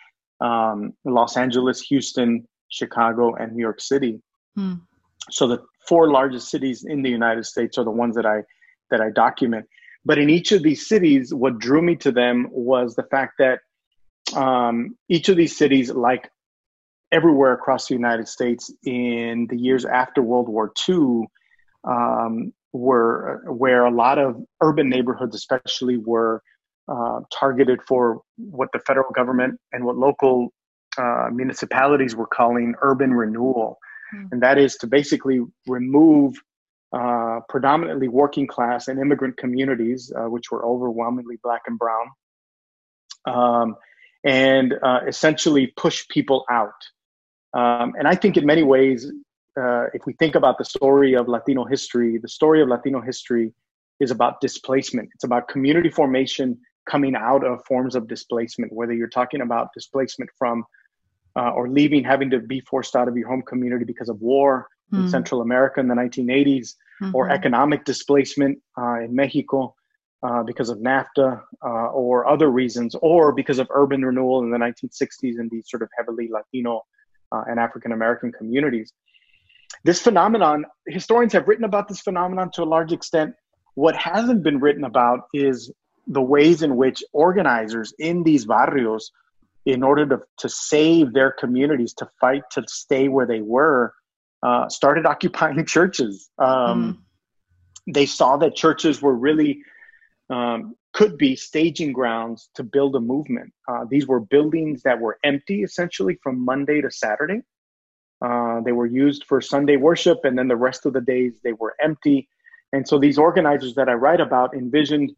um, 0.43 0.93
Los 1.05 1.37
Angeles, 1.37 1.81
Houston, 1.83 2.47
Chicago, 2.69 3.35
and 3.35 3.53
New 3.53 3.63
York 3.63 3.81
City. 3.81 4.21
Hmm. 4.57 4.75
So 5.31 5.47
the 5.47 5.63
four 5.87 6.11
largest 6.11 6.51
cities 6.51 6.85
in 6.87 7.03
the 7.03 7.11
United 7.11 7.47
States 7.47 7.79
are 7.79 7.85
the 7.85 7.91
ones 7.91 8.17
that 8.17 8.27
I 8.27 8.43
that 8.91 9.01
I 9.01 9.11
document. 9.11 9.67
But 10.05 10.19
in 10.19 10.29
each 10.29 10.53
of 10.53 10.63
these 10.63 10.89
cities, 10.89 11.33
what 11.33 11.59
drew 11.59 11.81
me 11.81 11.95
to 11.97 12.11
them 12.11 12.49
was 12.51 12.95
the 12.95 13.05
fact 13.05 13.35
that 13.39 13.61
um, 14.35 14.97
each 15.09 15.29
of 15.29 15.37
these 15.37 15.57
cities, 15.57 15.91
like 15.91 16.29
everywhere 17.13 17.53
across 17.53 17.87
the 17.87 17.95
United 17.95 18.27
States 18.27 18.73
in 18.85 19.47
the 19.49 19.57
years 19.57 19.85
after 19.85 20.23
World 20.23 20.49
War 20.49 20.73
II, 20.89 21.27
um, 21.85 22.53
were 22.73 23.45
where 23.47 23.85
a 23.85 23.91
lot 23.91 24.19
of 24.19 24.43
urban 24.61 24.89
neighborhoods, 24.89 25.37
especially, 25.37 25.99
were 25.99 26.43
uh, 26.89 27.21
targeted 27.33 27.81
for 27.87 28.23
what 28.37 28.69
the 28.73 28.79
federal 28.81 29.11
government 29.13 29.59
and 29.73 29.85
what 29.85 29.97
local 29.97 30.53
uh, 30.99 31.29
municipalities 31.33 32.15
were 32.15 32.27
calling 32.27 32.75
urban 32.83 33.13
renewal. 33.13 33.79
Mm. 34.15 34.29
And 34.33 34.43
that 34.43 34.59
is 34.59 34.77
to 34.77 34.87
basically 34.87 35.41
remove 35.67 36.35
uh, 36.93 37.41
predominantly 37.49 38.09
working 38.09 38.47
class 38.47 38.89
and 38.89 39.01
immigrant 39.01 39.37
communities, 39.39 40.13
uh, 40.15 40.29
which 40.29 40.51
were 40.51 40.67
overwhelmingly 40.67 41.39
black 41.43 41.63
and 41.67 41.79
brown, 41.79 42.07
um, 43.27 43.77
and 44.25 44.75
uh, 44.83 45.01
essentially 45.07 45.73
push 45.77 46.07
people 46.09 46.45
out. 46.51 46.75
Um, 47.55 47.95
and 47.99 48.07
I 48.07 48.15
think 48.15 48.37
in 48.37 48.45
many 48.45 48.63
ways, 48.63 49.11
uh, 49.59 49.85
if 49.95 50.03
we 50.07 50.15
think 50.15 50.35
about 50.35 50.59
the 50.59 50.65
story 50.65 51.15
of 51.15 51.29
Latino 51.29 51.65
history, 51.65 52.19
the 52.19 52.29
story 52.29 52.63
of 52.63 52.69
Latino 52.69 53.01
history 53.01 53.53
is 54.01 54.11
about 54.11 54.41
displacement. 54.41 55.09
It's 55.15 55.25
about 55.25 55.49
community 55.49 55.91
formation 55.91 56.59
coming 56.87 57.15
out 57.15 57.45
of 57.45 57.65
forms 57.65 57.95
of 57.95 58.09
displacement, 58.09 58.73
whether 58.73 58.93
you're 58.93 59.09
talking 59.09 59.41
about 59.41 59.69
displacement 59.75 60.31
from 60.39 60.65
uh, 61.37 61.51
or 61.51 61.69
leaving, 61.69 62.05
having 62.05 62.31
to 62.31 62.41
be 62.41 62.61
forced 62.61 62.95
out 62.95 63.09
of 63.09 63.17
your 63.17 63.29
home 63.29 63.43
community 63.43 63.85
because 63.85 64.09
of 64.09 64.21
war 64.21 64.69
mm. 64.93 64.99
in 64.99 65.05
hmm. 65.05 65.11
Central 65.11 65.41
America 65.41 65.81
in 65.81 65.89
the 65.89 65.95
1980s, 65.95 66.75
mm-hmm. 67.03 67.15
or 67.15 67.31
economic 67.31 67.85
displacement 67.85 68.59
uh, 68.79 69.01
in 69.01 69.15
Mexico 69.15 69.75
uh, 70.23 70.43
because 70.43 70.69
of 70.69 70.79
NAFTA 70.79 71.41
uh, 71.65 71.69
or 71.69 72.29
other 72.29 72.51
reasons, 72.51 72.95
or 73.01 73.33
because 73.33 73.59
of 73.59 73.67
urban 73.71 74.05
renewal 74.05 74.43
in 74.43 74.51
the 74.51 74.59
1960s 74.59 75.39
in 75.41 75.49
these 75.51 75.69
sort 75.69 75.83
of 75.83 75.89
heavily 75.97 76.29
Latino 76.31 76.83
uh, 77.33 77.43
and 77.49 77.59
African 77.59 77.93
American 77.93 78.31
communities. 78.31 78.93
This 79.85 80.01
phenomenon, 80.01 80.65
historians 80.87 81.33
have 81.33 81.49
written 81.49 81.65
about 81.65 81.89
this 81.89 82.01
phenomenon 82.01 82.51
to 82.53 82.63
a 82.63 82.65
large 82.65 82.93
extent. 82.93 83.35
What 83.75 83.97
hasn't 83.97 84.43
been 84.43 84.61
written 84.61 84.85
about 84.85 85.21
is 85.33 85.73
the 86.07 86.23
ways 86.23 86.63
in 86.63 86.77
which 86.77 87.03
organizers 87.13 87.95
in 87.99 88.23
these 88.23 88.47
barrios 88.47 89.13
in 89.65 89.83
order 89.83 90.07
to, 90.07 90.21
to 90.39 90.49
save 90.49 91.13
their 91.13 91.31
communities, 91.31 91.95
to 91.95 92.09
fight 92.21 92.43
to 92.51 92.65
stay 92.67 93.09
where 93.09 93.27
they 93.27 93.41
were, 93.41 93.95
uh, 94.43 94.69
started 94.69 95.07
occupying 95.13 95.65
churches. 95.65 96.31
Um, 96.39 96.99
mm. 97.87 97.93
They 97.95 98.07
saw 98.07 98.37
that 98.39 98.55
churches 98.55 99.01
were 99.01 99.15
really 99.15 99.63
um, 100.31 100.77
could 100.93 101.17
be 101.17 101.37
staging 101.37 101.93
grounds 101.93 102.51
to 102.55 102.63
build 102.63 102.95
a 102.97 103.01
movement. 103.01 103.53
Uh, 103.69 103.85
these 103.89 104.07
were 104.07 104.21
buildings 104.21 104.83
that 104.83 105.01
were 105.01 105.19
empty 105.25 105.63
essentially 105.63 106.19
from 106.23 106.45
Monday 106.45 106.81
to 106.81 106.91
Saturday. 106.91 107.43
Uh, 108.25 108.61
they 108.61 108.73
were 108.73 108.87
used 108.87 109.25
for 109.25 109.41
Sunday 109.41 109.77
worship, 109.77 110.21
and 110.25 110.39
then 110.39 110.49
the 110.49 110.57
rest 110.57 110.87
of 110.87 110.93
the 110.93 111.01
days 111.01 111.41
they 111.43 111.53
were 111.55 111.75
empty. 111.81 112.29
And 112.73 112.87
so 112.87 112.99
these 112.99 113.19
organizers 113.19 113.75
that 113.75 113.89
I 113.89 113.95
write 113.95 114.21
about 114.21 114.55
envisioned 114.55 115.13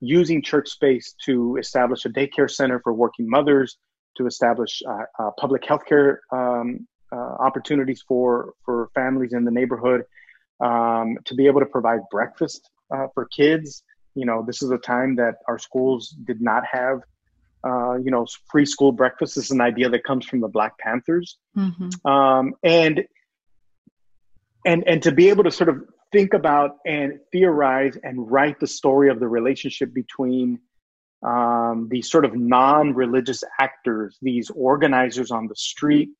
using 0.00 0.42
church 0.42 0.68
space 0.68 1.14
to 1.24 1.56
establish 1.56 2.04
a 2.04 2.08
daycare 2.08 2.50
center 2.50 2.80
for 2.80 2.92
working 2.92 3.28
mothers, 3.28 3.76
to 4.16 4.26
establish 4.26 4.82
uh, 4.88 5.04
uh, 5.18 5.30
public 5.38 5.62
healthcare 5.62 6.16
um, 6.32 6.86
uh, 7.12 7.16
opportunities 7.16 8.02
for 8.06 8.54
for 8.64 8.90
families 8.94 9.32
in 9.32 9.44
the 9.44 9.50
neighborhood, 9.50 10.02
um, 10.60 11.16
to 11.24 11.34
be 11.34 11.46
able 11.46 11.60
to 11.60 11.66
provide 11.66 12.00
breakfast 12.10 12.68
uh, 12.94 13.06
for 13.14 13.26
kids. 13.26 13.82
You 14.14 14.26
know, 14.26 14.44
this 14.46 14.62
is 14.62 14.70
a 14.70 14.78
time 14.78 15.16
that 15.16 15.36
our 15.46 15.58
schools 15.58 16.08
did 16.24 16.40
not 16.40 16.64
have, 16.70 17.00
uh, 17.64 17.94
you 17.94 18.10
know, 18.10 18.26
free 18.50 18.66
school 18.66 18.92
breakfast. 18.92 19.36
This 19.36 19.46
is 19.46 19.50
an 19.52 19.60
idea 19.60 19.88
that 19.88 20.04
comes 20.04 20.26
from 20.26 20.40
the 20.40 20.48
Black 20.48 20.76
Panthers, 20.78 21.38
mm-hmm. 21.56 22.06
um, 22.10 22.54
and 22.62 23.04
and 24.64 24.84
and 24.86 25.02
to 25.02 25.12
be 25.12 25.28
able 25.28 25.44
to 25.44 25.50
sort 25.50 25.68
of 25.68 25.84
think 26.12 26.34
about 26.34 26.76
and 26.84 27.18
theorize 27.32 27.96
and 28.02 28.30
write 28.30 28.58
the 28.60 28.66
story 28.66 29.10
of 29.10 29.20
the 29.20 29.28
relationship 29.28 29.92
between 29.94 30.58
um, 31.22 31.88
these 31.90 32.10
sort 32.10 32.24
of 32.24 32.34
non-religious 32.34 33.44
actors, 33.60 34.18
these 34.22 34.50
organizers 34.50 35.30
on 35.30 35.46
the 35.46 35.56
street, 35.56 36.10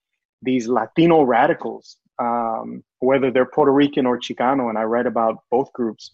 these 0.43 0.68
Latino 0.68 1.22
radicals, 1.22 1.97
um, 2.18 2.84
whether 2.99 3.30
they're 3.30 3.47
Puerto 3.47 3.72
Rican 3.72 4.07
or 4.07 4.18
Chicano, 4.18 4.68
and 4.68 4.78
I 4.78 4.84
write 4.84 5.07
about 5.07 5.38
both 5.51 5.72
groups, 5.72 6.12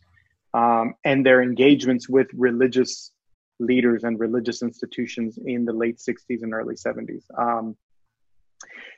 um, 0.55 0.95
and 1.05 1.27
their 1.27 1.43
engagements 1.43 2.09
with 2.09 2.29
religious 2.33 3.11
leaders 3.59 4.05
and 4.05 4.20
religious 4.20 4.62
institutions 4.62 5.39
in 5.45 5.64
the 5.64 5.72
late 5.72 5.99
60s 5.99 6.43
and 6.43 6.55
early 6.55 6.74
70s. 6.74 7.24
Um, 7.37 7.77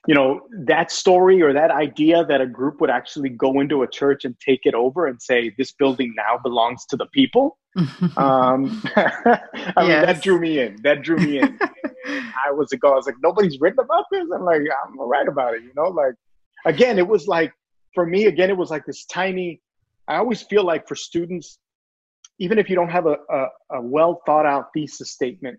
you 0.06 0.14
know 0.14 0.40
that 0.66 0.90
story 0.90 1.42
or 1.42 1.52
that 1.52 1.70
idea 1.70 2.24
that 2.24 2.40
a 2.40 2.46
group 2.46 2.80
would 2.80 2.90
actually 2.90 3.28
go 3.30 3.60
into 3.60 3.82
a 3.82 3.88
church 3.88 4.24
and 4.24 4.34
take 4.40 4.60
it 4.64 4.74
over 4.74 5.06
and 5.06 5.20
say 5.20 5.52
this 5.58 5.72
building 5.72 6.14
now 6.16 6.38
belongs 6.42 6.84
to 6.86 6.96
the 6.96 7.06
people. 7.06 7.58
Um, 8.16 8.82
I 8.96 9.40
mean, 9.78 10.02
that 10.02 10.20
drew 10.20 10.40
me 10.40 10.58
in. 10.58 10.78
That 10.82 11.02
drew 11.02 11.16
me 11.16 11.38
in. 11.38 11.58
I 12.06 12.50
was 12.50 12.72
a 12.72 12.76
go. 12.76 12.92
I 12.92 12.96
was 12.96 13.06
like 13.06 13.16
nobody's 13.22 13.60
written 13.60 13.78
about 13.78 14.04
this? 14.10 14.26
I'm 14.34 14.44
like 14.44 14.60
i'm 14.60 14.96
gonna 14.96 15.06
write 15.06 15.28
about 15.28 15.54
it 15.54 15.62
you 15.62 15.72
know 15.76 15.88
like 15.88 16.14
again 16.66 16.98
it 16.98 17.06
was 17.06 17.26
like 17.26 17.52
for 17.94 18.06
me 18.06 18.26
again 18.26 18.50
it 18.50 18.56
was 18.56 18.70
like 18.70 18.84
this 18.86 19.04
tiny 19.06 19.60
i 20.06 20.16
always 20.16 20.42
feel 20.42 20.64
like 20.64 20.86
for 20.88 20.94
students 20.94 21.58
even 22.38 22.58
if 22.58 22.70
you 22.70 22.76
don't 22.76 22.90
have 22.90 23.06
a, 23.06 23.16
a, 23.30 23.46
a 23.72 23.82
well 23.82 24.22
thought 24.26 24.46
out 24.46 24.66
thesis 24.74 25.10
statement 25.10 25.58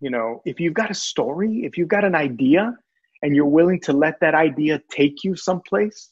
you 0.00 0.10
know 0.10 0.40
if 0.44 0.60
you've 0.60 0.74
got 0.74 0.90
a 0.90 0.94
story 0.94 1.64
if 1.64 1.76
you've 1.76 1.88
got 1.88 2.04
an 2.04 2.14
idea 2.14 2.74
and 3.22 3.34
you're 3.34 3.46
willing 3.46 3.80
to 3.80 3.92
let 3.92 4.20
that 4.20 4.34
idea 4.34 4.80
take 4.90 5.24
you 5.24 5.36
someplace, 5.36 6.10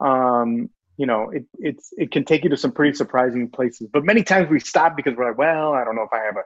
um, 0.00 0.68
you 0.96 1.06
know, 1.06 1.30
it, 1.30 1.44
it's, 1.58 1.92
it 1.96 2.10
can 2.10 2.24
take 2.24 2.44
you 2.44 2.50
to 2.50 2.56
some 2.56 2.72
pretty 2.72 2.96
surprising 2.96 3.48
places. 3.48 3.88
But 3.92 4.04
many 4.04 4.22
times 4.22 4.48
we 4.50 4.60
stop 4.60 4.96
because 4.96 5.16
we're 5.16 5.28
like, 5.28 5.38
well, 5.38 5.72
I 5.72 5.84
don't 5.84 5.96
know 5.96 6.02
if 6.02 6.12
I 6.12 6.24
have 6.24 6.36
a 6.36 6.44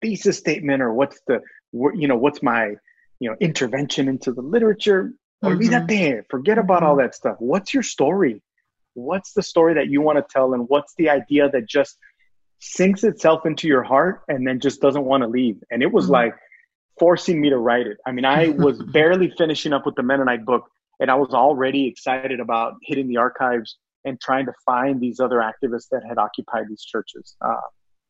thesis 0.00 0.38
statement 0.38 0.82
or 0.82 0.92
what's 0.92 1.20
the, 1.26 1.40
you 1.72 2.06
know, 2.06 2.16
what's 2.16 2.42
my, 2.42 2.74
you 3.18 3.30
know, 3.30 3.36
intervention 3.40 4.08
into 4.08 4.32
the 4.32 4.42
literature. 4.42 5.12
Or 5.42 5.56
mm-hmm. 5.56 6.20
Forget 6.30 6.58
about 6.58 6.82
all 6.82 6.96
mm-hmm. 6.96 7.06
that 7.06 7.14
stuff. 7.14 7.36
What's 7.38 7.72
your 7.72 7.82
story? 7.82 8.42
What's 8.94 9.32
the 9.32 9.42
story 9.42 9.74
that 9.74 9.88
you 9.88 10.02
want 10.02 10.18
to 10.18 10.24
tell? 10.30 10.52
And 10.52 10.68
what's 10.68 10.94
the 10.96 11.08
idea 11.08 11.48
that 11.50 11.66
just 11.66 11.96
sinks 12.58 13.04
itself 13.04 13.46
into 13.46 13.66
your 13.66 13.82
heart 13.82 14.22
and 14.28 14.46
then 14.46 14.60
just 14.60 14.80
doesn't 14.82 15.04
want 15.04 15.22
to 15.22 15.28
leave? 15.28 15.56
And 15.70 15.82
it 15.82 15.90
was 15.90 16.04
mm-hmm. 16.04 16.12
like, 16.12 16.34
forcing 17.00 17.40
me 17.40 17.50
to 17.50 17.58
write 17.58 17.88
it. 17.88 17.96
I 18.06 18.12
mean, 18.12 18.24
I 18.24 18.48
was 18.56 18.80
barely 18.80 19.32
finishing 19.36 19.72
up 19.72 19.86
with 19.86 19.96
the 19.96 20.04
Mennonite 20.04 20.44
book, 20.44 20.68
and 21.00 21.10
I 21.10 21.16
was 21.16 21.34
already 21.34 21.88
excited 21.88 22.38
about 22.38 22.74
hitting 22.82 23.08
the 23.08 23.16
archives 23.16 23.76
and 24.04 24.20
trying 24.20 24.46
to 24.46 24.52
find 24.64 25.00
these 25.00 25.18
other 25.18 25.38
activists 25.38 25.88
that 25.90 26.02
had 26.08 26.18
occupied 26.18 26.66
these 26.68 26.84
churches. 26.84 27.34
Uh, 27.44 27.56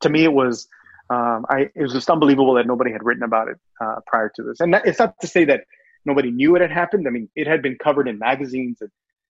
to 0.03 0.11
me, 0.11 0.25
it 0.25 0.33
was 0.33 0.69
um, 1.11 1.45
I, 1.49 1.69
it 1.75 1.83
was 1.83 1.93
just 1.93 2.09
unbelievable 2.09 2.55
that 2.55 2.67
nobody 2.67 2.93
had 2.93 3.05
written 3.05 3.25
about 3.25 3.49
it 3.49 3.57
uh, 3.81 3.97
prior 4.07 4.31
to 4.37 4.43
this. 4.43 4.61
And 4.61 4.75
that, 4.75 4.87
it's 4.87 5.01
not 5.01 5.15
to 5.21 5.27
say 5.27 5.45
that 5.47 5.63
nobody 6.05 6.31
knew 6.31 6.55
it 6.55 6.63
had 6.63 6.71
happened. 6.71 7.07
I 7.09 7.11
mean, 7.11 7.29
it 7.35 7.49
had 7.49 7.63
been 7.63 7.77
covered 7.83 8.07
in 8.07 8.19
magazines 8.19 8.79
and 8.81 8.91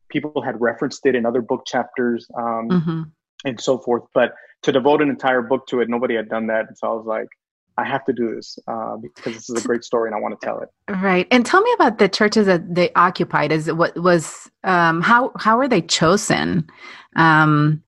people 0.09 0.41
had 0.41 0.59
referenced 0.59 1.05
it 1.05 1.15
in 1.15 1.25
other 1.25 1.41
book 1.41 1.63
chapters 1.65 2.27
um, 2.37 2.69
mm-hmm. 2.69 3.01
and 3.45 3.59
so 3.59 3.77
forth. 3.77 4.03
But 4.13 4.33
to 4.63 4.73
devote 4.73 5.01
an 5.01 5.09
entire 5.09 5.41
book 5.41 5.65
to 5.67 5.79
it, 5.79 5.87
nobody 5.87 6.15
had 6.15 6.27
done 6.27 6.47
that. 6.47 6.67
And 6.67 6.77
so 6.77 6.87
I 6.87 6.93
was 6.93 7.05
like, 7.05 7.29
I 7.77 7.85
have 7.85 8.05
to 8.05 8.13
do 8.13 8.35
this 8.35 8.59
uh, 8.67 8.97
because 8.97 9.33
this 9.35 9.49
is 9.49 9.63
a 9.63 9.67
great 9.67 9.83
story 9.83 10.09
and 10.09 10.15
I 10.15 10.19
want 10.19 10.39
to 10.39 10.45
tell 10.45 10.59
it. 10.59 10.69
Right. 10.89 11.27
And 11.31 11.45
tell 11.45 11.61
me 11.61 11.71
about 11.73 11.97
the 11.97 12.09
churches 12.09 12.45
that 12.45 12.75
they 12.75 12.91
occupied. 12.93 13.51
Is 13.51 13.71
what 13.71 13.97
was 13.97 14.49
um, 14.63 15.01
how 15.01 15.31
how 15.37 15.57
were 15.57 15.67
they 15.67 15.81
chosen? 15.81 16.69
Um, 17.15 17.83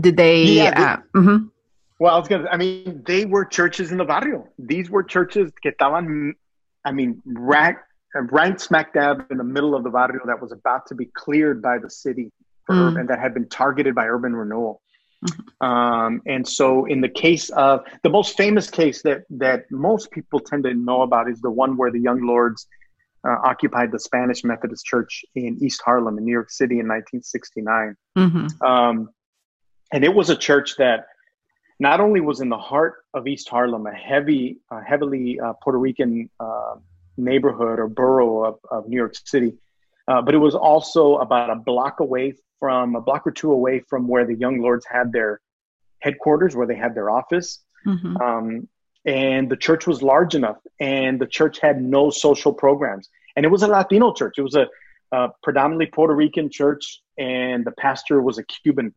did 0.00 0.16
they? 0.16 0.42
Yeah, 0.44 0.74
they 0.74 0.82
uh, 0.82 0.96
mm-hmm. 1.22 1.46
Well, 1.98 2.14
I 2.14 2.18
was 2.18 2.28
gonna. 2.28 2.48
I 2.50 2.56
mean, 2.56 3.02
they 3.06 3.24
were 3.24 3.44
churches 3.44 3.92
in 3.92 3.98
the 3.98 4.04
barrio. 4.04 4.48
These 4.58 4.90
were 4.90 5.04
churches 5.04 5.52
que 5.62 5.70
estaban. 5.70 6.32
I 6.84 6.90
mean, 6.90 7.22
right, 7.24 7.76
right 8.14 8.60
smack 8.60 8.92
dab 8.92 9.26
in 9.30 9.38
the 9.38 9.44
middle 9.44 9.76
of 9.76 9.84
the 9.84 9.90
barrio 9.90 10.20
that 10.26 10.42
was 10.42 10.50
about 10.50 10.86
to 10.88 10.96
be 10.96 11.06
cleared 11.06 11.62
by 11.62 11.78
the 11.78 11.88
city 11.88 12.32
for 12.66 12.74
mm. 12.74 12.90
urban, 12.90 13.06
that 13.06 13.20
had 13.20 13.34
been 13.34 13.48
targeted 13.48 13.94
by 13.94 14.06
urban 14.06 14.34
renewal. 14.34 14.82
Mm-hmm. 15.24 15.66
Um, 15.66 16.22
and 16.26 16.46
so, 16.46 16.84
in 16.86 17.00
the 17.00 17.08
case 17.08 17.50
of 17.50 17.84
the 18.02 18.10
most 18.10 18.36
famous 18.36 18.68
case 18.70 19.02
that 19.02 19.22
that 19.30 19.70
most 19.70 20.10
people 20.10 20.40
tend 20.40 20.64
to 20.64 20.74
know 20.74 21.02
about 21.02 21.30
is 21.30 21.40
the 21.40 21.50
one 21.50 21.76
where 21.76 21.90
the 21.90 22.00
Young 22.00 22.26
Lords 22.26 22.66
uh, 23.26 23.36
occupied 23.44 23.92
the 23.92 23.98
Spanish 23.98 24.42
Methodist 24.44 24.84
Church 24.84 25.24
in 25.34 25.58
East 25.62 25.80
Harlem 25.84 26.18
in 26.18 26.24
New 26.24 26.32
York 26.32 26.50
City 26.50 26.80
in 26.80 26.88
1969. 26.88 27.96
Mm-hmm. 28.18 28.64
Um, 28.64 29.10
and 29.92 30.04
it 30.04 30.12
was 30.14 30.30
a 30.30 30.36
church 30.36 30.76
that 30.78 31.06
not 31.78 32.00
only 32.00 32.20
was 32.20 32.40
in 32.40 32.48
the 32.48 32.58
heart 32.58 33.04
of 33.14 33.26
East 33.26 33.48
Harlem, 33.48 33.86
a 33.86 33.92
heavy, 33.92 34.58
uh, 34.70 34.80
heavily 34.80 35.38
uh, 35.38 35.52
Puerto 35.62 35.78
Rican 35.78 36.28
uh, 36.40 36.74
neighborhood 37.16 37.78
or 37.78 37.88
borough 37.88 38.44
of, 38.44 38.58
of 38.70 38.88
New 38.88 38.96
York 38.96 39.14
City, 39.24 39.54
uh, 40.12 40.20
but 40.20 40.34
it 40.34 40.38
was 40.38 40.54
also 40.54 41.16
about 41.16 41.48
a 41.48 41.56
block 41.56 42.00
away 42.00 42.34
from 42.60 42.94
a 42.96 43.00
block 43.00 43.26
or 43.26 43.30
two 43.30 43.50
away 43.50 43.80
from 43.88 44.06
where 44.06 44.26
the 44.26 44.34
Young 44.34 44.60
Lords 44.60 44.84
had 44.84 45.10
their 45.10 45.40
headquarters, 46.00 46.54
where 46.54 46.66
they 46.66 46.76
had 46.76 46.94
their 46.94 47.08
office. 47.08 47.60
Mm-hmm. 47.86 48.18
Um, 48.18 48.68
and 49.06 49.50
the 49.50 49.56
church 49.56 49.86
was 49.86 50.02
large 50.02 50.34
enough, 50.34 50.58
and 50.80 51.18
the 51.18 51.26
church 51.26 51.60
had 51.60 51.80
no 51.80 52.10
social 52.10 52.52
programs. 52.52 53.08
And 53.36 53.46
it 53.46 53.48
was 53.48 53.62
a 53.62 53.68
Latino 53.68 54.12
church. 54.12 54.34
It 54.36 54.42
was 54.42 54.54
a, 54.54 54.66
a 55.12 55.30
predominantly 55.42 55.86
Puerto 55.86 56.14
Rican 56.14 56.50
church, 56.50 57.00
and 57.16 57.64
the 57.64 57.72
pastor 57.72 58.20
was 58.20 58.36
a 58.36 58.44
Cuban 58.44 58.94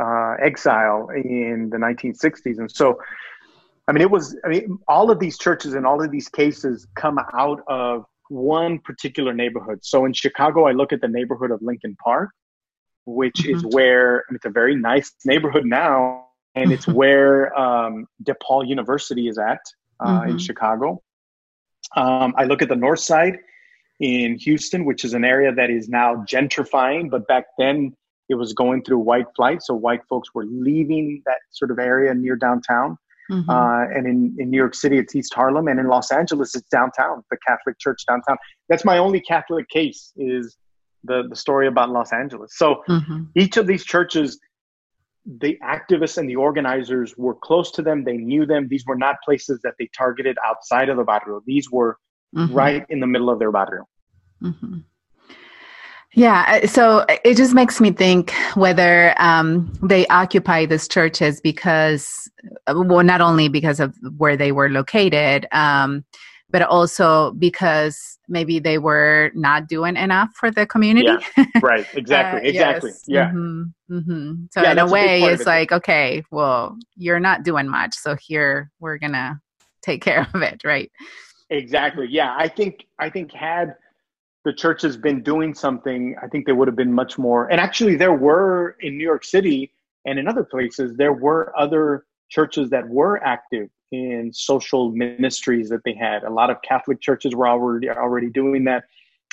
uh, 0.00 0.36
exile 0.42 1.10
in 1.10 1.68
the 1.68 1.76
1960s. 1.76 2.58
And 2.58 2.70
so, 2.70 2.98
I 3.88 3.92
mean, 3.92 4.00
it 4.00 4.10
was, 4.10 4.34
I 4.42 4.48
mean, 4.48 4.78
all 4.88 5.10
of 5.10 5.18
these 5.18 5.36
churches 5.36 5.74
and 5.74 5.84
all 5.86 6.02
of 6.02 6.10
these 6.10 6.28
cases 6.30 6.86
come 6.94 7.18
out 7.34 7.60
of 7.68 8.06
one 8.28 8.78
particular 8.78 9.32
neighborhood. 9.32 9.80
So 9.82 10.04
in 10.04 10.12
Chicago, 10.12 10.66
I 10.66 10.72
look 10.72 10.92
at 10.92 11.00
the 11.00 11.08
neighborhood 11.08 11.50
of 11.50 11.60
Lincoln 11.62 11.96
Park, 12.02 12.30
which 13.04 13.36
mm-hmm. 13.36 13.56
is 13.56 13.64
where 13.74 14.24
it's 14.30 14.44
a 14.44 14.50
very 14.50 14.76
nice 14.76 15.12
neighborhood 15.24 15.64
now, 15.64 16.26
and 16.54 16.72
it's 16.72 16.86
where 16.86 17.56
um, 17.58 18.06
DePaul 18.24 18.66
University 18.66 19.28
is 19.28 19.38
at 19.38 19.60
uh, 20.00 20.20
mm-hmm. 20.20 20.30
in 20.30 20.38
Chicago. 20.38 21.02
Um, 21.96 22.34
I 22.36 22.44
look 22.44 22.62
at 22.62 22.68
the 22.68 22.76
north 22.76 23.00
side 23.00 23.38
in 24.00 24.36
Houston, 24.38 24.84
which 24.84 25.04
is 25.04 25.14
an 25.14 25.24
area 25.24 25.54
that 25.54 25.70
is 25.70 25.88
now 25.88 26.16
gentrifying, 26.30 27.10
but 27.10 27.26
back 27.28 27.44
then 27.58 27.94
it 28.28 28.34
was 28.34 28.52
going 28.52 28.82
through 28.82 28.98
white 28.98 29.26
flight, 29.36 29.62
so 29.62 29.74
white 29.74 30.02
folks 30.08 30.34
were 30.34 30.44
leaving 30.46 31.22
that 31.26 31.38
sort 31.50 31.70
of 31.70 31.78
area 31.78 32.12
near 32.12 32.36
downtown. 32.36 32.98
Mm-hmm. 33.30 33.50
Uh, 33.50 33.84
and 33.96 34.06
in, 34.06 34.36
in 34.38 34.50
New 34.50 34.56
York 34.56 34.74
City, 34.74 34.98
it's 34.98 35.14
East 35.14 35.34
Harlem, 35.34 35.68
and 35.68 35.80
in 35.80 35.88
Los 35.88 36.10
Angeles, 36.12 36.54
it's 36.54 36.68
downtown, 36.68 37.22
the 37.30 37.38
Catholic 37.46 37.78
Church 37.78 38.02
downtown. 38.06 38.36
That's 38.68 38.84
my 38.84 38.98
only 38.98 39.20
Catholic 39.20 39.68
case 39.68 40.12
is 40.16 40.56
the, 41.04 41.24
the 41.28 41.36
story 41.36 41.66
about 41.66 41.90
Los 41.90 42.12
Angeles. 42.12 42.52
So 42.56 42.82
mm-hmm. 42.88 43.24
each 43.34 43.56
of 43.56 43.66
these 43.66 43.84
churches, 43.84 44.38
the 45.24 45.58
activists 45.62 46.18
and 46.18 46.28
the 46.28 46.36
organizers 46.36 47.16
were 47.16 47.34
close 47.34 47.72
to 47.72 47.82
them. 47.82 48.04
They 48.04 48.16
knew 48.16 48.46
them. 48.46 48.68
These 48.68 48.84
were 48.86 48.96
not 48.96 49.16
places 49.24 49.60
that 49.64 49.74
they 49.78 49.88
targeted 49.96 50.36
outside 50.44 50.88
of 50.88 50.96
the 50.96 51.04
barrio. 51.04 51.42
These 51.46 51.70
were 51.70 51.98
mm-hmm. 52.34 52.54
right 52.54 52.86
in 52.88 53.00
the 53.00 53.06
middle 53.06 53.30
of 53.30 53.38
their 53.38 53.50
barrio. 53.50 53.88
Yeah, 56.16 56.60
uh, 56.62 56.66
so 56.66 57.04
it 57.08 57.36
just 57.36 57.52
makes 57.54 57.78
me 57.78 57.90
think 57.90 58.32
whether 58.54 59.14
um, 59.18 59.70
they 59.82 60.06
occupy 60.06 60.64
these 60.64 60.88
churches 60.88 61.42
because, 61.42 62.30
uh, 62.66 62.72
well, 62.74 63.04
not 63.04 63.20
only 63.20 63.48
because 63.48 63.80
of 63.80 63.94
where 64.16 64.34
they 64.34 64.50
were 64.50 64.70
located, 64.70 65.46
um, 65.52 66.06
but 66.48 66.62
also 66.62 67.32
because 67.32 68.18
maybe 68.28 68.58
they 68.58 68.78
were 68.78 69.30
not 69.34 69.68
doing 69.68 69.94
enough 69.94 70.30
for 70.34 70.50
the 70.50 70.64
community. 70.64 71.06
Yeah, 71.36 71.44
right. 71.60 71.86
Exactly. 71.94 72.40
uh, 72.46 72.50
exactly. 72.50 72.90
Yes. 72.90 73.04
Yeah. 73.06 73.28
Mm-hmm. 73.28 73.98
Mm-hmm. 73.98 74.32
So 74.52 74.62
yeah, 74.62 74.72
in 74.72 74.78
a 74.78 74.86
way, 74.86 75.22
a 75.22 75.32
it's 75.32 75.42
it. 75.42 75.46
like, 75.46 75.70
okay, 75.70 76.24
well, 76.30 76.78
you're 76.96 77.20
not 77.20 77.42
doing 77.42 77.68
much, 77.68 77.94
so 77.94 78.16
here 78.18 78.70
we're 78.80 78.96
gonna 78.96 79.38
take 79.82 80.02
care 80.08 80.26
of 80.32 80.40
it, 80.40 80.62
right? 80.64 80.90
Exactly. 81.50 82.06
Yeah, 82.08 82.34
I 82.38 82.48
think 82.48 82.86
I 82.98 83.10
think 83.10 83.32
had 83.32 83.74
the 84.46 84.52
church 84.52 84.80
has 84.82 84.96
been 84.96 85.24
doing 85.24 85.52
something, 85.52 86.14
I 86.22 86.28
think 86.28 86.46
they 86.46 86.52
would 86.52 86.68
have 86.68 86.76
been 86.76 86.92
much 86.92 87.18
more. 87.18 87.50
And 87.50 87.60
actually, 87.60 87.96
there 87.96 88.14
were 88.14 88.76
in 88.80 88.96
New 88.96 89.02
York 89.02 89.24
City 89.24 89.72
and 90.04 90.20
in 90.20 90.28
other 90.28 90.44
places, 90.44 90.96
there 90.96 91.12
were 91.12 91.52
other 91.58 92.06
churches 92.30 92.70
that 92.70 92.88
were 92.88 93.20
active 93.24 93.68
in 93.90 94.30
social 94.32 94.92
ministries 94.92 95.68
that 95.70 95.80
they 95.84 95.94
had. 95.94 96.22
A 96.22 96.30
lot 96.30 96.48
of 96.48 96.62
Catholic 96.62 97.00
churches 97.00 97.34
were 97.34 97.48
already 97.48 97.90
already 97.90 98.30
doing 98.30 98.62
that. 98.64 98.84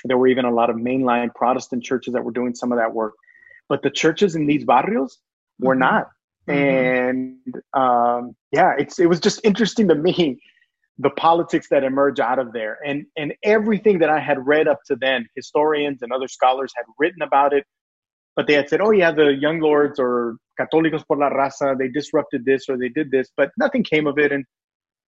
There 0.03 0.17
were 0.17 0.27
even 0.27 0.45
a 0.45 0.51
lot 0.51 0.71
of 0.71 0.77
mainline 0.77 1.31
Protestant 1.35 1.83
churches 1.83 2.15
that 2.15 2.23
were 2.23 2.31
doing 2.31 2.55
some 2.55 2.71
of 2.71 2.79
that 2.79 2.91
work. 2.91 3.13
But 3.69 3.83
the 3.83 3.91
churches 3.91 4.33
in 4.35 4.47
these 4.47 4.65
barrios 4.65 5.19
were 5.59 5.75
mm-hmm. 5.75 5.79
not. 5.79 6.07
Mm-hmm. 6.47 7.53
And 7.53 7.61
um, 7.73 8.35
yeah, 8.51 8.73
it's 8.79 8.97
it 8.97 9.05
was 9.05 9.19
just 9.19 9.41
interesting 9.43 9.87
to 9.89 9.95
me 9.95 10.41
the 10.99 11.09
politics 11.11 11.67
that 11.69 11.83
emerge 11.83 12.19
out 12.19 12.39
of 12.39 12.53
there 12.53 12.77
and 12.85 13.05
and 13.17 13.33
everything 13.43 13.97
that 13.99 14.09
i 14.09 14.19
had 14.19 14.45
read 14.45 14.67
up 14.67 14.79
to 14.85 14.95
then 14.95 15.25
historians 15.35 16.01
and 16.01 16.11
other 16.13 16.27
scholars 16.27 16.71
had 16.75 16.85
written 16.99 17.21
about 17.23 17.51
it 17.51 17.65
but 18.35 18.45
they 18.45 18.53
had 18.53 18.69
said 18.69 18.79
oh 18.79 18.91
yeah 18.91 19.11
the 19.11 19.33
young 19.33 19.59
lords 19.59 19.99
or 19.99 20.37
católicos 20.59 21.05
por 21.07 21.17
la 21.17 21.29
raza 21.29 21.75
they 21.77 21.87
disrupted 21.87 22.45
this 22.45 22.69
or 22.69 22.77
they 22.77 22.89
did 22.89 23.09
this 23.09 23.29
but 23.35 23.49
nothing 23.57 23.83
came 23.83 24.05
of 24.05 24.19
it 24.19 24.31
and 24.31 24.45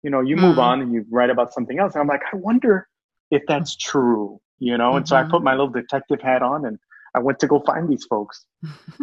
you 0.04 0.12
know 0.12 0.22
you 0.22 0.36
move 0.36 0.52
mm-hmm. 0.52 0.60
on 0.60 0.82
and 0.82 0.94
you 0.94 1.04
write 1.10 1.32
about 1.32 1.52
something 1.52 1.80
else 1.80 1.94
and 1.96 2.02
i'm 2.02 2.08
like 2.08 2.22
i 2.32 2.36
wonder 2.36 2.88
if 3.32 3.42
that's 3.48 3.76
true 3.76 4.40
you 4.60 4.78
know 4.78 4.90
mm-hmm. 4.90 4.98
and 4.98 5.08
so 5.08 5.16
i 5.16 5.24
put 5.24 5.38
mm-hmm. 5.38 5.46
my 5.46 5.52
little 5.52 5.70
detective 5.70 6.22
hat 6.22 6.44
on 6.44 6.66
and 6.66 6.78
I 7.14 7.20
went 7.20 7.40
to 7.40 7.48
go 7.48 7.60
find 7.66 7.90
these 7.90 8.06
folks. 8.06 8.46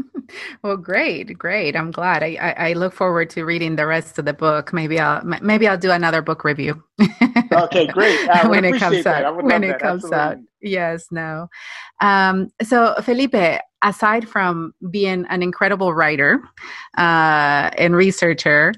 well, 0.62 0.76
great, 0.76 1.36
great. 1.36 1.76
I'm 1.76 1.90
glad. 1.90 2.22
I, 2.22 2.36
I, 2.40 2.68
I, 2.68 2.72
look 2.72 2.94
forward 2.94 3.28
to 3.30 3.44
reading 3.44 3.76
the 3.76 3.86
rest 3.86 4.18
of 4.18 4.24
the 4.24 4.32
book. 4.32 4.72
Maybe 4.72 4.98
I'll 4.98 5.22
maybe 5.42 5.68
I'll 5.68 5.76
do 5.76 5.90
another 5.90 6.22
book 6.22 6.42
review. 6.42 6.82
okay, 7.52 7.86
great. 7.86 8.18
when 8.46 8.64
it 8.64 8.78
comes 8.78 9.04
out, 9.04 9.44
when 9.44 9.62
it 9.62 9.68
that. 9.68 9.80
comes 9.80 10.04
Absolutely. 10.04 10.18
out. 10.18 10.38
Yes, 10.62 11.06
no. 11.11 11.48
Um, 12.00 12.50
so 12.62 12.94
Felipe, 13.02 13.61
aside 13.82 14.28
from 14.28 14.72
being 14.90 15.26
an 15.28 15.42
incredible 15.42 15.92
writer 15.92 16.40
uh, 16.96 17.70
and 17.76 17.94
researcher. 17.94 18.72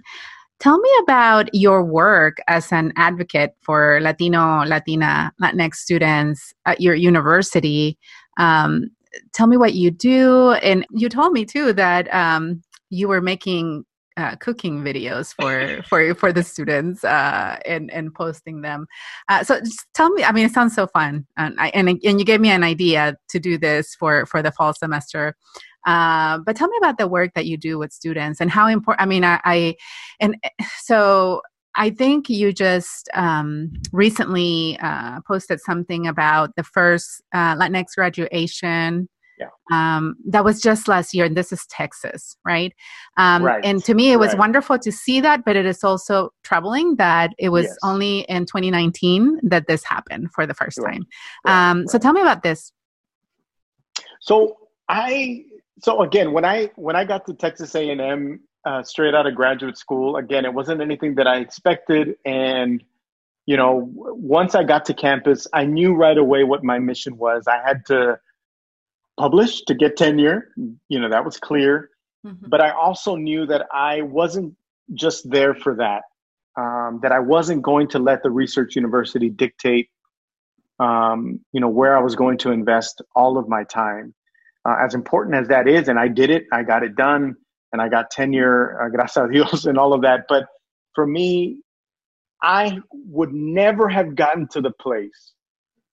Tell 0.58 0.78
me 0.78 0.90
about 1.02 1.48
your 1.54 1.82
work 1.82 2.36
as 2.46 2.70
an 2.70 2.92
advocate 2.96 3.54
for 3.62 3.98
Latino, 4.02 4.62
Latina, 4.66 5.32
Latinx 5.40 5.76
students 5.76 6.52
at 6.66 6.82
your 6.82 6.94
university. 6.94 7.96
Um, 8.36 8.90
tell 9.32 9.46
me 9.46 9.56
what 9.56 9.74
you 9.74 9.90
do. 9.90 10.52
And 10.52 10.86
you 10.90 11.08
told 11.08 11.32
me 11.32 11.44
too 11.44 11.72
that 11.74 12.12
um, 12.14 12.62
you 12.90 13.08
were 13.08 13.20
making 13.20 13.84
uh, 14.16 14.36
cooking 14.36 14.82
videos 14.82 15.34
for 15.34 15.82
for 15.88 16.14
for 16.14 16.32
the 16.32 16.42
students 16.42 17.04
uh, 17.04 17.58
and 17.66 17.90
and 17.90 18.14
posting 18.14 18.62
them. 18.62 18.86
Uh, 19.28 19.42
so 19.42 19.60
just 19.60 19.86
tell 19.94 20.10
me. 20.10 20.24
I 20.24 20.32
mean, 20.32 20.46
it 20.46 20.52
sounds 20.52 20.74
so 20.74 20.86
fun, 20.86 21.26
and 21.36 21.58
I, 21.58 21.68
and 21.68 21.88
and 21.88 22.18
you 22.18 22.24
gave 22.24 22.40
me 22.40 22.50
an 22.50 22.64
idea 22.64 23.16
to 23.28 23.40
do 23.40 23.58
this 23.58 23.94
for 23.94 24.26
for 24.26 24.42
the 24.42 24.52
fall 24.52 24.74
semester. 24.74 25.36
Uh, 25.86 26.38
but 26.44 26.56
tell 26.56 26.68
me 26.68 26.76
about 26.78 26.98
the 26.98 27.08
work 27.08 27.32
that 27.34 27.46
you 27.46 27.56
do 27.56 27.78
with 27.78 27.92
students 27.92 28.40
and 28.40 28.50
how 28.50 28.66
important. 28.66 29.00
I 29.00 29.06
mean, 29.06 29.24
I, 29.24 29.40
I 29.44 29.76
and 30.20 30.36
so 30.82 31.40
I 31.76 31.90
think 31.90 32.28
you 32.28 32.52
just 32.52 33.08
um, 33.14 33.72
recently 33.92 34.78
uh, 34.82 35.20
posted 35.26 35.60
something 35.60 36.06
about 36.06 36.54
the 36.56 36.64
first 36.64 37.22
uh, 37.32 37.54
Latinx 37.54 37.94
graduation. 37.96 39.08
Yeah. 39.38 39.46
Um, 39.72 40.16
that 40.28 40.44
was 40.44 40.60
just 40.60 40.86
last 40.86 41.14
year, 41.14 41.24
and 41.24 41.36
this 41.36 41.50
is 41.50 41.64
Texas, 41.70 42.36
right? 42.44 42.74
Um, 43.16 43.42
right. 43.42 43.64
And 43.64 43.82
to 43.84 43.94
me, 43.94 44.12
it 44.12 44.18
was 44.18 44.30
right. 44.30 44.38
wonderful 44.38 44.78
to 44.78 44.92
see 44.92 45.20
that, 45.22 45.44
but 45.46 45.56
it 45.56 45.64
is 45.64 45.82
also 45.82 46.30
troubling 46.42 46.96
that 46.96 47.30
it 47.38 47.48
was 47.48 47.64
yes. 47.64 47.76
only 47.82 48.20
in 48.22 48.44
2019 48.44 49.40
that 49.44 49.66
this 49.66 49.82
happened 49.82 50.30
for 50.34 50.46
the 50.46 50.52
first 50.52 50.78
right. 50.78 51.00
time. 51.46 51.80
Um, 51.80 51.86
so 51.86 51.98
tell 51.98 52.12
me 52.12 52.20
about 52.20 52.42
this. 52.42 52.72
So 54.20 54.58
I, 54.90 55.44
so 55.82 56.02
again, 56.02 56.32
when 56.32 56.44
I 56.44 56.70
when 56.76 56.94
I 56.94 57.04
got 57.04 57.24
to 57.26 57.34
Texas 57.34 57.74
A&M, 57.74 58.40
uh, 58.64 58.82
straight 58.82 59.14
out 59.14 59.26
of 59.26 59.34
graduate 59.34 59.78
school. 59.78 60.16
Again, 60.16 60.44
it 60.44 60.52
wasn't 60.52 60.80
anything 60.80 61.14
that 61.16 61.26
I 61.26 61.38
expected. 61.38 62.16
And, 62.24 62.82
you 63.46 63.56
know, 63.56 63.88
once 63.94 64.54
I 64.54 64.64
got 64.64 64.84
to 64.86 64.94
campus, 64.94 65.46
I 65.52 65.64
knew 65.64 65.94
right 65.94 66.18
away 66.18 66.44
what 66.44 66.62
my 66.62 66.78
mission 66.78 67.16
was. 67.16 67.46
I 67.46 67.58
had 67.66 67.86
to 67.86 68.18
publish 69.18 69.62
to 69.62 69.74
get 69.74 69.96
tenure. 69.96 70.52
You 70.88 71.00
know, 71.00 71.08
that 71.08 71.24
was 71.24 71.38
clear. 71.38 71.90
Mm-hmm. 72.26 72.48
But 72.48 72.60
I 72.60 72.70
also 72.70 73.16
knew 73.16 73.46
that 73.46 73.66
I 73.72 74.02
wasn't 74.02 74.54
just 74.92 75.30
there 75.30 75.54
for 75.54 75.76
that, 75.76 76.02
um, 76.60 77.00
that 77.02 77.12
I 77.12 77.20
wasn't 77.20 77.62
going 77.62 77.88
to 77.88 77.98
let 77.98 78.22
the 78.22 78.30
research 78.30 78.76
university 78.76 79.30
dictate, 79.30 79.88
um, 80.78 81.40
you 81.52 81.60
know, 81.60 81.68
where 81.68 81.96
I 81.96 82.02
was 82.02 82.14
going 82.14 82.38
to 82.38 82.50
invest 82.50 83.00
all 83.14 83.38
of 83.38 83.48
my 83.48 83.64
time. 83.64 84.14
Uh, 84.66 84.76
as 84.78 84.94
important 84.94 85.36
as 85.36 85.48
that 85.48 85.66
is, 85.66 85.88
and 85.88 85.98
I 85.98 86.08
did 86.08 86.28
it, 86.28 86.44
I 86.52 86.62
got 86.62 86.82
it 86.82 86.94
done 86.94 87.36
and 87.72 87.80
I 87.80 87.88
got 87.88 88.10
tenure, 88.10 88.80
uh, 88.82 88.88
gracias 88.88 89.28
a 89.28 89.32
Dios, 89.32 89.64
and 89.66 89.78
all 89.78 89.92
of 89.92 90.02
that. 90.02 90.26
But 90.28 90.46
for 90.94 91.06
me, 91.06 91.58
I 92.42 92.78
would 92.92 93.32
never 93.32 93.88
have 93.88 94.14
gotten 94.14 94.48
to 94.48 94.60
the 94.60 94.70
place, 94.70 95.32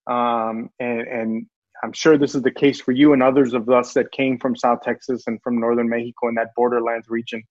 um, 0.09 0.69
and, 0.80 1.01
and 1.01 1.45
I'm 1.84 1.93
sure 1.93 2.17
this 2.17 2.36
is 2.36 2.41
the 2.41 2.51
case 2.51 2.82
for 2.82 2.91
you 2.91 3.13
and 3.13 3.21
others 3.21 3.53
of 3.53 3.69
us 3.69 3.93
that 3.93 4.11
came 4.11 4.39
from 4.39 4.55
South 4.55 4.82
Texas 4.82 5.23
and 5.28 5.41
from 5.41 5.59
Northern 5.59 5.89
Mexico 5.89 6.28
and 6.28 6.38
that 6.38 6.55
borderlands 6.55 7.07
region, 7.09 7.43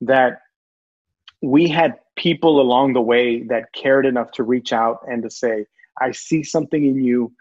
that 0.00 0.40
we 1.42 1.68
had 1.68 1.98
people 2.16 2.60
along 2.60 2.92
the 2.92 3.00
way 3.00 3.42
that 3.44 3.72
cared 3.72 4.06
enough 4.06 4.30
to 4.32 4.42
reach 4.42 4.72
out 4.72 5.00
and 5.08 5.22
to 5.22 5.30
say, 5.30 5.66
I 6.00 6.12
see 6.12 6.42
something 6.42 6.84
in 6.84 7.02
you. 7.02 7.32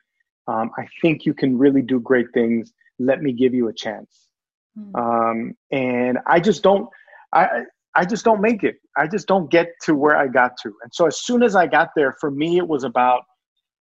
Um, 0.47 0.71
I 0.77 0.87
think 1.01 1.25
you 1.25 1.33
can 1.33 1.57
really 1.57 1.81
do 1.81 1.99
great 1.99 2.27
things. 2.33 2.73
Let 2.99 3.21
me 3.21 3.31
give 3.31 3.53
you 3.53 3.67
a 3.67 3.73
chance. 3.73 4.26
Hmm. 4.77 4.95
Um, 4.95 5.53
and 5.71 6.19
I 6.27 6.39
just 6.39 6.63
don't, 6.63 6.87
I, 7.33 7.63
I 7.95 8.05
just 8.05 8.23
don't 8.23 8.41
make 8.41 8.63
it. 8.63 8.75
I 8.95 9.07
just 9.07 9.27
don't 9.27 9.49
get 9.49 9.69
to 9.83 9.95
where 9.95 10.15
I 10.15 10.27
got 10.27 10.51
to. 10.63 10.73
And 10.83 10.93
so 10.93 11.07
as 11.07 11.19
soon 11.21 11.41
as 11.41 11.55
I 11.55 11.65
got 11.65 11.89
there, 11.95 12.15
for 12.19 12.29
me, 12.29 12.57
it 12.57 12.67
was 12.67 12.83
about, 12.83 13.23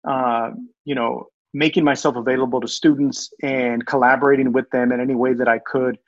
uh, 0.08 0.50
you 0.84 0.94
know, 0.94 1.26
making 1.54 1.84
myself 1.84 2.16
available 2.16 2.60
to 2.60 2.68
students 2.68 3.30
and 3.42 3.86
collaborating 3.86 4.52
with 4.52 4.68
them 4.70 4.90
in 4.90 5.00
any 5.00 5.14
way 5.14 5.34
that 5.34 5.48
I 5.48 5.58
could. 5.60 5.98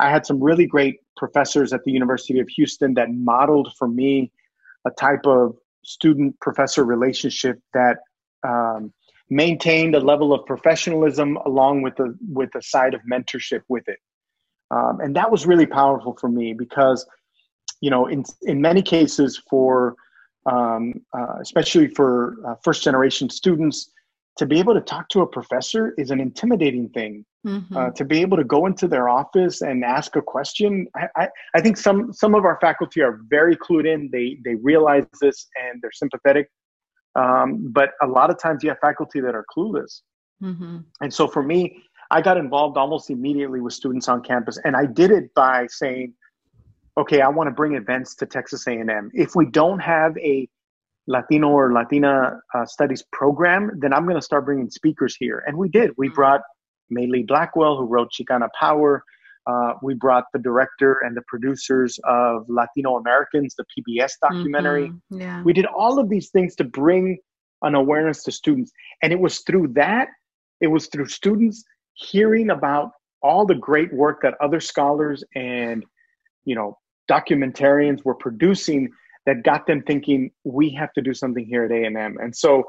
I 0.00 0.10
had 0.10 0.26
some 0.26 0.42
really 0.42 0.66
great 0.66 0.96
professors 1.16 1.72
at 1.72 1.84
the 1.84 1.92
University 1.92 2.40
of 2.40 2.48
Houston 2.48 2.94
that 2.94 3.10
modeled 3.10 3.72
for 3.78 3.88
me 3.88 4.32
a 4.86 4.90
type 4.90 5.26
of 5.26 5.56
student 5.84 6.38
professor 6.40 6.84
relationship 6.84 7.58
that 7.74 7.98
um, 8.46 8.92
maintained 9.28 9.94
a 9.94 10.00
level 10.00 10.32
of 10.32 10.44
professionalism 10.46 11.36
along 11.46 11.82
with 11.82 11.96
the 11.96 12.16
with 12.28 12.54
a 12.54 12.62
side 12.62 12.94
of 12.94 13.00
mentorship 13.10 13.60
with 13.68 13.86
it. 13.88 13.98
Um, 14.70 15.00
and 15.00 15.14
that 15.16 15.30
was 15.30 15.46
really 15.46 15.66
powerful 15.66 16.16
for 16.20 16.28
me 16.28 16.52
because, 16.52 17.06
you 17.80 17.90
know, 17.90 18.06
in, 18.06 18.24
in 18.42 18.60
many 18.60 18.82
cases 18.82 19.40
for, 19.48 19.96
um, 20.46 20.94
uh, 21.16 21.36
especially 21.40 21.88
for 21.88 22.36
uh, 22.46 22.54
first 22.62 22.82
generation 22.82 23.28
students, 23.30 23.90
to 24.36 24.46
be 24.46 24.58
able 24.58 24.74
to 24.74 24.80
talk 24.80 25.08
to 25.10 25.20
a 25.20 25.26
professor 25.26 25.92
is 25.98 26.10
an 26.10 26.20
intimidating 26.20 26.88
thing. 26.90 27.24
Mm-hmm. 27.46 27.74
Uh, 27.74 27.88
to 27.90 28.04
be 28.04 28.20
able 28.20 28.36
to 28.36 28.44
go 28.44 28.66
into 28.66 28.86
their 28.86 29.08
office 29.08 29.62
and 29.62 29.82
ask 29.82 30.14
a 30.14 30.20
question, 30.20 30.86
I, 30.94 31.08
I, 31.16 31.28
I, 31.54 31.60
think 31.62 31.78
some 31.78 32.12
some 32.12 32.34
of 32.34 32.44
our 32.44 32.58
faculty 32.60 33.00
are 33.00 33.20
very 33.30 33.56
clued 33.56 33.86
in. 33.86 34.10
They 34.12 34.38
they 34.44 34.56
realize 34.56 35.06
this 35.22 35.46
and 35.56 35.80
they're 35.80 35.90
sympathetic. 35.92 36.50
Um, 37.16 37.70
but 37.72 37.92
a 38.02 38.06
lot 38.06 38.28
of 38.28 38.38
times 38.38 38.62
you 38.62 38.68
have 38.68 38.78
faculty 38.80 39.20
that 39.20 39.34
are 39.34 39.46
clueless. 39.56 40.02
Mm-hmm. 40.42 40.78
And 41.00 41.12
so 41.12 41.26
for 41.26 41.42
me, 41.42 41.82
I 42.10 42.20
got 42.20 42.36
involved 42.36 42.76
almost 42.76 43.10
immediately 43.10 43.60
with 43.60 43.72
students 43.72 44.08
on 44.08 44.22
campus, 44.22 44.58
and 44.64 44.76
I 44.76 44.86
did 44.86 45.10
it 45.10 45.32
by 45.34 45.66
saying, 45.68 46.14
"Okay, 46.98 47.20
I 47.20 47.28
want 47.28 47.48
to 47.48 47.52
bring 47.52 47.74
events 47.74 48.14
to 48.16 48.26
Texas 48.26 48.66
A&M. 48.66 49.10
If 49.14 49.36
we 49.36 49.46
don't 49.46 49.78
have 49.78 50.16
a 50.18 50.48
Latino 51.06 51.48
or 51.48 51.72
Latina 51.72 52.40
uh, 52.54 52.66
studies 52.66 53.04
program, 53.12 53.70
then 53.78 53.92
I'm 53.92 54.04
going 54.04 54.16
to 54.16 54.22
start 54.22 54.44
bringing 54.44 54.70
speakers 54.70 55.16
here." 55.16 55.42
And 55.46 55.56
we 55.56 55.68
did. 55.68 55.92
We 55.96 56.08
mm-hmm. 56.08 56.14
brought 56.14 56.40
Maylei 56.92 57.26
Blackwell, 57.26 57.76
who 57.76 57.84
wrote 57.84 58.10
Chicana 58.12 58.48
Power. 58.58 59.04
Uh, 59.46 59.74
we 59.82 59.94
brought 59.94 60.24
the 60.32 60.38
director 60.38 60.98
and 61.02 61.16
the 61.16 61.22
producers 61.26 61.98
of 62.04 62.44
Latino 62.48 62.96
Americans, 62.96 63.54
the 63.56 63.64
PBS 63.64 64.12
documentary. 64.22 64.88
Mm-hmm. 64.88 65.20
Yeah. 65.20 65.42
We 65.42 65.52
did 65.52 65.66
all 65.66 65.98
of 65.98 66.08
these 66.08 66.28
things 66.30 66.54
to 66.56 66.64
bring 66.64 67.18
an 67.62 67.74
awareness 67.74 68.22
to 68.24 68.32
students. 68.32 68.70
And 69.02 69.12
it 69.12 69.18
was 69.18 69.40
through 69.40 69.68
that, 69.74 70.08
it 70.60 70.68
was 70.68 70.88
through 70.88 71.06
students 71.06 71.64
hearing 72.00 72.50
about 72.50 72.92
all 73.22 73.44
the 73.44 73.54
great 73.54 73.92
work 73.92 74.20
that 74.22 74.34
other 74.40 74.60
scholars 74.60 75.22
and 75.34 75.84
you 76.44 76.54
know 76.54 76.78
documentarians 77.10 78.04
were 78.04 78.14
producing 78.14 78.90
that 79.26 79.42
got 79.42 79.66
them 79.66 79.82
thinking 79.82 80.30
we 80.44 80.70
have 80.70 80.92
to 80.94 81.02
do 81.02 81.12
something 81.12 81.44
here 81.44 81.64
at 81.64 81.72
A&M. 81.72 82.16
And 82.20 82.34
so 82.34 82.64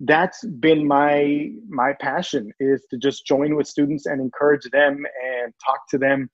that's 0.00 0.44
been 0.44 0.86
my 0.86 1.50
my 1.68 1.94
passion 2.00 2.52
is 2.60 2.84
to 2.90 2.98
just 2.98 3.26
join 3.26 3.56
with 3.56 3.66
students 3.66 4.04
and 4.04 4.20
encourage 4.20 4.64
them 4.70 5.06
and 5.24 5.54
talk 5.66 5.80
to 5.88 5.96
them, 5.96 6.28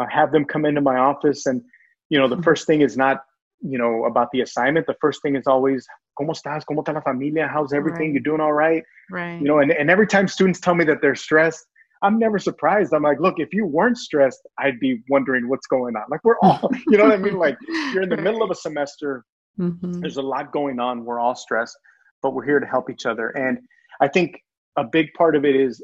uh, 0.00 0.06
have 0.10 0.32
them 0.32 0.44
come 0.44 0.64
into 0.64 0.80
my 0.80 0.96
office 0.96 1.46
and 1.46 1.62
you 2.08 2.18
know 2.18 2.28
the 2.28 2.34
mm-hmm. 2.34 2.42
first 2.42 2.66
thing 2.66 2.80
is 2.80 2.96
not 2.96 3.22
you 3.60 3.78
know 3.78 4.04
about 4.04 4.28
the 4.32 4.40
assignment 4.40 4.86
the 4.86 4.96
first 5.00 5.22
thing 5.22 5.36
is 5.36 5.46
always 5.46 5.86
cómo 6.18 6.32
estás 6.32 6.64
cómo 6.64 6.82
está 6.82 6.92
la 6.92 7.00
familia 7.02 7.48
how's 7.48 7.72
everything 7.72 8.08
right. 8.08 8.14
you 8.14 8.20
doing 8.20 8.40
all 8.40 8.52
right 8.52 8.82
right 9.10 9.40
you 9.40 9.46
know 9.46 9.60
and, 9.60 9.70
and 9.72 9.90
every 9.90 10.06
time 10.06 10.26
students 10.26 10.60
tell 10.60 10.74
me 10.74 10.84
that 10.84 10.98
they're 11.00 11.14
stressed 11.14 11.66
I'm 12.02 12.18
never 12.18 12.38
surprised. 12.38 12.92
I'm 12.92 13.02
like, 13.02 13.20
look, 13.20 13.36
if 13.38 13.52
you 13.52 13.66
weren't 13.66 13.98
stressed, 13.98 14.40
I'd 14.58 14.78
be 14.78 15.02
wondering 15.08 15.48
what's 15.48 15.66
going 15.66 15.96
on. 15.96 16.04
Like 16.10 16.20
we're 16.24 16.38
all, 16.42 16.70
you 16.86 16.96
know 16.96 17.04
what 17.04 17.12
I 17.12 17.16
mean? 17.16 17.38
Like 17.38 17.56
you're 17.92 18.02
in 18.02 18.08
the 18.08 18.16
middle 18.16 18.42
of 18.42 18.50
a 18.50 18.54
semester. 18.54 19.24
Mm-hmm. 19.58 20.00
There's 20.00 20.16
a 20.16 20.22
lot 20.22 20.52
going 20.52 20.78
on. 20.78 21.04
We're 21.04 21.18
all 21.18 21.34
stressed, 21.34 21.76
but 22.22 22.34
we're 22.34 22.44
here 22.44 22.60
to 22.60 22.66
help 22.66 22.90
each 22.90 23.06
other. 23.06 23.30
And 23.30 23.58
I 24.00 24.08
think 24.08 24.40
a 24.76 24.84
big 24.84 25.12
part 25.14 25.34
of 25.34 25.44
it 25.44 25.56
is 25.56 25.82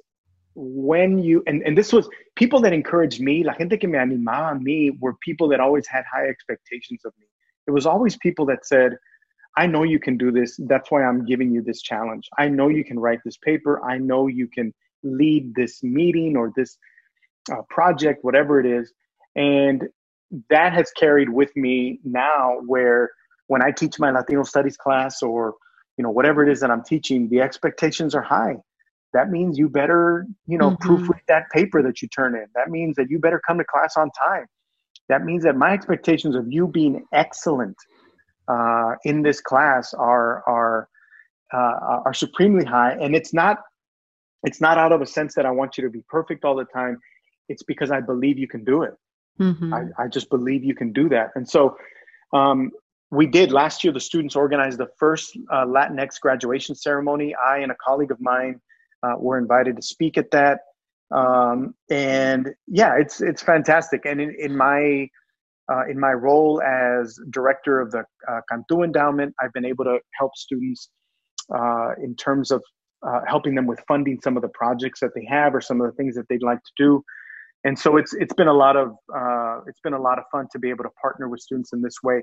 when 0.54 1.18
you 1.18 1.42
and, 1.48 1.62
and 1.62 1.76
this 1.76 1.92
was 1.92 2.08
people 2.36 2.60
that 2.60 2.72
encouraged 2.72 3.20
me, 3.20 3.42
la 3.42 3.54
gente 3.54 3.76
que 3.76 3.88
me 3.88 3.98
animaba 3.98 4.52
a 4.52 4.54
mí 4.54 4.92
were 5.00 5.14
people 5.20 5.48
that 5.48 5.58
always 5.58 5.86
had 5.88 6.04
high 6.12 6.26
expectations 6.28 7.00
of 7.04 7.12
me. 7.18 7.26
It 7.66 7.72
was 7.72 7.86
always 7.86 8.16
people 8.18 8.46
that 8.46 8.64
said, 8.64 8.96
I 9.56 9.66
know 9.66 9.84
you 9.84 10.00
can 10.00 10.16
do 10.16 10.32
this. 10.32 10.58
That's 10.66 10.90
why 10.90 11.04
I'm 11.04 11.24
giving 11.24 11.52
you 11.52 11.62
this 11.62 11.80
challenge. 11.80 12.28
I 12.38 12.48
know 12.48 12.68
you 12.68 12.84
can 12.84 12.98
write 12.98 13.20
this 13.24 13.36
paper. 13.36 13.84
I 13.84 13.98
know 13.98 14.26
you 14.26 14.48
can 14.48 14.74
lead 15.02 15.54
this 15.54 15.82
meeting 15.82 16.36
or 16.36 16.52
this 16.56 16.76
uh, 17.52 17.62
project, 17.68 18.24
whatever 18.24 18.58
it 18.58 18.66
is. 18.66 18.92
And 19.36 19.84
that 20.50 20.72
has 20.72 20.90
carried 20.92 21.28
with 21.28 21.54
me 21.56 22.00
now 22.04 22.58
where 22.66 23.10
when 23.46 23.62
I 23.62 23.70
teach 23.70 23.98
my 23.98 24.10
Latino 24.10 24.42
studies 24.42 24.76
class 24.76 25.22
or 25.22 25.54
you 25.96 26.02
know 26.02 26.10
whatever 26.10 26.42
it 26.42 26.50
is 26.50 26.60
that 26.60 26.70
I'm 26.70 26.82
teaching, 26.82 27.28
the 27.28 27.40
expectations 27.40 28.14
are 28.14 28.22
high. 28.22 28.56
That 29.12 29.30
means 29.30 29.56
you 29.56 29.68
better, 29.68 30.26
you 30.46 30.58
know, 30.58 30.72
mm-hmm. 30.72 30.88
proofread 30.88 31.20
that 31.28 31.44
paper 31.52 31.82
that 31.82 32.02
you 32.02 32.08
turn 32.08 32.34
in. 32.34 32.46
That 32.56 32.70
means 32.70 32.96
that 32.96 33.10
you 33.10 33.20
better 33.20 33.40
come 33.46 33.58
to 33.58 33.64
class 33.64 33.96
on 33.96 34.10
time. 34.10 34.46
That 35.08 35.24
means 35.24 35.44
that 35.44 35.56
my 35.56 35.72
expectations 35.72 36.34
of 36.34 36.46
you 36.48 36.66
being 36.66 37.04
excellent 37.12 37.76
uh, 38.48 38.94
in 39.04 39.22
this 39.22 39.40
class 39.40 39.94
are 39.94 40.42
are 40.48 40.88
uh, 41.52 42.00
are 42.04 42.14
supremely 42.14 42.64
high, 42.64 42.92
and 43.00 43.14
it's 43.14 43.32
not 43.32 43.58
it's 44.44 44.60
not 44.60 44.78
out 44.78 44.92
of 44.92 45.00
a 45.00 45.06
sense 45.06 45.34
that 45.34 45.46
I 45.46 45.50
want 45.50 45.76
you 45.78 45.84
to 45.84 45.90
be 45.90 46.04
perfect 46.08 46.44
all 46.44 46.54
the 46.54 46.66
time. 46.66 46.98
It's 47.48 47.62
because 47.62 47.90
I 47.90 48.00
believe 48.00 48.38
you 48.38 48.48
can 48.48 48.64
do 48.64 48.82
it. 48.82 48.94
Mm-hmm. 49.40 49.74
I, 49.74 49.84
I, 49.98 50.08
just 50.08 50.30
believe 50.30 50.62
you 50.62 50.74
can 50.74 50.92
do 50.92 51.08
that. 51.08 51.30
And 51.34 51.48
so 51.48 51.76
um, 52.32 52.70
we 53.10 53.26
did 53.26 53.50
last 53.50 53.82
year, 53.82 53.92
the 53.92 53.98
students 53.98 54.36
organized 54.36 54.78
the 54.78 54.88
first 54.96 55.36
uh, 55.50 55.64
Latinx 55.64 56.20
graduation 56.20 56.76
ceremony. 56.76 57.34
I 57.34 57.58
and 57.58 57.72
a 57.72 57.76
colleague 57.84 58.12
of 58.12 58.20
mine 58.20 58.60
uh, 59.02 59.14
were 59.18 59.36
invited 59.36 59.74
to 59.76 59.82
speak 59.82 60.16
at 60.18 60.30
that. 60.30 60.60
Um, 61.10 61.74
and 61.90 62.54
yeah, 62.68 62.96
it's, 62.96 63.20
it's 63.20 63.42
fantastic. 63.42 64.06
And 64.06 64.20
in, 64.20 64.34
in 64.38 64.56
my, 64.56 65.08
uh, 65.72 65.86
in 65.88 65.98
my 65.98 66.12
role 66.12 66.62
as 66.62 67.18
director 67.30 67.80
of 67.80 67.90
the 67.90 68.04
uh, 68.30 68.40
Cantu 68.50 68.82
Endowment, 68.82 69.34
I've 69.40 69.52
been 69.52 69.64
able 69.64 69.84
to 69.84 69.98
help 70.18 70.36
students 70.36 70.90
uh, 71.54 71.90
in 72.02 72.14
terms 72.16 72.50
of 72.50 72.62
uh, 73.06 73.20
helping 73.26 73.54
them 73.54 73.66
with 73.66 73.80
funding 73.86 74.18
some 74.22 74.36
of 74.36 74.42
the 74.42 74.48
projects 74.48 75.00
that 75.00 75.10
they 75.14 75.26
have 75.28 75.54
or 75.54 75.60
some 75.60 75.80
of 75.80 75.86
the 75.86 75.92
things 75.92 76.14
that 76.16 76.26
they'd 76.28 76.42
like 76.42 76.58
to 76.58 76.72
do. 76.76 77.02
And 77.64 77.78
so 77.78 77.96
it's 77.96 78.12
it's 78.12 78.34
been 78.34 78.48
a 78.48 78.52
lot 78.52 78.76
of 78.76 78.94
uh, 79.14 79.60
it's 79.66 79.80
been 79.80 79.94
a 79.94 80.00
lot 80.00 80.18
of 80.18 80.24
fun 80.30 80.46
to 80.52 80.58
be 80.58 80.68
able 80.68 80.84
to 80.84 80.90
partner 81.00 81.28
with 81.28 81.40
students 81.40 81.72
in 81.72 81.80
this 81.80 81.96
way. 82.02 82.22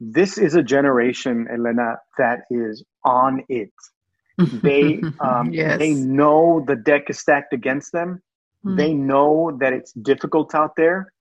This 0.00 0.36
is 0.36 0.56
a 0.56 0.62
generation, 0.62 1.46
Elena, 1.52 1.96
that 2.18 2.40
is 2.50 2.84
on 3.04 3.44
it. 3.48 3.70
They 4.62 5.00
um, 5.20 5.52
yes. 5.52 5.78
they 5.78 5.94
know 5.94 6.64
the 6.66 6.74
deck 6.74 7.08
is 7.08 7.20
stacked 7.20 7.52
against 7.52 7.92
them. 7.92 8.20
Mm. 8.64 8.76
They 8.76 8.92
know 8.92 9.56
that 9.60 9.72
it's 9.72 9.92
difficult 9.92 10.56
out 10.56 10.72
there, 10.76 11.12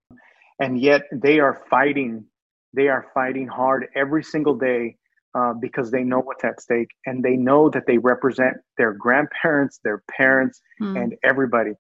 and 0.60 0.80
yet 0.80 1.04
they 1.12 1.39
are 1.39 1.62
fighting. 1.70 2.26
They 2.74 2.88
are 2.88 3.08
fighting 3.14 3.47
hard 3.47 3.88
every 3.95 4.24
single 4.24 4.56
day 4.56 4.97
uh, 5.36 5.54
because 5.54 5.91
they 5.91 6.04
know 6.04 6.20
what's 6.20 6.43
at 6.43 6.62
stake 6.62 6.89
and 7.06 7.24
they 7.24 7.36
know 7.36 7.70
that 7.70 7.86
they 7.88 7.97
represent 7.97 8.58
their 8.78 8.93
grandparents, 8.93 9.80
their 9.84 10.04
parents, 10.16 10.62
mm. 10.82 11.01
and 11.01 11.16
everybody. 11.24 11.72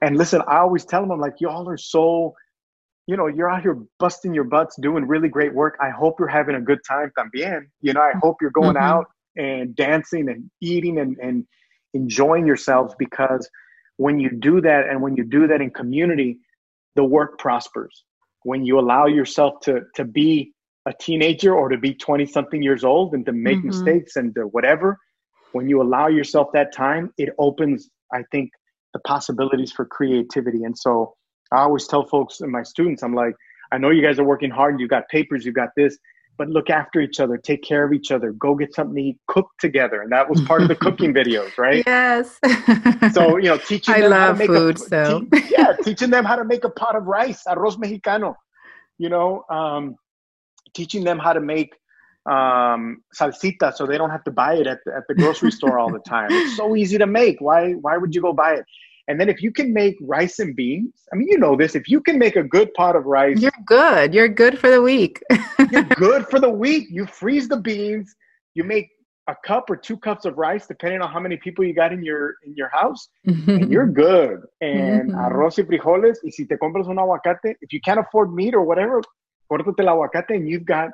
And 0.00 0.16
listen, 0.16 0.42
I 0.46 0.58
always 0.58 0.84
tell 0.84 1.00
them, 1.00 1.10
I'm 1.10 1.20
like, 1.20 1.40
y'all 1.40 1.68
are 1.68 1.76
so, 1.76 2.34
you 3.06 3.16
know, 3.16 3.26
you're 3.26 3.50
out 3.50 3.62
here 3.62 3.78
busting 3.98 4.32
your 4.32 4.44
butts, 4.44 4.76
doing 4.80 5.06
really 5.06 5.28
great 5.28 5.54
work. 5.54 5.76
I 5.80 5.90
hope 5.90 6.18
you're 6.18 6.28
having 6.28 6.54
a 6.54 6.60
good 6.60 6.80
time 6.86 7.10
también. 7.18 7.66
You 7.80 7.94
know, 7.94 8.00
I 8.00 8.12
hope 8.22 8.36
you're 8.40 8.50
going 8.50 8.76
mm-hmm. 8.76 8.84
out 8.84 9.06
and 9.36 9.74
dancing 9.74 10.28
and 10.28 10.50
eating 10.60 10.98
and, 10.98 11.16
and 11.18 11.46
enjoying 11.94 12.46
yourselves 12.46 12.94
because 12.98 13.48
when 13.96 14.20
you 14.20 14.30
do 14.30 14.60
that 14.60 14.88
and 14.88 15.02
when 15.02 15.16
you 15.16 15.24
do 15.24 15.46
that 15.48 15.60
in 15.60 15.70
community, 15.70 16.38
the 16.94 17.04
work 17.04 17.38
prospers. 17.38 18.04
When 18.48 18.64
you 18.64 18.78
allow 18.78 19.06
yourself 19.06 19.60
to 19.66 19.72
to 19.98 20.04
be 20.04 20.52
a 20.86 20.92
teenager 21.06 21.52
or 21.54 21.68
to 21.68 21.76
be 21.76 21.92
20 21.92 22.24
something 22.26 22.62
years 22.62 22.82
old 22.82 23.14
and 23.14 23.24
to 23.26 23.32
make 23.32 23.58
mm-hmm. 23.58 23.66
mistakes 23.66 24.16
and 24.16 24.34
whatever 24.52 24.98
when 25.52 25.68
you 25.68 25.82
allow 25.82 26.06
yourself 26.18 26.48
that 26.54 26.72
time 26.72 27.04
it 27.18 27.28
opens 27.38 27.90
i 28.18 28.22
think 28.32 28.50
the 28.94 29.00
possibilities 29.00 29.70
for 29.70 29.84
creativity. 29.84 30.64
And 30.64 30.76
so 30.84 31.14
i 31.52 31.58
always 31.66 31.86
tell 31.86 32.04
folks 32.06 32.40
and 32.40 32.50
my 32.58 32.64
students 32.72 33.02
i'm 33.02 33.14
like 33.14 33.34
i 33.72 33.76
know 33.80 33.90
you 33.90 34.02
guys 34.08 34.18
are 34.18 34.28
working 34.34 34.52
hard. 34.58 34.72
And 34.74 34.80
you 34.80 34.88
got 34.88 35.04
papers. 35.16 35.44
You've 35.44 35.60
got 35.62 35.70
this 35.76 35.98
but 36.38 36.48
look 36.48 36.70
after 36.70 37.00
each 37.00 37.20
other 37.20 37.36
take 37.36 37.62
care 37.62 37.84
of 37.84 37.92
each 37.92 38.10
other 38.10 38.32
go 38.32 38.54
get 38.54 38.74
something 38.74 38.96
to 38.96 39.02
eat 39.02 39.18
cook 39.26 39.50
together 39.58 40.00
and 40.02 40.10
that 40.12 40.28
was 40.28 40.40
part 40.42 40.62
of 40.62 40.68
the 40.68 40.76
cooking 40.76 41.12
videos 41.20 41.56
right 41.58 41.84
yes 41.86 42.38
so 43.14 43.36
you 43.36 43.48
know 43.48 43.58
teaching 43.58 43.94
I 43.94 44.00
them 44.00 44.10
love 44.10 44.20
how 44.20 44.32
to 44.32 44.38
make 44.38 44.48
food 44.48 44.76
a, 44.76 44.78
so 44.78 45.20
te- 45.20 45.42
yeah 45.50 45.72
teaching 45.82 46.10
them 46.10 46.24
how 46.24 46.36
to 46.36 46.44
make 46.44 46.64
a 46.64 46.70
pot 46.70 46.96
of 46.96 47.04
rice 47.04 47.42
arroz 47.46 47.76
mexicano 47.76 48.34
you 48.96 49.08
know 49.08 49.44
um, 49.50 49.96
teaching 50.74 51.04
them 51.04 51.18
how 51.18 51.32
to 51.32 51.40
make 51.40 51.74
um, 52.28 53.02
salsita 53.18 53.74
so 53.74 53.86
they 53.86 53.96
don't 53.96 54.10
have 54.10 54.24
to 54.24 54.30
buy 54.30 54.54
it 54.54 54.66
at 54.66 54.80
the, 54.84 54.94
at 54.94 55.04
the 55.08 55.14
grocery 55.14 55.50
store 55.50 55.78
all 55.78 55.90
the 55.90 56.00
time. 56.00 56.30
It's 56.30 56.56
so 56.56 56.76
easy 56.76 56.98
to 56.98 57.06
make. 57.06 57.40
Why 57.40 57.72
why 57.72 57.96
would 57.96 58.14
you 58.14 58.20
go 58.20 58.32
buy 58.32 58.54
it? 58.54 58.66
And 59.08 59.20
then 59.20 59.28
if 59.28 59.42
you 59.42 59.50
can 59.50 59.72
make 59.72 59.96
rice 60.00 60.38
and 60.38 60.54
beans, 60.54 60.92
I 61.12 61.16
mean, 61.16 61.28
you 61.28 61.38
know 61.38 61.56
this. 61.56 61.74
If 61.74 61.88
you 61.88 62.00
can 62.00 62.18
make 62.18 62.36
a 62.36 62.42
good 62.42 62.72
pot 62.74 62.94
of 62.94 63.06
rice, 63.06 63.40
you're 63.40 63.50
good. 63.66 64.14
You're 64.14 64.28
good 64.28 64.58
for 64.58 64.70
the 64.70 64.82
week. 64.82 65.22
you're 65.70 65.82
good 65.96 66.26
for 66.28 66.38
the 66.38 66.50
week. 66.50 66.88
You 66.90 67.06
freeze 67.06 67.48
the 67.48 67.56
beans. 67.56 68.14
You 68.54 68.64
make 68.64 68.90
a 69.26 69.34
cup 69.44 69.70
or 69.70 69.76
two 69.76 69.96
cups 69.96 70.24
of 70.24 70.36
rice, 70.38 70.66
depending 70.66 71.00
on 71.00 71.10
how 71.10 71.20
many 71.20 71.36
people 71.36 71.64
you 71.64 71.74
got 71.74 71.92
in 71.92 72.02
your 72.02 72.36
in 72.44 72.54
your 72.54 72.68
house, 72.68 73.08
and 73.24 73.70
you're 73.72 73.86
good. 73.86 74.42
And 74.60 75.10
mm-hmm. 75.10 75.18
arroz 75.18 75.58
y 75.58 75.64
frijoles. 75.64 76.18
Y 76.22 76.30
si 76.30 76.44
te 76.44 76.56
compras 76.56 76.86
un 76.88 76.96
aguacate, 76.96 77.56
if 77.60 77.72
you 77.72 77.80
can't 77.80 78.00
afford 78.00 78.32
meat 78.32 78.54
or 78.54 78.62
whatever, 78.62 79.02
córtate 79.50 79.80
el 79.80 79.88
aguacate 79.88 80.36
and 80.36 80.48
you've 80.48 80.64
got 80.64 80.90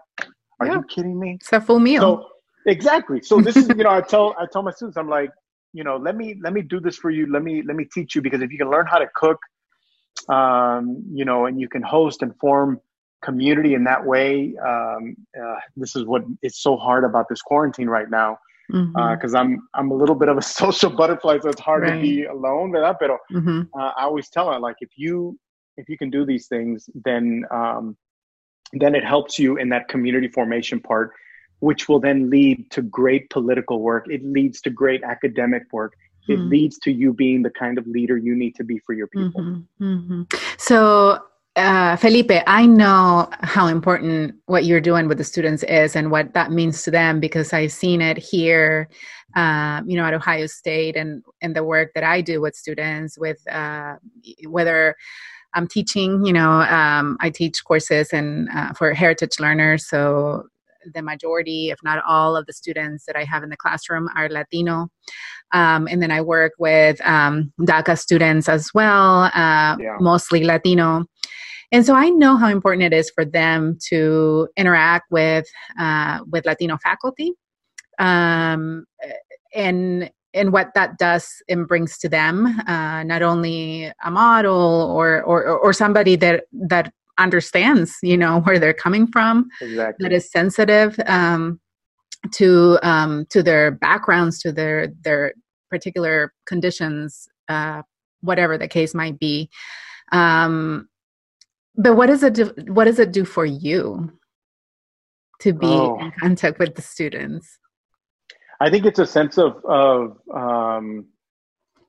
are 0.60 0.66
yeah. 0.66 0.74
you 0.74 0.82
kidding 0.84 1.18
me 1.18 1.36
it's 1.40 1.52
a 1.52 1.60
full 1.60 1.80
meal 1.80 2.00
so 2.00 2.28
exactly 2.66 3.20
so 3.20 3.40
this 3.40 3.56
is 3.56 3.68
you 3.68 3.74
know 3.74 3.90
i 3.90 4.00
tell 4.00 4.34
i 4.38 4.46
tell 4.52 4.62
my 4.62 4.70
students 4.70 4.96
i'm 4.96 5.08
like 5.08 5.30
you 5.74 5.84
know 5.84 5.96
let 5.96 6.16
me 6.16 6.36
let 6.42 6.52
me 6.52 6.62
do 6.62 6.80
this 6.80 6.96
for 6.96 7.10
you 7.10 7.30
let 7.30 7.42
me 7.42 7.62
let 7.66 7.76
me 7.76 7.84
teach 7.92 8.14
you 8.14 8.22
because 8.22 8.40
if 8.40 8.50
you 8.50 8.56
can 8.56 8.70
learn 8.70 8.86
how 8.86 8.98
to 8.98 9.08
cook 9.14 9.38
um, 10.28 11.04
you 11.12 11.24
know 11.24 11.46
and 11.46 11.60
you 11.60 11.68
can 11.68 11.82
host 11.82 12.22
and 12.22 12.34
form 12.38 12.80
community 13.22 13.74
in 13.74 13.84
that 13.84 14.04
way 14.04 14.54
um, 14.66 15.14
uh, 15.38 15.56
this 15.76 15.94
is 15.96 16.04
what 16.04 16.22
it's 16.42 16.62
so 16.62 16.76
hard 16.76 17.04
about 17.04 17.26
this 17.28 17.42
quarantine 17.42 17.88
right 17.88 18.08
now 18.08 18.38
because 18.68 18.86
mm-hmm. 18.86 19.36
uh, 19.36 19.38
I'm 19.38 19.68
I'm 19.74 19.90
a 19.90 19.94
little 19.94 20.14
bit 20.14 20.28
of 20.28 20.38
a 20.38 20.42
social 20.60 20.90
butterfly, 20.90 21.38
so 21.42 21.48
it's 21.48 21.60
hard 21.60 21.82
right. 21.82 21.96
to 21.96 22.00
be 22.00 22.24
alone. 22.24 22.72
But 22.72 22.82
mm-hmm. 22.98 23.62
uh, 23.78 23.92
I 23.96 24.04
always 24.04 24.28
tell 24.30 24.50
her 24.52 24.58
like 24.58 24.76
if 24.80 24.90
you 24.96 25.38
if 25.76 25.88
you 25.88 25.98
can 25.98 26.10
do 26.10 26.24
these 26.24 26.46
things, 26.46 26.88
then 27.04 27.44
um, 27.50 27.96
then 28.72 28.94
it 28.94 29.04
helps 29.04 29.38
you 29.38 29.58
in 29.58 29.68
that 29.70 29.88
community 29.88 30.28
formation 30.28 30.80
part, 30.80 31.12
which 31.64 31.88
will 31.88 31.98
then 31.98 32.28
lead 32.28 32.70
to 32.70 32.82
great 32.82 33.30
political 33.30 33.80
work. 33.80 34.04
It 34.10 34.22
leads 34.22 34.60
to 34.62 34.70
great 34.70 35.02
academic 35.02 35.62
work. 35.72 35.94
It 36.28 36.38
mm-hmm. 36.38 36.48
leads 36.50 36.78
to 36.80 36.92
you 36.92 37.14
being 37.14 37.42
the 37.42 37.50
kind 37.50 37.78
of 37.78 37.86
leader 37.86 38.18
you 38.18 38.34
need 38.36 38.54
to 38.56 38.64
be 38.64 38.78
for 38.80 38.92
your 38.92 39.06
people. 39.06 39.40
Mm-hmm. 39.40 39.84
Mm-hmm. 39.84 40.22
So, 40.58 41.20
uh, 41.56 41.96
Felipe, 41.96 42.42
I 42.46 42.66
know 42.66 43.30
how 43.40 43.68
important 43.68 44.34
what 44.46 44.66
you're 44.66 44.80
doing 44.80 45.08
with 45.08 45.18
the 45.18 45.24
students 45.24 45.62
is 45.62 45.96
and 45.96 46.10
what 46.10 46.34
that 46.34 46.50
means 46.50 46.82
to 46.82 46.90
them 46.90 47.18
because 47.18 47.52
I've 47.52 47.72
seen 47.72 48.02
it 48.02 48.18
here, 48.18 48.88
um, 49.34 49.88
you 49.88 49.96
know, 49.96 50.04
at 50.04 50.12
Ohio 50.12 50.46
State 50.46 50.96
and 50.96 51.22
and 51.40 51.56
the 51.56 51.64
work 51.64 51.92
that 51.94 52.04
I 52.04 52.20
do 52.20 52.42
with 52.42 52.54
students, 52.56 53.16
with 53.16 53.40
uh, 53.50 53.94
whether 54.48 54.96
I'm 55.54 55.68
teaching, 55.68 56.26
you 56.26 56.32
know, 56.32 56.50
um, 56.50 57.16
I 57.20 57.30
teach 57.30 57.64
courses 57.64 58.12
and 58.12 58.48
uh, 58.50 58.72
for 58.72 58.92
heritage 58.92 59.38
learners. 59.38 59.86
So 59.86 60.48
the 60.92 61.02
majority, 61.02 61.70
if 61.70 61.78
not 61.82 62.02
all, 62.06 62.36
of 62.36 62.46
the 62.46 62.52
students 62.52 63.04
that 63.06 63.16
I 63.16 63.24
have 63.24 63.42
in 63.42 63.50
the 63.50 63.56
classroom 63.56 64.08
are 64.16 64.28
Latino. 64.28 64.88
Um, 65.52 65.86
and 65.88 66.02
then 66.02 66.10
I 66.10 66.20
work 66.20 66.52
with 66.58 67.00
um, 67.06 67.52
DACA 67.60 67.98
students 67.98 68.48
as 68.48 68.70
well, 68.74 69.24
uh, 69.24 69.76
yeah. 69.78 69.96
mostly 70.00 70.44
Latino. 70.44 71.04
and 71.72 71.86
so 71.86 71.94
I 71.94 72.10
know 72.10 72.36
how 72.36 72.48
important 72.48 72.82
it 72.82 72.96
is 72.96 73.10
for 73.14 73.24
them 73.24 73.78
to 73.88 74.48
interact 74.56 75.10
with 75.10 75.46
uh, 75.78 76.20
with 76.30 76.46
Latino 76.46 76.76
faculty, 76.82 77.32
um, 77.98 78.84
and 79.54 80.10
and 80.34 80.52
what 80.52 80.72
that 80.74 80.98
does 80.98 81.30
and 81.48 81.68
brings 81.68 81.96
to 81.98 82.08
them, 82.08 82.46
uh, 82.66 83.04
not 83.04 83.22
only 83.22 83.92
a 84.04 84.10
model 84.10 84.92
or, 84.92 85.22
or 85.22 85.46
or 85.46 85.72
somebody 85.72 86.16
that 86.16 86.44
that 86.52 86.92
understands, 87.18 87.96
you 88.02 88.16
know, 88.16 88.40
where 88.40 88.58
they're 88.58 88.74
coming 88.74 89.06
from, 89.06 89.48
exactly. 89.60 90.02
that 90.04 90.12
is 90.14 90.30
sensitive 90.30 90.98
um, 91.06 91.60
to 92.32 92.78
um, 92.82 93.26
to 93.30 93.42
their 93.42 93.70
backgrounds, 93.70 94.40
to 94.40 94.52
their 94.52 94.88
their 95.02 95.32
particular 95.70 96.32
conditions, 96.46 97.28
uh, 97.48 97.82
whatever 98.20 98.58
the 98.58 98.68
case 98.68 98.94
might 98.94 99.18
be. 99.18 99.50
Um, 100.12 100.88
but 101.76 101.96
what 101.96 102.06
does 102.06 102.22
it 102.22 102.34
do, 102.34 102.52
what 102.68 102.84
does 102.84 102.98
it 102.98 103.12
do 103.12 103.24
for 103.24 103.44
you 103.44 104.12
to 105.40 105.52
be 105.52 105.66
oh. 105.66 105.98
in 105.98 106.12
contact 106.20 106.58
with 106.58 106.74
the 106.76 106.82
students? 106.82 107.58
I 108.60 108.70
think 108.70 108.86
it's 108.86 109.00
a 109.00 109.06
sense 109.06 109.36
of 109.38 109.56
of 109.64 110.18
um, 110.34 111.06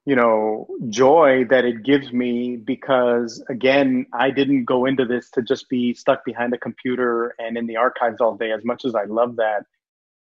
you 0.06 0.16
know 0.16 0.68
joy 0.90 1.46
that 1.50 1.66
it 1.66 1.84
gives 1.84 2.12
me 2.14 2.58
because 2.58 3.44
again 3.50 4.06
I 4.14 4.30
didn't 4.30 4.66
go 4.66 4.86
into 4.86 5.06
this 5.06 5.30
to 5.32 5.42
just 5.42 5.68
be 5.70 5.94
stuck 5.94 6.24
behind 6.24 6.54
a 6.54 6.58
computer 6.58 7.34
and 7.40 7.58
in 7.58 7.66
the 7.68 7.78
archives 7.78 8.22
all 8.22 8.36
day. 8.36 8.52
As 8.52 8.64
much 8.64 8.86
as 8.86 8.96
I 8.96 9.06
love 9.06 9.36
that, 9.38 9.66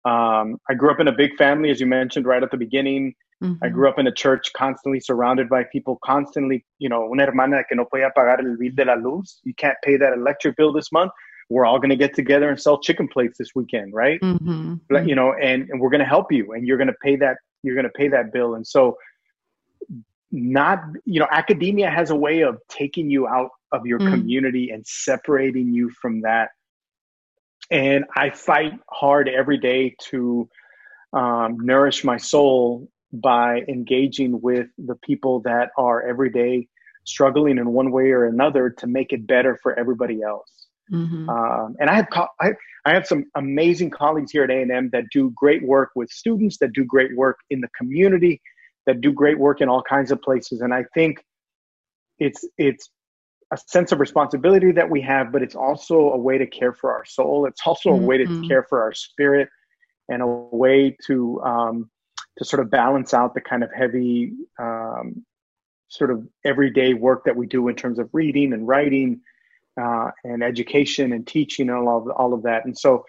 um, 0.09 0.61
I 0.69 0.75
grew 0.75 0.91
up 0.91 1.01
in 1.01 1.09
a 1.09 1.13
big 1.13 1.37
family, 1.37 1.71
as 1.71 1.81
you 1.81 1.87
mentioned 1.87 2.27
right 2.27 2.43
at 2.43 2.51
the 2.51 2.57
beginning. 2.57 3.15
Mm-hmm. 3.43 3.65
I 3.65 3.69
grew 3.71 3.89
up 3.89 3.99
in 3.99 4.07
a 4.07 4.13
church 4.13 4.53
constantly 4.53 5.01
surrounded 5.01 5.49
by 5.49 5.65
people, 5.65 5.99
constantly, 6.05 6.65
you 6.79 6.91
know, 6.91 7.11
una 7.11 7.25
hermana 7.25 7.63
que 7.67 7.75
no 7.75 7.87
podía 7.87 8.11
pagar 8.15 8.41
el 8.41 8.57
bill 8.59 8.75
de 8.75 8.85
la 8.85 8.95
luz. 8.95 9.41
You 9.45 9.55
can't 9.55 9.77
pay 9.83 9.97
that 9.97 10.13
electric 10.13 10.57
bill 10.57 10.73
this 10.75 10.93
month. 10.93 11.13
We're 11.49 11.65
all 11.65 11.79
going 11.79 11.91
to 11.91 11.97
get 11.97 12.15
together 12.15 12.51
and 12.51 12.61
sell 12.61 12.79
chicken 12.81 13.09
plates 13.09 13.39
this 13.39 13.55
weekend, 13.55 13.95
right? 13.95 14.21
Mm-hmm. 14.21 15.09
You 15.09 15.15
know, 15.15 15.33
and, 15.33 15.69
and 15.71 15.81
we're 15.81 15.91
going 15.91 16.01
to 16.01 16.07
help 16.07 16.31
you 16.31 16.53
and 16.53 16.67
you're 16.67 16.77
going 16.77 16.89
to 16.89 17.01
pay 17.03 17.17
that, 17.17 17.39
you're 17.63 17.75
going 17.75 17.85
to 17.85 17.91
pay 17.91 18.09
that 18.09 18.33
bill. 18.33 18.55
And 18.55 18.67
so 18.67 18.97
not, 20.33 20.83
you 21.05 21.21
know, 21.21 21.27
academia 21.31 21.91
has 21.91 22.11
a 22.11 22.17
way 22.17 22.43
of 22.43 22.59
taking 22.69 23.11
you 23.11 23.27
out 23.27 23.51
of 23.73 23.87
your 23.87 23.99
mm-hmm. 23.99 24.15
community 24.15 24.71
and 24.71 24.87
separating 24.87 25.73
you 25.73 25.91
from 26.01 26.23
that. 26.23 26.51
And 27.71 28.05
I 28.17 28.31
fight 28.31 28.73
hard 28.89 29.29
every 29.29 29.59
day 29.59 29.95
to 30.11 30.49
um, 31.13 31.59
nourish 31.61 32.05
my 32.05 32.17
soul 32.17 32.89
by 33.13 33.63
engaging 33.69 34.41
with 34.41 34.69
the 34.79 34.97
people 34.97 35.41
that 35.41 35.71
are 35.77 36.03
every 36.03 36.31
day 36.31 36.69
struggling 37.05 37.59
in 37.59 37.73
one 37.73 37.91
way 37.91 38.11
or 38.11 38.27
another 38.27 38.71
to 38.71 38.87
make 38.87 39.13
it 39.13 39.27
better 39.27 39.59
for 39.63 39.79
everybody 39.79 40.23
else. 40.23 40.51
Mm-hmm. 40.93 41.29
Um, 41.29 41.77
and 41.81 41.89
I 41.89 41.95
have 41.95 42.09
co- 42.11 42.29
I, 42.41 42.51
I 42.85 42.95
have 42.95 43.07
some 43.07 43.25
amazing 43.37 43.91
colleagues 43.91 44.33
here 44.33 44.45
at 44.45 44.51
A&M 44.51 44.91
that 44.93 45.05
do 45.13 45.31
great 45.31 45.63
work 45.63 45.91
with 45.95 46.11
students, 46.11 46.59
that 46.59 46.73
do 46.73 46.85
great 46.85 47.17
work 47.17 47.39
in 47.51 47.61
the 47.61 47.69
community, 47.77 48.41
that 48.91 49.01
do 49.01 49.13
great 49.13 49.39
work 49.39 49.61
in 49.61 49.69
all 49.69 49.83
kinds 49.83 50.11
of 50.11 50.21
places. 50.21 50.61
And 50.63 50.75
I 50.75 50.85
think 50.95 51.25
it's 52.19 52.45
it's 52.59 52.91
a 53.53 53.59
sense 53.67 53.93
of 53.93 54.01
responsibility 54.01 54.73
that 54.73 54.89
we 54.89 55.01
have, 55.01 55.33
but 55.33 55.43
it's 55.43 55.55
also 55.55 56.11
a 56.11 56.17
way 56.19 56.39
to 56.39 56.47
care 56.47 56.73
for 56.73 56.93
our 56.93 57.05
soul. 57.05 57.47
It's 57.47 57.61
also 57.65 57.91
mm-hmm. 57.91 58.05
a 58.05 58.07
way 58.07 58.19
to 58.19 58.25
mm-hmm. 58.25 58.49
care 58.49 58.65
for 58.69 58.83
our 58.83 58.93
spirit 58.93 59.49
and 60.09 60.23
a 60.23 60.27
way 60.27 60.97
to 61.07 61.41
um, 61.43 61.91
to 62.39 62.45
sort 62.45 62.61
of 62.61 62.71
balance 62.71 63.15
out 63.15 63.35
the 63.35 63.41
kind 63.41 63.63
of 63.63 63.71
heavy 63.73 64.33
um, 64.59 65.25
sort 65.89 66.11
of 66.11 66.27
everyday 66.45 66.95
work 66.95 67.25
that 67.25 67.37
we 67.37 67.47
do 67.47 67.69
in 67.69 67.77
terms 67.77 67.99
of 67.99 68.09
reading 68.13 68.53
and 68.53 68.67
writing 68.67 69.21
uh, 69.81 70.11
and 70.25 70.43
education 70.43 71.13
and 71.13 71.27
teaching 71.27 71.69
and 71.69 71.79
all 71.79 71.99
of, 71.99 72.11
all 72.11 72.35
of 72.35 72.43
that. 72.43 72.65
And 72.65 72.77
so 72.77 73.05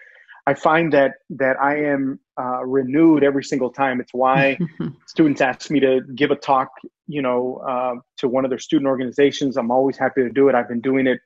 I 0.46 0.54
find 0.54 0.92
that 0.92 1.12
that 1.30 1.60
I 1.60 1.76
am 1.76 2.18
uh, 2.40 2.64
renewed 2.64 3.22
every 3.22 3.44
single 3.44 3.70
time. 3.70 4.00
It's 4.00 4.12
why 4.12 4.58
students 5.06 5.40
ask 5.40 5.70
me 5.70 5.80
to 5.80 6.00
give 6.14 6.30
a 6.30 6.36
talk, 6.36 6.70
you 7.06 7.22
know, 7.22 7.62
uh, 7.68 7.94
to 8.18 8.28
one 8.28 8.44
of 8.44 8.50
their 8.50 8.58
student 8.58 8.88
organizations. 8.88 9.56
I'm 9.56 9.70
always 9.70 9.96
happy 9.96 10.22
to 10.22 10.30
do 10.30 10.48
it. 10.48 10.54
I've 10.54 10.68
been 10.68 10.80
doing 10.80 11.06
it 11.06 11.20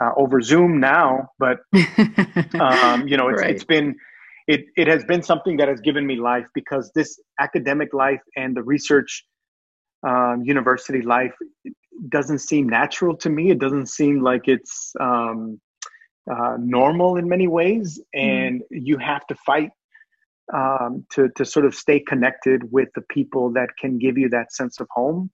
uh, 0.00 0.10
over 0.16 0.40
Zoom 0.40 0.80
now, 0.80 1.28
but 1.38 1.60
um, 2.60 3.06
you 3.06 3.16
know, 3.16 3.28
it's, 3.28 3.40
right. 3.40 3.50
it's 3.50 3.64
been 3.64 3.94
it, 4.48 4.64
it 4.76 4.88
has 4.88 5.04
been 5.04 5.22
something 5.22 5.56
that 5.58 5.68
has 5.68 5.80
given 5.80 6.04
me 6.04 6.16
life 6.16 6.46
because 6.54 6.90
this 6.94 7.20
academic 7.38 7.94
life 7.94 8.22
and 8.36 8.56
the 8.56 8.62
research 8.64 9.24
um, 10.02 10.42
university 10.44 11.02
life 11.02 11.34
doesn't 12.08 12.38
seem 12.38 12.68
natural 12.68 13.16
to 13.18 13.30
me. 13.30 13.50
It 13.50 13.60
doesn't 13.60 13.86
seem 13.86 14.22
like 14.22 14.48
it's 14.48 14.92
um, 14.98 15.60
uh, 16.28 16.56
normal 16.58 17.16
in 17.16 17.28
many 17.28 17.46
ways, 17.46 17.98
mm-hmm. 17.98 18.28
and 18.28 18.60
mm. 18.62 18.64
you 18.70 18.98
have 18.98 19.26
to 19.28 19.34
fight 19.34 19.70
um, 20.52 21.06
to 21.12 21.28
to 21.36 21.44
sort 21.44 21.66
of 21.66 21.74
stay 21.74 22.00
connected 22.00 22.70
with 22.72 22.88
the 22.94 23.02
people 23.02 23.52
that 23.52 23.68
can 23.78 23.98
give 23.98 24.18
you 24.18 24.28
that 24.28 24.52
sense 24.52 24.80
of 24.80 24.88
home, 24.90 25.30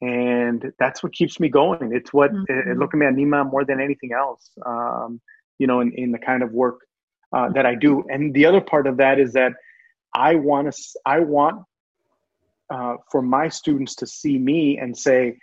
and 0.00 0.72
that's 0.78 1.02
what 1.02 1.12
keeps 1.12 1.38
me 1.38 1.48
going. 1.48 1.92
It's 1.92 2.12
what 2.12 2.32
mm-hmm. 2.32 2.70
it, 2.70 2.78
look 2.78 2.94
at 2.94 2.98
me 2.98 3.06
anima 3.06 3.44
more 3.44 3.64
than 3.64 3.80
anything 3.80 4.12
else. 4.12 4.50
Um, 4.64 5.20
you 5.58 5.66
know, 5.66 5.80
in, 5.80 5.92
in 5.92 6.12
the 6.12 6.18
kind 6.18 6.42
of 6.42 6.52
work 6.52 6.80
uh, 7.32 7.48
that 7.50 7.66
I 7.66 7.74
do. 7.74 8.04
And 8.08 8.34
the 8.34 8.46
other 8.46 8.60
part 8.60 8.86
of 8.86 8.98
that 8.98 9.18
is 9.18 9.32
that 9.32 9.52
I 10.14 10.34
want 10.34 10.72
to, 10.72 10.82
I 11.04 11.20
want 11.20 11.64
uh, 12.70 12.96
for 13.10 13.22
my 13.22 13.48
students 13.48 13.94
to 13.96 14.06
see 14.06 14.38
me 14.38 14.78
and 14.78 14.96
say, 14.96 15.38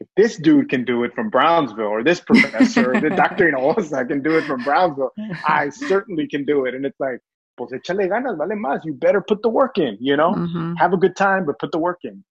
if 0.00 0.08
this 0.16 0.36
dude 0.36 0.68
can 0.68 0.84
do 0.84 1.04
it 1.04 1.14
from 1.14 1.30
Brownsville, 1.30 1.86
or 1.86 2.02
this 2.02 2.20
professor, 2.20 2.92
or 2.92 3.00
the 3.00 3.10
Dr. 3.16 3.50
Hinojosa 3.50 4.08
can 4.08 4.22
do 4.22 4.36
it 4.36 4.44
from 4.44 4.62
Brownsville, 4.64 5.12
I 5.46 5.70
certainly 5.70 6.26
can 6.28 6.44
do 6.44 6.64
it. 6.66 6.74
And 6.74 6.84
it's 6.84 6.98
like, 7.00 7.20
pues 7.56 7.72
échale 7.72 8.08
ganas, 8.08 8.36
vale 8.36 8.56
más. 8.56 8.84
You 8.84 8.94
better 8.94 9.20
put 9.20 9.42
the 9.42 9.48
work 9.48 9.78
in, 9.78 9.96
you 10.00 10.16
know? 10.16 10.32
Mm-hmm. 10.32 10.74
Have 10.74 10.92
a 10.92 10.96
good 10.96 11.16
time, 11.16 11.46
but 11.46 11.58
put 11.58 11.72
the 11.72 11.78
work 11.78 12.00
in. 12.04 12.24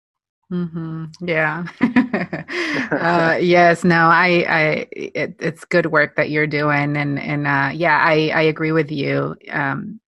Mm-hmm. 0.52 1.04
Yeah. 1.26 1.64
uh, 2.92 3.38
yes. 3.40 3.82
No. 3.82 3.96
I. 3.96 4.44
I. 4.48 4.86
It, 4.92 5.36
it's 5.40 5.64
good 5.64 5.86
work 5.86 6.16
that 6.16 6.30
you're 6.30 6.46
doing, 6.46 6.96
and 6.96 7.18
and 7.18 7.46
uh, 7.46 7.70
yeah, 7.72 7.98
I 7.98 8.30
I 8.34 8.42
agree 8.42 8.72
with 8.72 8.90
you. 8.90 9.36
Um, 9.50 10.00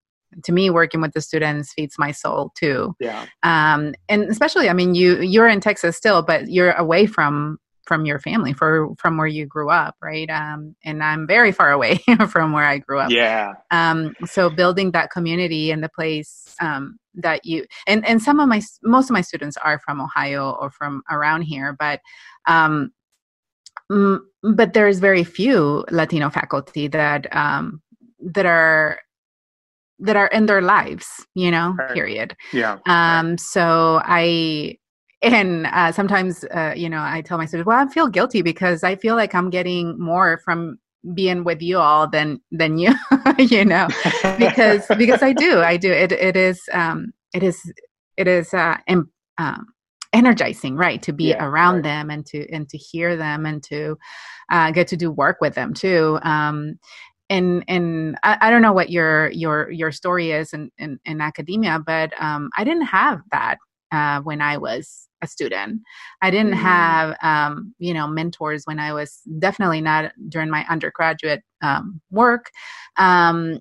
to 0.44 0.52
me, 0.52 0.70
working 0.70 1.00
with 1.00 1.12
the 1.12 1.20
students 1.20 1.72
feeds 1.72 1.96
my 1.98 2.12
soul 2.12 2.52
too. 2.56 2.94
Yeah. 3.00 3.26
Um, 3.42 3.94
and 4.08 4.24
especially, 4.24 4.68
I 4.68 4.72
mean, 4.72 4.94
you 4.94 5.20
you're 5.20 5.48
in 5.48 5.60
Texas 5.60 5.96
still, 5.96 6.22
but 6.22 6.48
you're 6.48 6.72
away 6.72 7.06
from 7.06 7.58
from 7.86 8.04
your 8.04 8.18
family 8.18 8.52
for 8.52 8.94
from 8.98 9.16
where 9.16 9.26
you 9.26 9.46
grew 9.46 9.70
up 9.70 9.94
right 10.02 10.28
um, 10.28 10.74
and 10.84 11.02
i'm 11.02 11.26
very 11.26 11.52
far 11.52 11.70
away 11.70 11.98
from 12.28 12.52
where 12.52 12.64
i 12.64 12.78
grew 12.78 12.98
up 12.98 13.10
yeah 13.10 13.54
um, 13.70 14.14
so 14.24 14.50
building 14.50 14.90
that 14.90 15.10
community 15.10 15.70
and 15.70 15.82
the 15.82 15.88
place 15.88 16.54
um, 16.60 16.98
that 17.14 17.46
you 17.46 17.64
and 17.86 18.06
and 18.06 18.20
some 18.22 18.40
of 18.40 18.48
my 18.48 18.60
most 18.82 19.08
of 19.08 19.14
my 19.14 19.20
students 19.20 19.56
are 19.58 19.78
from 19.78 20.00
ohio 20.00 20.50
or 20.60 20.70
from 20.70 21.02
around 21.10 21.42
here 21.42 21.74
but 21.78 22.00
um 22.46 22.92
but 24.42 24.74
there's 24.74 24.98
very 24.98 25.24
few 25.24 25.84
latino 25.90 26.28
faculty 26.28 26.88
that 26.88 27.34
um 27.34 27.80
that 28.20 28.46
are 28.46 28.98
that 29.98 30.16
are 30.16 30.28
in 30.28 30.46
their 30.46 30.62
lives 30.62 31.06
you 31.34 31.50
know 31.50 31.74
right. 31.78 31.94
period. 31.94 32.36
Yeah. 32.52 32.78
Um 32.86 33.38
so 33.38 34.00
i 34.04 34.76
and 35.22 35.66
uh, 35.68 35.90
sometimes 35.92 36.44
uh, 36.44 36.74
you 36.76 36.88
know 36.88 37.00
i 37.02 37.22
tell 37.22 37.38
my 37.38 37.46
students 37.46 37.66
well 37.66 37.78
i 37.78 37.90
feel 37.90 38.06
guilty 38.06 38.42
because 38.42 38.84
i 38.84 38.94
feel 38.94 39.16
like 39.16 39.34
i'm 39.34 39.48
getting 39.48 39.98
more 39.98 40.38
from 40.44 40.78
being 41.14 41.44
with 41.44 41.62
you 41.62 41.78
all 41.78 42.08
than 42.08 42.40
than 42.50 42.78
you 42.78 42.92
you 43.38 43.64
know 43.64 43.88
because 44.38 44.86
because 44.98 45.22
i 45.22 45.32
do 45.32 45.60
i 45.60 45.76
do. 45.76 45.92
It 45.92 46.12
it 46.12 46.36
is 46.36 46.60
um 46.72 47.12
it 47.34 47.42
is 47.42 47.72
it 48.16 48.26
is 48.26 48.52
uh 48.52 48.76
em, 48.88 49.10
um 49.38 49.66
energizing 50.12 50.76
right 50.76 51.02
to 51.02 51.12
be 51.12 51.28
yeah, 51.28 51.44
around 51.44 51.76
right. 51.76 51.84
them 51.84 52.10
and 52.10 52.26
to 52.26 52.48
and 52.50 52.68
to 52.68 52.78
hear 52.78 53.16
them 53.16 53.46
and 53.46 53.62
to 53.64 53.96
uh, 54.50 54.70
get 54.70 54.86
to 54.88 54.96
do 54.96 55.10
work 55.10 55.38
with 55.40 55.54
them 55.54 55.74
too. 55.74 56.18
Um 56.22 56.78
and 57.28 57.64
and 57.68 58.16
I, 58.22 58.38
I, 58.42 58.50
don't 58.50 58.62
know 58.62 58.72
what 58.72 58.90
your 58.90 59.30
your 59.30 59.70
your 59.70 59.90
story 59.92 60.30
is 60.30 60.52
in 60.52 60.70
in, 60.78 61.00
in 61.04 61.20
academia 61.20 61.80
but 61.84 62.12
um 62.20 62.50
i 62.56 62.62
didn't 62.64 62.86
have 62.86 63.20
that 63.32 63.58
uh, 63.92 64.20
when 64.20 64.40
i 64.40 64.56
was 64.56 65.06
a 65.22 65.26
student. 65.26 65.82
I 66.22 66.30
didn't 66.30 66.52
mm-hmm. 66.52 66.62
have, 66.62 67.16
um, 67.22 67.74
you 67.78 67.94
know, 67.94 68.06
mentors 68.06 68.64
when 68.64 68.78
I 68.78 68.92
was 68.92 69.20
definitely 69.38 69.80
not 69.80 70.12
during 70.28 70.50
my 70.50 70.64
undergraduate 70.68 71.42
um, 71.62 72.00
work. 72.10 72.50
Um, 72.96 73.60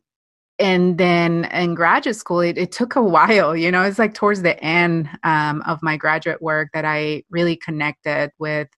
and 0.57 0.97
then 0.97 1.45
in 1.45 1.75
graduate 1.75 2.15
school, 2.15 2.39
it, 2.39 2.57
it, 2.57 2.71
took 2.71 2.95
a 2.95 3.01
while, 3.15 3.55
you 3.55 3.71
know, 3.71 3.83
it's 3.83 3.99
like 3.99 4.13
towards 4.13 4.41
the 4.41 4.61
end 4.63 5.09
um, 5.23 5.61
of 5.65 5.83
my 5.83 5.97
graduate 5.97 6.41
work 6.41 6.69
that 6.73 6.85
I 6.85 7.23
really 7.29 7.57
connected 7.57 8.31
with, 8.39 8.69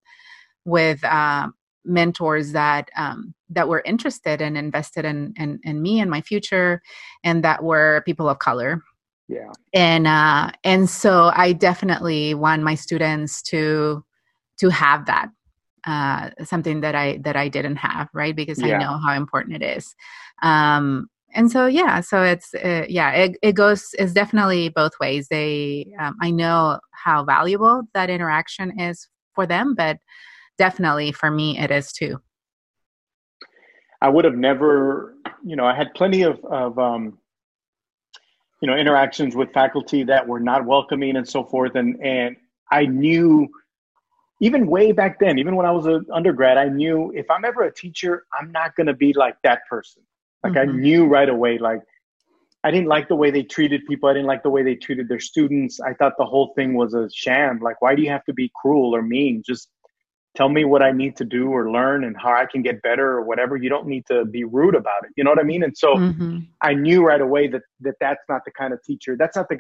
with, 0.66 1.04
uh, 1.04 1.50
mentors 1.88 2.52
that 2.52 2.90
um, 2.96 3.34
that 3.50 3.68
were 3.68 3.82
interested 3.86 4.42
and 4.42 4.58
invested 4.58 5.06
in, 5.06 5.34
in, 5.38 5.60
in 5.64 5.82
me 5.82 6.00
and 6.00 6.12
my 6.12 6.22
future 6.22 6.82
and 7.24 7.44
that 7.44 7.64
were 7.64 8.04
people 8.06 8.28
of 8.30 8.40
color 8.40 8.84
yeah 9.30 9.52
and 9.74 10.08
uh 10.08 10.50
and 10.64 10.90
so 10.90 11.32
i 11.34 11.52
definitely 11.52 12.34
want 12.34 12.62
my 12.62 12.76
students 12.76 13.42
to 13.42 14.04
to 14.60 14.70
have 14.70 15.06
that 15.06 15.30
uh, 15.88 16.30
something 16.44 16.82
that 16.82 16.96
I 16.96 17.18
that 17.24 17.38
I 17.38 17.48
didn't 17.48 17.78
have, 17.78 18.10
right? 18.14 18.36
Because 18.36 18.62
yeah. 18.62 18.76
I 18.76 18.84
know 18.84 18.98
how 18.98 19.14
important 19.14 19.62
it 19.62 19.78
is. 19.78 19.96
Um, 20.44 21.08
and 21.34 21.50
so 21.52 21.66
yeah, 21.66 22.02
so 22.02 22.24
it's 22.24 22.54
uh, 22.54 22.86
yeah, 22.90 23.12
it, 23.12 23.38
it 23.42 23.54
goes 23.54 23.96
it's 23.98 24.12
definitely 24.12 24.70
both 24.70 24.92
ways. 25.00 25.28
They 25.30 25.88
um, 26.00 26.16
I 26.22 26.32
know 26.32 26.80
how 26.92 27.24
valuable 27.24 27.84
that 27.94 28.10
interaction 28.10 28.80
is 28.80 29.08
for 29.34 29.46
them, 29.46 29.76
but 29.76 29.98
definitely 30.58 31.12
for 31.12 31.32
me 31.32 31.58
it 31.58 31.72
is 31.72 31.92
too. 31.92 32.22
I 34.02 34.10
would 34.10 34.26
have 34.26 34.36
never, 34.36 35.16
you 35.44 35.56
know, 35.56 35.66
I 35.66 35.76
had 35.76 35.94
plenty 35.94 36.24
of 36.24 36.44
of 36.46 36.78
um, 36.78 37.18
you 38.62 38.68
know 38.68 38.76
interactions 38.76 39.36
with 39.36 39.52
faculty 39.54 40.04
that 40.04 40.28
were 40.28 40.40
not 40.40 40.66
welcoming 40.66 41.16
and 41.16 41.28
so 41.28 41.44
forth, 41.44 41.76
and 41.76 42.02
and 42.04 42.36
I 42.72 42.86
knew 42.86 43.50
even 44.40 44.68
way 44.68 44.92
back 44.92 45.20
then, 45.20 45.40
even 45.40 45.56
when 45.56 45.66
I 45.66 45.72
was 45.72 45.88
an 45.88 46.06
undergrad, 46.14 46.58
I 46.58 46.66
knew 46.66 47.12
if 47.16 47.30
I'm 47.32 47.44
ever 47.44 47.64
a 47.64 47.74
teacher, 47.74 48.26
I'm 48.40 48.52
not 48.52 48.76
going 48.76 48.88
to 48.88 48.94
be 48.94 49.14
like 49.14 49.36
that 49.44 49.62
person. 49.70 50.04
Like 50.44 50.54
mm-hmm. 50.54 50.70
I 50.70 50.74
knew 50.74 51.06
right 51.06 51.28
away, 51.28 51.58
like 51.58 51.82
I 52.64 52.70
didn't 52.70 52.88
like 52.88 53.08
the 53.08 53.16
way 53.16 53.32
they 53.32 53.44
treated 53.44 53.86
people. 53.88 54.10
I 54.10 54.14
didn't 54.14 54.28
like 54.28 54.44
the 54.44 54.50
way 54.50 54.62
they 54.62 54.76
treated 54.76 55.08
their 55.08 55.20
students. 55.20 55.80
I 55.80 55.94
thought 55.94 56.14
the 56.18 56.26
whole 56.26 56.54
thing 56.56 56.74
was 56.74 56.94
a 56.94 57.10
sham. 57.10 57.60
Like, 57.60 57.82
why 57.82 57.96
do 57.96 58.02
you 58.02 58.10
have 58.10 58.26
to 58.26 58.34
be 58.34 58.52
cruel 58.62 58.96
or 58.96 59.02
mean? 59.02 59.42
Just 59.46 59.70
tell 60.38 60.50
me 60.50 60.64
what 60.66 60.84
I 60.84 60.92
need 60.92 61.18
to 61.18 61.26
do 61.26 61.50
or 61.50 61.72
learn 61.72 62.04
and 62.04 62.16
how 62.16 62.30
I 62.30 62.46
can 62.46 62.62
get 62.62 62.84
better 62.84 63.08
or 63.08 63.24
whatever. 63.24 63.58
You 63.58 63.70
don't 63.70 63.88
need 63.88 64.06
to 64.06 64.24
be 64.24 64.44
rude 64.44 64.76
about 64.76 65.02
it. 65.06 65.10
You 65.18 65.24
know 65.24 65.32
what 65.32 65.40
I 65.40 65.44
mean? 65.44 65.64
And 65.64 65.76
so 65.76 65.96
mm-hmm. 65.96 66.40
I 66.62 66.76
knew 66.76 67.04
right 67.04 67.20
away 67.20 67.48
that, 67.48 67.64
that 67.82 67.96
that's 68.00 68.24
not 68.30 68.42
the 68.46 68.52
kind 68.52 68.72
of 68.72 68.84
teacher. 68.84 69.18
That's 69.18 69.36
not 69.36 69.50
the 69.50 69.58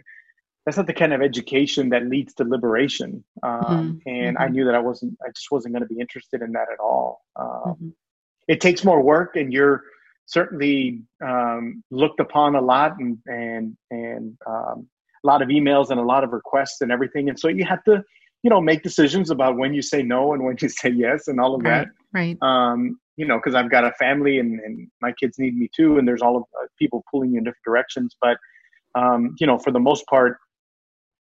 that's 0.65 0.75
not 0.75 0.85
the 0.85 0.93
kind 0.93 1.13
of 1.13 1.21
education 1.21 1.89
that 1.89 2.05
leads 2.07 2.33
to 2.35 2.43
liberation. 2.43 3.23
Um, 3.41 4.01
mm-hmm. 4.05 4.09
And 4.09 4.35
mm-hmm. 4.35 4.43
I 4.43 4.47
knew 4.49 4.65
that 4.65 4.75
I 4.75 4.79
wasn't. 4.79 5.17
I 5.25 5.29
just 5.29 5.49
wasn't 5.49 5.73
going 5.73 5.87
to 5.87 5.93
be 5.93 6.01
interested 6.01 6.41
in 6.41 6.51
that 6.51 6.67
at 6.71 6.79
all. 6.79 7.21
Um, 7.37 7.47
mm-hmm. 7.47 7.89
It 8.49 8.59
takes 8.59 8.83
more 8.83 9.01
work, 9.01 9.37
and 9.37 9.53
you're 9.53 9.83
certainly 10.25 11.03
um, 11.25 11.83
looked 11.89 12.19
upon 12.19 12.55
a 12.55 12.61
lot, 12.61 12.97
and 12.99 13.17
and 13.27 13.77
and 13.91 14.37
um, 14.45 14.87
a 15.23 15.27
lot 15.27 15.41
of 15.41 15.47
emails 15.47 15.89
and 15.89 16.01
a 16.01 16.03
lot 16.03 16.25
of 16.25 16.33
requests 16.33 16.81
and 16.81 16.91
everything. 16.91 17.29
And 17.29 17.39
so 17.39 17.47
you 17.47 17.63
have 17.63 17.83
to, 17.85 18.03
you 18.43 18.49
know, 18.49 18.61
make 18.61 18.83
decisions 18.83 19.29
about 19.29 19.57
when 19.57 19.73
you 19.73 19.81
say 19.81 20.01
no 20.01 20.33
and 20.33 20.43
when 20.43 20.55
you 20.61 20.69
say 20.81 20.89
yes, 20.89 21.27
and 21.27 21.39
all 21.39 21.55
of 21.55 21.61
right, 21.63 21.87
that. 21.87 21.87
Right. 22.13 22.37
Um, 22.41 22.99
you 23.15 23.25
know, 23.25 23.37
because 23.37 23.55
I've 23.55 23.71
got 23.71 23.83
a 23.83 23.91
family, 23.93 24.39
and, 24.39 24.59
and 24.59 24.87
my 25.01 25.11
kids 25.11 25.39
need 25.39 25.57
me 25.57 25.69
too, 25.75 25.97
and 25.97 26.07
there's 26.07 26.21
all 26.21 26.37
of 26.37 26.43
uh, 26.43 26.67
people 26.77 27.03
pulling 27.11 27.31
you 27.31 27.39
in 27.39 27.43
different 27.43 27.63
directions, 27.65 28.15
but. 28.21 28.37
Um, 28.95 29.35
you 29.39 29.45
know, 29.45 29.59
for 29.59 29.69
the 29.69 29.79
most 29.79 30.07
part, 30.07 30.37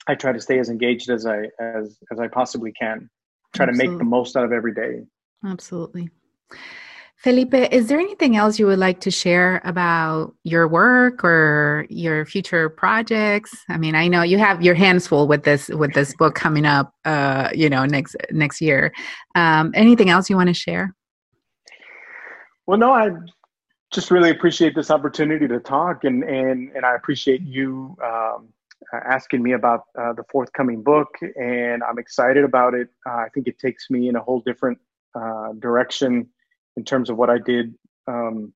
I 0.06 0.14
try 0.14 0.32
to 0.32 0.40
stay 0.40 0.58
as 0.58 0.68
engaged 0.68 1.10
as 1.10 1.26
I 1.26 1.44
as 1.60 1.98
as 2.12 2.20
I 2.20 2.28
possibly 2.28 2.72
can. 2.72 3.10
Try 3.54 3.66
Absolutely. 3.66 3.86
to 3.86 3.90
make 3.90 3.98
the 3.98 4.04
most 4.04 4.36
out 4.36 4.44
of 4.44 4.52
every 4.52 4.74
day. 4.74 5.00
Absolutely. 5.44 6.10
Felipe, 7.18 7.54
is 7.54 7.88
there 7.88 7.98
anything 7.98 8.36
else 8.36 8.58
you 8.58 8.66
would 8.66 8.78
like 8.78 9.00
to 9.00 9.10
share 9.10 9.62
about 9.64 10.34
your 10.44 10.68
work 10.68 11.24
or 11.24 11.86
your 11.88 12.26
future 12.26 12.68
projects? 12.68 13.56
I 13.70 13.78
mean, 13.78 13.94
I 13.94 14.06
know 14.06 14.22
you 14.22 14.38
have 14.38 14.62
your 14.62 14.74
hands 14.74 15.06
full 15.06 15.26
with 15.26 15.42
this 15.42 15.68
with 15.68 15.94
this 15.94 16.14
book 16.14 16.34
coming 16.34 16.66
up, 16.66 16.92
uh, 17.06 17.48
you 17.54 17.70
know, 17.70 17.86
next 17.86 18.16
next 18.30 18.60
year. 18.60 18.92
Um, 19.34 19.72
anything 19.74 20.10
else 20.10 20.28
you 20.28 20.36
want 20.36 20.48
to 20.48 20.54
share? 20.54 20.94
Well, 22.66 22.78
no, 22.78 22.92
I 22.92 23.10
just 23.92 24.10
really 24.10 24.30
appreciate 24.30 24.74
this 24.74 24.90
opportunity 24.90 25.48
to 25.48 25.58
talk, 25.58 26.04
and 26.04 26.22
and 26.22 26.70
and 26.76 26.84
I 26.84 26.96
appreciate 26.96 27.40
you 27.40 27.96
um, 28.04 28.50
asking 28.92 29.42
me 29.42 29.52
about 29.52 29.84
uh, 29.98 30.12
the 30.12 30.24
forthcoming 30.30 30.82
book, 30.82 31.08
and 31.40 31.82
I'm 31.82 31.98
excited 31.98 32.44
about 32.44 32.74
it. 32.74 32.88
Uh, 33.06 33.14
I 33.14 33.28
think 33.32 33.48
it 33.48 33.58
takes 33.58 33.88
me 33.88 34.10
in 34.10 34.16
a 34.16 34.20
whole 34.20 34.40
different 34.40 34.78
uh, 35.14 35.54
direction 35.60 36.28
in 36.76 36.84
terms 36.84 37.10
of 37.10 37.16
what 37.16 37.30
I 37.30 37.38
did, 37.38 37.74
um, 38.06 38.52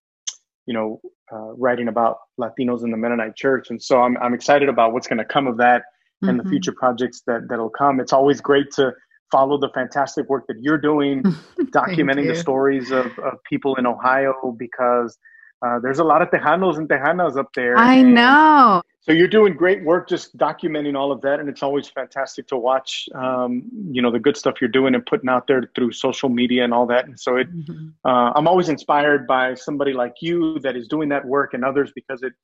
you 0.67 0.75
know, 0.75 1.01
uh, 1.33 1.53
writing 1.57 1.89
about 1.89 2.19
Latinos 2.39 2.85
in 2.85 2.91
the 2.91 2.97
Mennonite 2.97 3.37
Church, 3.37 3.71
and 3.71 3.83
so 3.83 4.03
I'm 4.03 4.17
I'm 4.19 4.35
excited 4.35 4.69
about 4.69 4.93
what's 4.93 5.07
going 5.07 5.19
to 5.19 5.25
come 5.25 5.47
of 5.47 5.57
that 5.59 5.83
mm-hmm. 5.83 6.29
and 6.29 6.39
the 6.39 6.43
mm-hmm. 6.43 6.51
future 6.51 6.73
projects 6.73 7.23
that 7.27 7.49
that'll 7.49 7.71
come. 7.71 8.01
It's 8.01 8.13
always 8.13 8.41
great 8.41 8.71
to 8.73 8.93
follow 9.31 9.59
the 9.59 9.69
fantastic 9.75 10.29
work 10.29 10.47
that 10.49 10.57
you're 10.61 10.79
doing, 10.79 11.23
documenting 11.61 12.25
you. 12.25 12.35
the 12.35 12.37
stories 12.37 12.91
of, 12.91 13.07
of 13.19 13.35
people 13.49 13.77
in 13.77 13.87
Ohio 13.87 14.35
because 14.59 15.17
uh, 15.65 15.79
there's 15.83 15.99
a 15.99 16.05
lot 16.05 16.23
of 16.23 16.31
Tejanos 16.31 16.79
and 16.79 16.89
Tejanas 16.89 17.37
up 17.37 17.49
there. 17.55 17.77
I 17.77 18.03
know. 18.03 18.83
So 19.03 19.13
you're 19.13 19.29
doing 19.29 19.55
great 19.55 19.83
work 19.83 20.11
just 20.11 20.37
documenting 20.37 20.95
all 20.95 21.11
of 21.11 21.23
that, 21.23 21.41
and 21.41 21.49
it's 21.49 21.63
always 21.63 21.89
fantastic 21.89 22.47
to 22.49 22.57
watch. 22.59 23.09
Um, 23.15 23.63
you 23.91 24.03
know 24.03 24.11
the 24.11 24.19
good 24.19 24.37
stuff 24.37 24.61
you're 24.61 24.69
doing 24.69 24.95
and 24.95 25.05
putting 25.07 25.31
out 25.31 25.47
there 25.47 25.71
through 25.75 25.93
social 25.93 26.29
media 26.29 26.65
and 26.65 26.75
all 26.75 26.87
that. 26.87 27.07
And 27.07 27.19
so 27.19 27.37
it, 27.37 27.51
mm-hmm. 27.51 27.89
uh, 28.05 28.33
I'm 28.35 28.47
always 28.47 28.69
inspired 28.69 29.27
by 29.27 29.55
somebody 29.55 29.95
like 29.95 30.17
you 30.21 30.59
that 30.61 30.77
is 30.77 30.87
doing 30.87 31.09
that 31.09 31.25
work 31.25 31.55
and 31.55 31.65
others 31.65 31.93
because 31.95 32.23
it, 32.23 32.35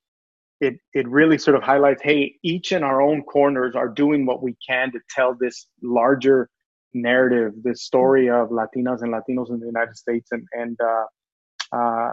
it, 0.63 0.81
it 0.95 1.07
really 1.09 1.37
sort 1.37 1.57
of 1.57 1.63
highlights, 1.63 2.03
hey, 2.03 2.37
each 2.43 2.73
in 2.73 2.83
our 2.83 3.03
own 3.03 3.23
corners 3.23 3.77
are 3.77 3.89
doing 3.89 4.25
what 4.25 4.43
we 4.43 4.57
can 4.67 4.91
to 4.93 5.01
tell 5.15 5.37
this 5.39 5.67
larger 5.83 6.49
narrative, 6.95 7.53
this 7.63 7.83
story 7.83 8.31
of 8.31 8.49
Latinas 8.49 9.03
and 9.03 9.13
Latinos 9.13 9.51
in 9.51 9.61
the 9.61 9.67
United 9.67 9.97
States, 9.97 10.29
and 10.33 10.47
and 10.53 10.79
uh, 10.81 11.77
uh, 11.77 12.13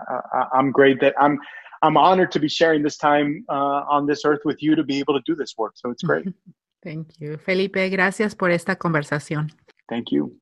I'm 0.54 0.72
great 0.72 1.00
that 1.00 1.14
I'm 1.18 1.40
I'm 1.84 1.98
honored 1.98 2.32
to 2.32 2.40
be 2.40 2.48
sharing 2.48 2.82
this 2.82 2.98
time 2.98 3.46
uh, 3.50 3.84
on 3.90 4.08
this 4.08 4.24
earth 4.26 4.40
with 4.46 4.64
you 4.64 4.76
to 4.76 4.84
be 4.84 5.00
able 5.00 5.14
to 5.14 5.22
do 5.26 5.36
this 5.36 5.54
work. 5.58 5.74
So 5.76 5.92
it's 5.92 6.02
great. 6.02 6.26
Thank 6.82 7.20
you, 7.20 7.38
Felipe. 7.38 7.90
Gracias 7.90 8.36
por 8.36 8.52
esta 8.52 8.78
conversación. 8.78 9.52
Thank 9.90 10.12
you. 10.12 10.40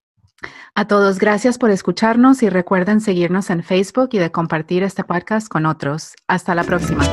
A 0.74 0.88
todos, 0.88 1.20
gracias 1.20 1.60
por 1.60 1.70
escucharnos 1.70 2.42
y 2.42 2.50
recuerden 2.50 3.00
seguirnos 3.00 3.50
en 3.52 3.64
Facebook 3.64 4.10
y 4.14 4.18
de 4.18 4.32
compartir 4.32 4.82
este 4.82 5.04
podcast 5.04 5.48
con 5.48 5.68
otros. 5.68 6.16
Hasta 6.28 6.56
la 6.56 6.64
próxima. 6.64 7.04